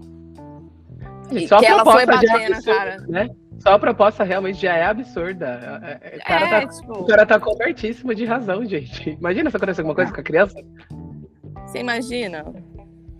Só 1.48 1.58
a 1.58 1.60
que 1.60 1.66
ela 1.66 1.84
foi 1.84 2.04
é 2.04 2.06
bater 2.06 2.50
na 2.50 2.62
cara. 2.62 2.98
Né? 3.08 3.30
Só 3.60 3.74
a 3.74 3.80
proposta 3.80 4.24
realmente 4.24 4.62
já 4.62 4.76
é 4.76 4.86
absurda. 4.86 5.80
É, 5.84 6.16
é, 6.16 6.18
O 6.18 6.26
cara, 6.26 6.46
É, 6.46 6.50
tá, 6.50 6.68
tipo, 6.68 6.94
o 6.94 7.06
cara 7.06 7.26
tá 7.26 7.40
cobertíssimo 7.40 8.16
de 8.16 8.26
razão, 8.26 8.66
gente. 8.66 9.12
Imagina 9.12 9.50
se 9.50 9.58
acontecer 9.58 9.82
alguma 9.82 9.96
coisa 9.96 10.12
com 10.12 10.22
a 10.22 10.24
criança. 10.24 10.56
Você 11.68 11.80
imagina 11.80 12.46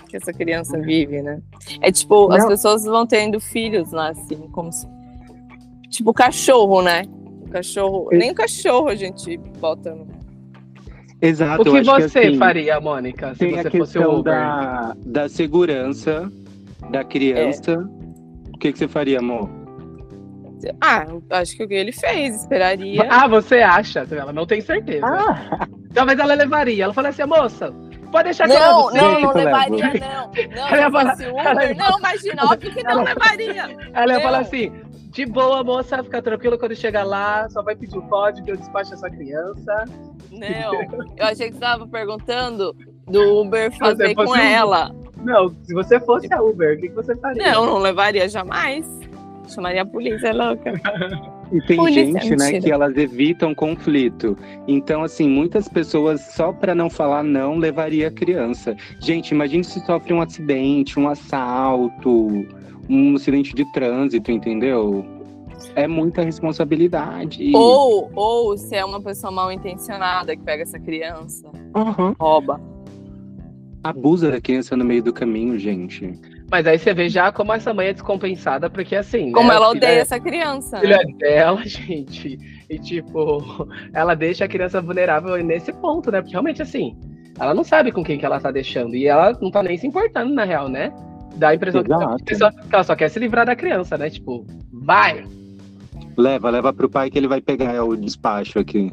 que 0.10 0.18
essa 0.18 0.34
criança 0.34 0.78
vive, 0.80 1.22
né? 1.22 1.40
É 1.82 1.92
tipo, 1.92 2.32
as 2.32 2.42
Não. 2.42 2.50
pessoas 2.50 2.84
vão 2.84 3.06
tendo 3.06 3.40
filhos 3.40 3.92
lá, 3.92 4.10
assim, 4.10 4.36
como 4.52 4.72
se... 4.74 4.88
Tipo 5.90 6.14
cachorro, 6.14 6.82
né? 6.82 7.04
O 7.42 7.50
cachorro. 7.50 8.10
Eu- 8.12 8.20
Nem 8.20 8.32
o 8.32 8.36
cachorro 8.36 8.90
a 8.90 8.96
gente 8.96 9.38
bota 9.60 9.94
no. 9.96 10.08
Exato. 11.22 11.62
O 11.62 11.66
que 11.74 11.82
você 11.84 12.20
assim, 12.20 12.38
faria, 12.38 12.80
Mônica, 12.80 13.34
se 13.34 13.40
Tem 13.40 13.60
a 13.60 13.64
você 13.64 13.72
fosse 13.72 14.00
o 14.00 14.20
Uber? 14.20 14.34
da, 14.34 14.96
da 15.06 15.30
segurança 15.30 16.32
da 16.92 17.04
criança. 17.04 17.78
O 18.54 18.58
que, 18.60 18.72
que 18.72 18.78
você 18.78 18.88
faria, 18.88 19.20
amor? 19.20 19.50
Ah, 20.82 21.06
acho 21.32 21.56
que 21.56 21.64
o 21.64 21.68
que 21.68 21.74
ele 21.74 21.92
fez, 21.92 22.42
esperaria. 22.42 23.08
Ah, 23.10 23.28
você 23.28 23.60
acha? 23.60 24.06
Ela 24.12 24.34
não 24.34 24.46
tem 24.46 24.60
certeza. 24.62 25.06
Ah, 25.06 25.68
Talvez 25.94 26.20
ela 26.20 26.36
levaria. 26.36 26.84
Ela 26.84 26.94
fala 26.94 27.10
assim, 27.10 27.24
moça, 27.26 27.74
pode 28.12 28.24
deixar 28.26 28.48
que 28.48 28.54
eu 28.54 28.60
não, 28.60 28.90
não, 28.92 29.20
não 29.22 29.32
que 29.32 29.38
levaria, 29.38 29.94
não. 29.94 30.32
Não, 30.56 30.68
Ela 30.68 30.78
ia 30.78 30.92
falar- 30.92 31.18
ela 31.22 31.66
ia- 31.66 31.74
não, 31.76 32.00
imagina, 32.00 32.44
óbvio 32.46 32.72
que 32.74 32.84
não 32.84 33.04
levaria. 33.04 33.78
Ela 33.94 34.14
ia 34.14 34.22
falar 34.22 34.40
assim, 34.40 34.72
de 35.12 35.26
boa, 35.26 35.64
moça, 35.64 36.04
fica 36.04 36.22
tranquila 36.22 36.58
quando 36.58 36.76
chegar 36.76 37.04
lá, 37.04 37.50
só 37.50 37.62
vai 37.64 37.76
pedir 37.76 37.98
o 37.98 38.02
código, 38.04 38.50
eu 38.50 38.58
despacho 38.58 38.94
essa 38.94 39.10
criança. 39.10 39.86
Não, 40.32 40.74
eu 41.18 41.26
achei 41.26 41.48
que 41.48 41.54
você 41.54 41.66
estava 41.66 41.88
perguntando 41.88 42.76
do 43.08 43.42
Uber 43.42 43.72
fazer 43.78 44.14
com 44.16 44.36
ela. 44.36 44.92
Não, 45.18 45.50
se 45.64 45.74
você 45.74 46.00
fosse 46.00 46.32
a 46.34 46.42
Uber, 46.42 46.78
o 46.78 46.80
que 46.80 46.90
que 46.90 46.96
você 46.96 47.16
faria? 47.18 47.52
Não, 47.52 47.66
não 47.66 47.78
levaria 47.80 48.30
jamais. 48.30 48.86
Chamaria 49.50 49.82
a 49.82 49.86
polícia, 49.86 50.28
é 50.28 50.34
louca. 50.34 50.72
e 51.52 51.62
tem 51.62 51.92
gente, 51.92 52.36
né, 52.36 52.60
que 52.60 52.72
elas 52.72 52.96
evitam 52.96 53.56
conflito. 53.56 54.38
Então, 54.68 55.04
assim, 55.04 55.28
muitas 55.28 55.68
pessoas, 55.68 56.22
só 56.34 56.54
pra 56.54 56.76
não 56.76 56.90
falar 56.90 57.24
não, 57.24 57.58
levaria 57.58 58.08
a 58.08 58.12
criança. 58.12 58.76
Gente, 59.00 59.32
imagine 59.32 59.64
se 59.64 59.80
sofre 59.86 60.14
um 60.14 60.22
acidente, 60.22 61.00
um 61.00 61.10
assalto, 61.10 62.46
um 62.90 63.16
acidente 63.16 63.56
de 63.56 63.66
trânsito, 63.72 64.32
entendeu? 64.32 65.06
É 65.76 65.88
muita 65.88 66.24
responsabilidade. 66.24 67.52
Ou, 67.56 68.10
ou 68.16 68.58
se 68.58 68.76
é 68.76 68.86
uma 68.86 69.02
pessoa 69.02 69.32
mal 69.32 69.52
intencionada 69.52 70.36
que 70.36 70.44
pega 70.44 70.64
essa 70.64 70.80
criança, 70.80 71.50
Aham. 71.76 72.16
rouba. 72.20 72.62
Abusa 73.84 74.32
da 74.32 74.42
criança 74.42 74.76
no 74.76 74.86
meio 74.86 75.02
do 75.02 75.14
caminho, 75.14 75.58
gente. 75.58 76.20
Mas 76.52 76.66
aí 76.66 76.80
você 76.80 76.94
vê 76.94 77.08
já 77.10 77.32
como 77.32 77.54
essa 77.54 77.74
mãe 77.74 77.88
é 77.88 77.94
descompensada, 77.94 78.70
porque 78.70 78.96
assim. 78.96 79.32
Como 79.32 79.50
né, 79.50 79.56
ela 79.56 79.70
odeia 79.70 79.92
é- 79.92 80.00
essa 80.00 80.20
criança. 80.20 80.78
o 80.78 80.80
filho 80.82 80.96
Né? 80.98 81.04
é 81.04 81.14
dela, 81.18 81.62
gente. 81.68 82.38
E 82.70 82.80
tipo, 82.80 83.68
ela 83.94 84.16
deixa 84.16 84.46
a 84.46 84.48
criança 84.48 84.82
vulnerável 84.82 85.36
nesse 85.44 85.72
ponto, 85.74 86.12
né? 86.12 86.22
Porque 86.22 86.32
realmente 86.34 86.62
assim, 86.62 86.98
ela 87.40 87.54
não 87.54 87.64
sabe 87.64 87.92
com 87.92 88.04
quem 88.04 88.18
que 88.18 88.26
ela 88.26 88.40
tá 88.40 88.52
deixando. 88.52 88.96
E 88.96 89.06
ela 89.08 89.38
não 89.42 89.52
tá 89.52 89.62
nem 89.62 89.78
se 89.78 89.86
importando, 89.88 90.34
na 90.34 90.44
real, 90.44 90.68
né? 90.70 90.92
Dá 91.36 91.50
a 91.50 91.56
impressão 91.56 91.84
que, 91.84 92.24
que 92.26 92.36
só- 92.36 92.50
que 92.52 92.74
ela 92.74 92.84
só 92.84 92.96
quer 92.96 93.10
se 93.10 93.20
livrar 93.20 93.46
da 93.46 93.56
criança, 93.56 93.98
né? 93.98 94.10
Tipo, 94.10 94.46
vai! 94.74 95.24
Leva, 96.18 96.50
leva 96.50 96.74
pro 96.74 96.90
pai 96.90 97.10
que 97.10 97.18
ele 97.18 97.28
vai 97.28 97.40
pegar 97.40 97.84
o 97.86 97.96
despacho 97.96 98.60
aqui. 98.60 98.92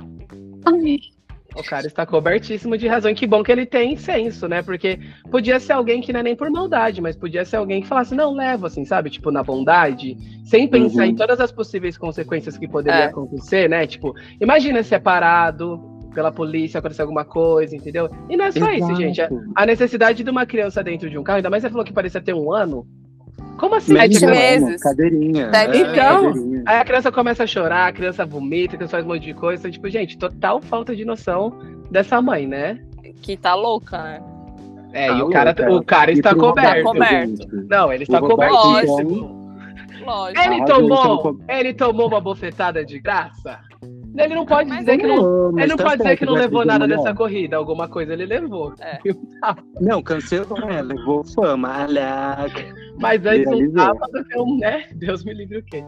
O 1.58 1.62
cara 1.64 1.86
está 1.86 2.04
cobertíssimo 2.04 2.76
de 2.76 2.86
razão. 2.86 3.10
E 3.10 3.14
que 3.14 3.26
bom 3.26 3.42
que 3.42 3.50
ele 3.50 3.64
tem 3.66 3.96
senso, 3.96 4.46
né? 4.46 4.62
Porque 4.62 4.98
podia 5.30 5.58
ser 5.58 5.72
alguém 5.72 6.00
que 6.00 6.12
não 6.12 6.20
é 6.20 6.22
nem 6.22 6.36
por 6.36 6.50
maldade, 6.50 7.00
mas 7.00 7.16
podia 7.16 7.44
ser 7.44 7.56
alguém 7.56 7.80
que 7.82 7.88
falasse, 7.88 8.14
não, 8.14 8.34
leva, 8.34 8.66
assim, 8.66 8.84
sabe? 8.84 9.10
Tipo, 9.10 9.30
na 9.30 9.42
bondade, 9.42 10.16
sem 10.44 10.68
pensar 10.68 11.02
Uhum. 11.04 11.10
em 11.10 11.14
todas 11.16 11.40
as 11.40 11.50
possíveis 11.50 11.96
consequências 11.96 12.56
que 12.58 12.68
poderiam 12.68 13.02
É. 13.02 13.06
acontecer, 13.06 13.68
né? 13.68 13.86
Tipo, 13.86 14.14
imagina 14.40 14.82
ser 14.82 15.00
parado 15.00 15.80
pela 16.14 16.32
polícia, 16.32 16.78
acontecer 16.78 17.02
alguma 17.02 17.24
coisa, 17.24 17.76
entendeu? 17.76 18.08
E 18.30 18.36
não 18.36 18.46
é 18.46 18.50
só 18.52 18.70
isso, 18.72 18.84
Exato. 18.84 18.96
gente. 18.96 19.20
A, 19.20 19.28
a 19.54 19.66
necessidade 19.66 20.22
de 20.24 20.30
uma 20.30 20.46
criança 20.46 20.82
dentro 20.82 21.10
de 21.10 21.18
um 21.18 21.22
carro, 21.22 21.36
ainda 21.38 21.50
mais 21.50 21.62
você 21.62 21.68
falou 21.70 21.84
que 21.84 21.92
parecia 21.92 22.20
ter 22.22 22.34
um 22.34 22.52
ano. 22.52 22.86
Como 23.58 23.74
assim? 23.74 23.94
Sete 23.94 24.14
Tipo, 24.18 24.30
meses. 24.30 24.82
Cadeirinha. 24.82 25.50
Sete 25.52 25.76
é, 25.76 25.82
meses. 25.82 25.96
cadeirinha. 25.96 26.55
Aí 26.66 26.78
a 26.78 26.84
criança 26.84 27.12
começa 27.12 27.44
a 27.44 27.46
chorar, 27.46 27.86
a 27.86 27.92
criança 27.92 28.26
vomita, 28.26 28.74
a 28.74 28.76
criança 28.78 28.96
faz 28.96 29.04
um 29.04 29.08
monte 29.08 29.22
de 29.22 29.34
coisa. 29.34 29.60
Então, 29.60 29.70
tipo, 29.70 29.88
gente, 29.88 30.18
total 30.18 30.60
falta 30.60 30.96
de 30.96 31.04
noção 31.04 31.56
dessa 31.90 32.20
mãe, 32.20 32.46
né? 32.46 32.80
Que 33.22 33.36
tá 33.36 33.54
louca, 33.54 34.02
né? 34.02 34.22
É, 34.92 35.08
Tá 35.08 35.14
e 35.14 35.22
o 35.22 35.28
cara, 35.28 35.54
o 35.70 35.84
cara 35.84 36.10
está 36.10 36.34
coberto. 36.34 36.82
Tá 36.82 36.90
coberto. 36.90 37.66
Não, 37.68 37.92
ele 37.92 38.02
está 38.02 38.20
O 38.20 38.26
Roberto 38.26 38.56
cobertíssimo. 38.56 39.46
Lógico. 40.04 40.40
Ele 40.40 40.64
tomou, 40.64 41.40
ele 41.48 41.74
tomou 41.74 42.08
uma 42.08 42.20
bofetada 42.20 42.84
de 42.84 42.98
graça? 42.98 43.60
Ele 44.16 44.34
não 44.34 44.46
pode 44.46 44.68
Mas 44.68 44.80
dizer 44.80 44.98
que 44.98 45.06
não. 45.06 45.52
Mas 45.52 45.64
Ele 45.64 45.70
não 45.72 45.76
tá 45.76 45.84
pode 45.84 46.02
dizer 46.02 46.16
que 46.16 46.24
não 46.24 46.32
vai 46.32 46.42
levou 46.42 46.64
nada 46.64 46.88
dessa 46.88 47.14
corrida. 47.14 47.56
Alguma 47.56 47.86
coisa 47.88 48.14
ele 48.14 48.24
levou. 48.24 48.72
É. 48.80 48.98
Não, 49.80 50.02
cancelou, 50.02 50.58
né? 50.66 50.80
Levou 50.80 51.22
fama. 51.24 51.82
Alaca. 51.82 52.64
Mas 52.98 53.24
antes 53.26 53.44
não 53.44 53.72
tava, 53.72 54.08
então, 54.16 54.56
né? 54.56 54.86
Deus 54.94 55.22
me 55.22 55.34
livre 55.34 55.58
o 55.58 55.64
quê? 55.64 55.84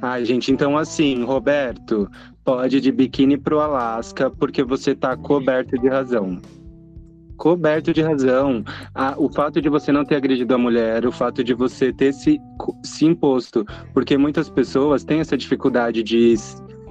Ai, 0.00 0.24
gente, 0.24 0.52
então 0.52 0.78
assim, 0.78 1.24
Roberto, 1.24 2.08
pode 2.44 2.80
de 2.80 2.92
biquíni 2.92 3.36
pro 3.36 3.60
Alasca, 3.60 4.30
porque 4.30 4.62
você 4.62 4.94
tá 4.94 5.16
coberto 5.16 5.78
de 5.78 5.88
razão. 5.88 6.38
Coberto 7.36 7.92
de 7.92 8.02
razão. 8.02 8.64
Ah, 8.94 9.14
o 9.16 9.28
fato 9.28 9.60
de 9.60 9.68
você 9.68 9.92
não 9.92 10.04
ter 10.04 10.16
agredido 10.16 10.54
a 10.54 10.58
mulher, 10.58 11.06
o 11.06 11.12
fato 11.12 11.42
de 11.42 11.54
você 11.54 11.92
ter 11.92 12.12
se, 12.12 12.40
se 12.84 13.06
imposto, 13.06 13.64
porque 13.92 14.16
muitas 14.16 14.48
pessoas 14.48 15.04
têm 15.04 15.20
essa 15.20 15.36
dificuldade 15.36 16.02
de, 16.02 16.34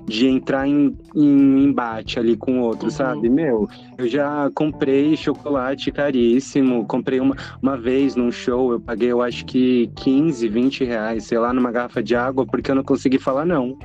de 0.08 0.26
entrar 0.26 0.66
em, 0.66 0.98
em 1.14 1.64
embate 1.66 2.18
ali 2.18 2.38
com 2.38 2.60
o 2.60 2.64
outro, 2.64 2.86
Uhum. 2.86 2.92
sabe? 2.92 3.30
Meu, 3.30 3.68
eu 3.98 4.08
já 4.08 4.50
comprei 4.56 5.18
chocolate 5.18 5.92
caríssimo, 5.92 6.86
comprei 6.86 7.20
uma, 7.20 7.36
uma 7.62 7.78
vez 7.78 8.16
num 8.16 8.32
show, 8.32 8.72
eu 8.72 8.80
paguei 8.80 9.12
eu 9.12 9.22
acho 9.22 9.46
que 9.46 9.92
15, 9.98 10.48
20 10.48 10.86
reais, 10.86 11.26
sei 11.26 11.38
lá, 11.38 11.52
numa 11.52 11.72
garrafa 11.72 12.02
de 12.02 12.16
água, 12.16 12.46
porque 12.46 12.72
eu 12.72 12.76
não 12.76 12.84
consegui 12.84 13.20
falar 13.20 13.46
não. 13.46 13.78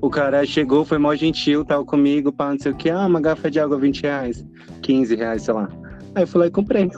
O 0.00 0.10
cara 0.10 0.44
chegou, 0.44 0.84
foi 0.84 0.98
mó 0.98 1.14
gentil, 1.14 1.64
tal 1.64 1.86
comigo, 1.86 2.30
pá, 2.30 2.50
não 2.50 2.58
sei 2.58 2.72
o 2.72 2.74
que, 2.74 2.90
ah, 2.90 3.06
uma 3.06 3.20
garrafa 3.20 3.50
de 3.50 3.58
água, 3.60 3.78
20 3.78 4.02
reais, 4.02 4.44
15 4.82 5.14
reais, 5.14 5.42
sei 5.42 5.54
lá. 5.54 5.68
Aí 6.14 6.24
eu 6.24 6.26
fui 6.26 6.40
lá 6.40 6.46
e 6.48 6.50
comprei. 6.50 6.90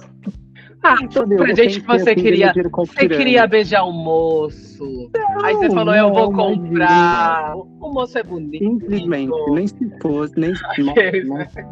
Ah, 0.86 0.98
Sabe, 1.10 1.34
eu 1.34 1.38
pra 1.38 1.54
gente 1.54 1.80
que 1.80 1.86
você 1.86 2.14
queria. 2.14 2.52
Você 2.52 3.08
queria 3.08 3.46
beijar 3.46 3.84
o 3.84 3.92
moço. 3.92 5.10
Aí 5.42 5.54
você 5.54 5.70
falou, 5.70 5.94
eu 5.94 6.12
vou 6.12 6.30
não, 6.30 6.32
comprar. 6.32 7.56
O 7.56 7.90
moço 7.90 8.18
é 8.18 8.22
bonito. 8.22 8.62
Simplesmente, 8.62 9.32
nem 9.50 9.66
se 9.66 9.90
fosse, 10.02 10.38
nem 10.38 10.54
se. 10.54 10.82
Nossa, 11.24 11.66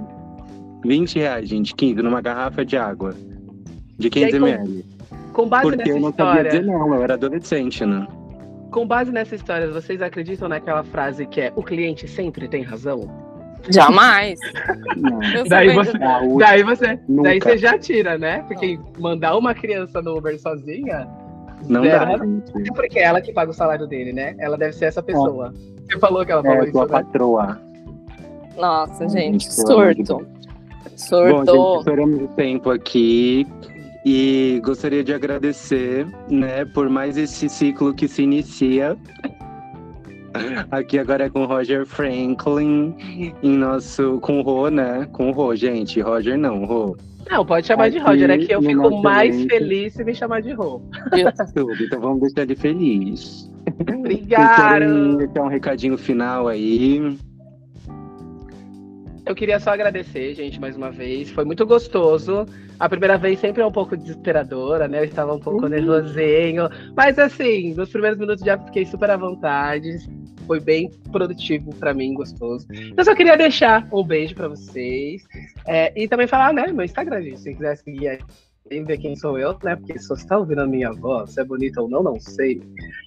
20 0.82 1.18
reais, 1.18 1.46
gente, 1.46 1.74
15 1.74 2.00
numa 2.00 2.22
garrafa 2.22 2.64
de 2.64 2.78
água. 2.78 3.14
De 3.98 4.08
15 4.08 4.24
aí, 4.24 4.32
com- 4.32 4.48
ml. 4.48 4.84
Com 5.34 5.46
base 5.46 5.62
Porque 5.62 5.76
nessa 5.76 5.90
eu 5.90 6.00
não 6.00 6.12
sabia 6.12 6.44
dizer 6.44 6.64
não, 6.64 6.94
eu 6.94 7.02
era 7.02 7.14
adolescente, 7.14 7.84
né? 7.84 8.06
Com 8.70 8.86
base 8.86 9.12
nessa 9.12 9.34
história, 9.34 9.70
vocês 9.70 10.00
acreditam 10.00 10.48
naquela 10.48 10.82
frase 10.82 11.26
que 11.26 11.42
é 11.42 11.52
o 11.54 11.62
cliente 11.62 12.08
sempre 12.08 12.48
tem 12.48 12.62
razão? 12.62 13.31
Jamais. 13.70 14.38
Daí 15.48 15.72
você, 15.74 15.96
A 15.96 16.20
daí 16.38 16.62
você, 16.62 16.98
nunca. 17.08 17.22
daí 17.30 17.38
você 17.38 17.58
já 17.58 17.78
tira, 17.78 18.18
né? 18.18 18.44
Porque 18.48 18.78
mandar 18.98 19.36
uma 19.36 19.54
criança 19.54 20.02
no 20.02 20.16
Uber 20.18 20.38
sozinha. 20.40 21.08
Não 21.68 21.82
dá, 21.82 22.18
gente. 22.18 22.68
É 22.70 22.74
porque 22.74 22.98
é 22.98 23.04
ela 23.04 23.20
que 23.20 23.32
paga 23.32 23.50
o 23.50 23.54
salário 23.54 23.86
dele, 23.86 24.12
né? 24.12 24.34
Ela 24.38 24.56
deve 24.58 24.72
ser 24.72 24.86
essa 24.86 25.02
pessoa. 25.02 25.52
Você 25.88 25.98
falou 25.98 26.24
que 26.26 26.32
ela 26.32 26.42
falou 26.42 26.58
É, 26.58 26.62
isso, 26.64 26.72
tua 26.72 26.86
né? 26.86 26.90
patroa. 26.90 27.60
Nossa, 28.56 29.08
gente, 29.08 29.48
de 29.48 29.54
surto. 29.54 30.14
Bom, 30.18 30.24
Surto. 30.96 31.52
gente, 31.52 31.78
estouramos 31.78 32.22
o 32.22 32.28
tempo 32.28 32.70
aqui 32.70 33.46
e 34.04 34.60
gostaria 34.64 35.02
de 35.04 35.14
agradecer, 35.14 36.06
né, 36.28 36.64
por 36.64 36.88
mais 36.90 37.16
esse 37.16 37.48
ciclo 37.48 37.94
que 37.94 38.06
se 38.08 38.22
inicia. 38.22 38.96
Aqui 40.70 40.98
agora 40.98 41.24
é 41.24 41.30
com 41.30 41.44
Roger 41.44 41.86
Franklin, 41.86 42.94
em 43.42 43.56
nosso, 43.56 44.18
com 44.20 44.40
o 44.40 44.42
Rô, 44.42 44.68
né? 44.68 45.08
Com 45.12 45.30
o 45.30 45.32
Rô, 45.32 45.54
gente. 45.54 46.00
Roger 46.00 46.38
não, 46.38 46.64
Rô. 46.64 46.96
Não, 47.30 47.46
pode 47.46 47.66
chamar 47.66 47.88
de 47.88 47.98
Aqui 47.98 48.06
Roger, 48.06 48.30
é 48.30 48.38
que 48.38 48.52
eu 48.52 48.62
fico 48.62 49.02
mais 49.02 49.44
feliz 49.44 49.94
se 49.94 50.04
me 50.04 50.14
chamar 50.14 50.42
de 50.42 50.52
Rô. 50.52 50.82
Tudo, 51.54 51.74
então 51.84 52.00
vamos 52.00 52.20
deixar 52.20 52.42
ele 52.42 52.56
feliz. 52.56 53.50
Obrigado! 53.80 55.16
deixar 55.18 55.42
um 55.42 55.48
recadinho 55.48 55.96
final 55.96 56.48
aí? 56.48 57.16
Eu 59.24 59.36
queria 59.36 59.60
só 59.60 59.70
agradecer, 59.70 60.34
gente, 60.34 60.60
mais 60.60 60.76
uma 60.76 60.90
vez. 60.90 61.30
Foi 61.30 61.44
muito 61.44 61.64
gostoso. 61.64 62.44
A 62.78 62.88
primeira 62.88 63.16
vez 63.16 63.38
sempre 63.38 63.62
é 63.62 63.66
um 63.66 63.70
pouco 63.70 63.96
desesperadora, 63.96 64.88
né? 64.88 64.98
Eu 64.98 65.04
estava 65.04 65.32
um 65.32 65.38
pouco 65.38 65.68
nervosinho. 65.68 66.68
Mas 66.96 67.16
assim, 67.18 67.72
nos 67.74 67.88
primeiros 67.90 68.18
minutos 68.18 68.44
já 68.44 68.58
fiquei 68.58 68.84
super 68.84 69.10
à 69.10 69.16
vontade. 69.16 69.98
Foi 70.44 70.58
bem 70.58 70.90
produtivo 71.12 71.72
pra 71.76 71.94
mim, 71.94 72.14
gostoso. 72.14 72.66
Eu 72.96 73.04
só 73.04 73.14
queria 73.14 73.36
deixar 73.36 73.86
um 73.92 74.02
beijo 74.02 74.34
pra 74.34 74.48
vocês. 74.48 75.22
É, 75.66 75.92
e 76.00 76.08
também 76.08 76.26
falar, 76.26 76.52
né, 76.52 76.66
meu 76.72 76.84
Instagram, 76.84 77.22
gente. 77.22 77.40
Se 77.40 77.54
quiser 77.54 77.76
seguir 77.76 78.08
aí, 78.08 78.18
ver 78.68 78.98
quem 78.98 79.16
sou 79.16 79.38
eu, 79.38 79.56
né? 79.62 79.76
Porque 79.76 79.98
se 79.98 80.08
você 80.08 80.26
tá 80.26 80.38
ouvindo 80.38 80.60
a 80.60 80.66
minha 80.66 80.92
voz, 80.92 81.32
se 81.32 81.40
é 81.40 81.44
bonita 81.44 81.82
ou 81.82 81.88
não, 81.88 82.02
não 82.02 82.18
sei. 82.18 82.62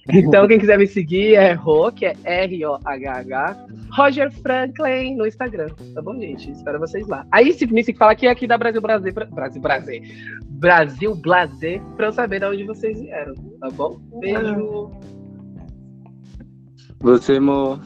Então, 0.08 0.46
quem 0.46 0.58
quiser 0.58 0.78
me 0.78 0.86
seguir 0.86 1.34
é 1.34 1.52
Ro, 1.52 1.90
que 1.90 2.06
é 2.06 2.14
R-O-H-H. 2.24 3.66
Roger 3.90 4.30
Franklin 4.30 5.16
no 5.16 5.26
Instagram, 5.26 5.68
tá 5.94 6.02
bom, 6.02 6.14
gente? 6.20 6.50
Espero 6.50 6.78
vocês 6.78 7.06
lá. 7.08 7.26
Aí, 7.32 7.52
se 7.52 7.66
me 7.66 7.82
fala 7.94 8.14
que 8.14 8.26
é 8.26 8.30
aqui 8.30 8.46
da 8.46 8.58
Brasil 8.58 8.80
Brasil, 8.80 9.12
Brasil 9.12 9.60
Brasil, 9.60 10.02
Brasil 10.44 11.14
Blazer, 11.16 11.82
pra 11.96 12.06
eu 12.06 12.12
saber 12.12 12.40
de 12.40 12.46
onde 12.46 12.64
vocês 12.64 13.00
vieram, 13.00 13.34
tá 13.60 13.70
bom? 13.70 13.98
Beijo. 14.20 14.90
Você, 17.00 17.40
Mo. 17.40 17.80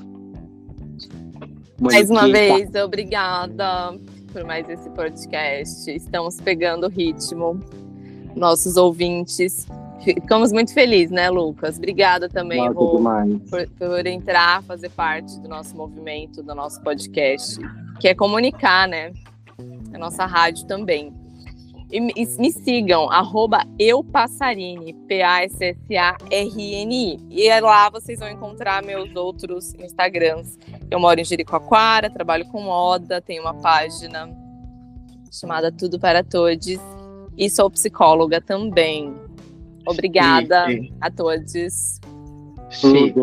Mais 1.81 2.11
uma 2.11 2.29
vez, 2.29 2.75
obrigada 2.75 3.99
por 4.33 4.45
mais 4.45 4.69
esse 4.69 4.89
podcast. 4.91 5.91
Estamos 5.91 6.41
pegando 6.41 6.87
o 6.87 6.89
ritmo. 6.89 7.61
Nossos 8.35 8.77
ouvintes. 8.77 9.67
Ficamos 10.03 10.53
muito 10.53 10.73
felizes, 10.73 11.11
né, 11.11 11.29
Lucas? 11.29 11.77
Obrigada 11.77 12.29
também, 12.29 12.67
Rô, 12.69 13.03
por, 13.51 13.69
por 13.79 14.07
entrar, 14.07 14.63
fazer 14.63 14.89
parte 14.89 15.39
do 15.41 15.49
nosso 15.49 15.77
movimento, 15.77 16.43
do 16.43 16.55
nosso 16.55 16.81
podcast, 16.81 17.59
que 17.99 18.09
é 18.09 18.15
comunicar, 18.15 18.89
né? 18.89 19.13
A 19.93 19.99
nossa 19.99 20.25
rádio 20.25 20.67
também. 20.67 21.13
E 21.91 22.01
me, 22.01 22.13
e 22.17 22.25
me 22.39 22.53
sigam, 22.53 23.11
arroba 23.11 23.65
eupassarini, 23.79 24.93
P-A-S-S-A-R-N-I. 25.09 25.79
E 27.29 27.49
é 27.49 27.61
lá 27.61 27.91
vocês 27.91 28.21
vão 28.21 28.29
encontrar 28.29 28.83
meus 28.85 29.15
outros 29.17 29.75
Instagrams. 29.75 30.57
Eu 30.89 31.01
moro 31.01 31.19
em 31.21 31.25
Jericoacoara, 31.25 32.09
trabalho 32.09 32.47
com 32.47 32.63
moda, 32.63 33.21
tenho 33.21 33.43
uma 33.43 33.55
página 33.55 34.31
chamada 35.33 35.73
Tudo 35.73 35.99
para 35.99 36.23
Todos. 36.23 36.79
E 37.37 37.51
sou 37.51 37.71
psicóloga 37.71 38.41
também. 38.41 39.15
Obrigada 39.87 40.67
Chique. 40.67 40.95
a 41.01 41.11
todos. 41.11 42.01
Chique. 42.71 43.21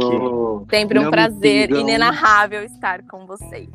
Sempre 0.69 0.99
um 0.99 1.03
Não 1.03 1.11
prazer 1.11 1.71
inenarrável 1.71 2.63
estar 2.63 3.03
com 3.03 3.25
vocês. 3.25 3.69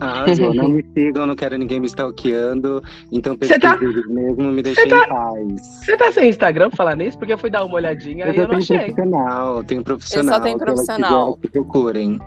Arrasou. 0.00 0.54
Não 0.54 0.68
me 0.68 0.84
sigam, 0.94 1.26
não 1.26 1.34
quero 1.36 1.56
ninguém 1.58 1.80
me 1.80 1.86
stalkeando. 1.86 2.82
Então, 3.12 3.36
Você 3.40 3.58
tá- 3.58 3.76
pesquisem 3.76 4.12
mesmo, 4.12 4.44
me 4.52 4.62
deixem 4.62 4.88
tá- 4.88 5.04
em 5.04 5.08
paz. 5.08 5.62
Você 5.84 5.96
tá 5.96 6.12
sem 6.12 6.28
Instagram 6.30 6.70
falar 6.70 6.96
nisso? 6.96 7.18
Porque 7.18 7.32
eu 7.32 7.38
fui 7.38 7.50
dar 7.50 7.64
uma 7.64 7.74
olhadinha 7.74 8.26
Eu 8.26 8.32
e 8.32 8.36
eu 8.36 8.42
só 8.46 8.52
não 8.52 8.58
tenho 8.60 8.60
achei. 8.60 8.78
profissional, 8.94 9.64
tenho 9.64 9.82
profissional. 9.84 10.40
tenho 10.40 10.56
aquelas 10.56 10.80
que 10.80 10.86
profissional. 10.86 11.36
que 11.36 11.48
procurem. 11.48 12.18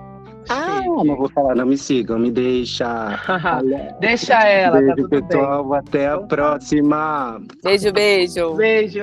Ah, 0.49 0.81
não 0.85 1.15
vou 1.15 1.29
falar, 1.29 1.55
não 1.55 1.65
me 1.67 1.77
sigam, 1.77 2.17
me 2.17 2.31
deixa. 2.31 3.19
Deixa 3.99 4.33
ela, 4.41 4.77
tá 4.77 4.81
Beijo, 4.81 4.95
tudo 4.95 5.09
bem. 5.09 5.21
pessoal. 5.23 5.73
Até 5.75 6.07
a 6.07 6.17
tá. 6.17 6.25
próxima. 6.27 7.41
Beijo, 7.63 7.93
beijo. 7.93 8.53
Beijo. 8.55 9.01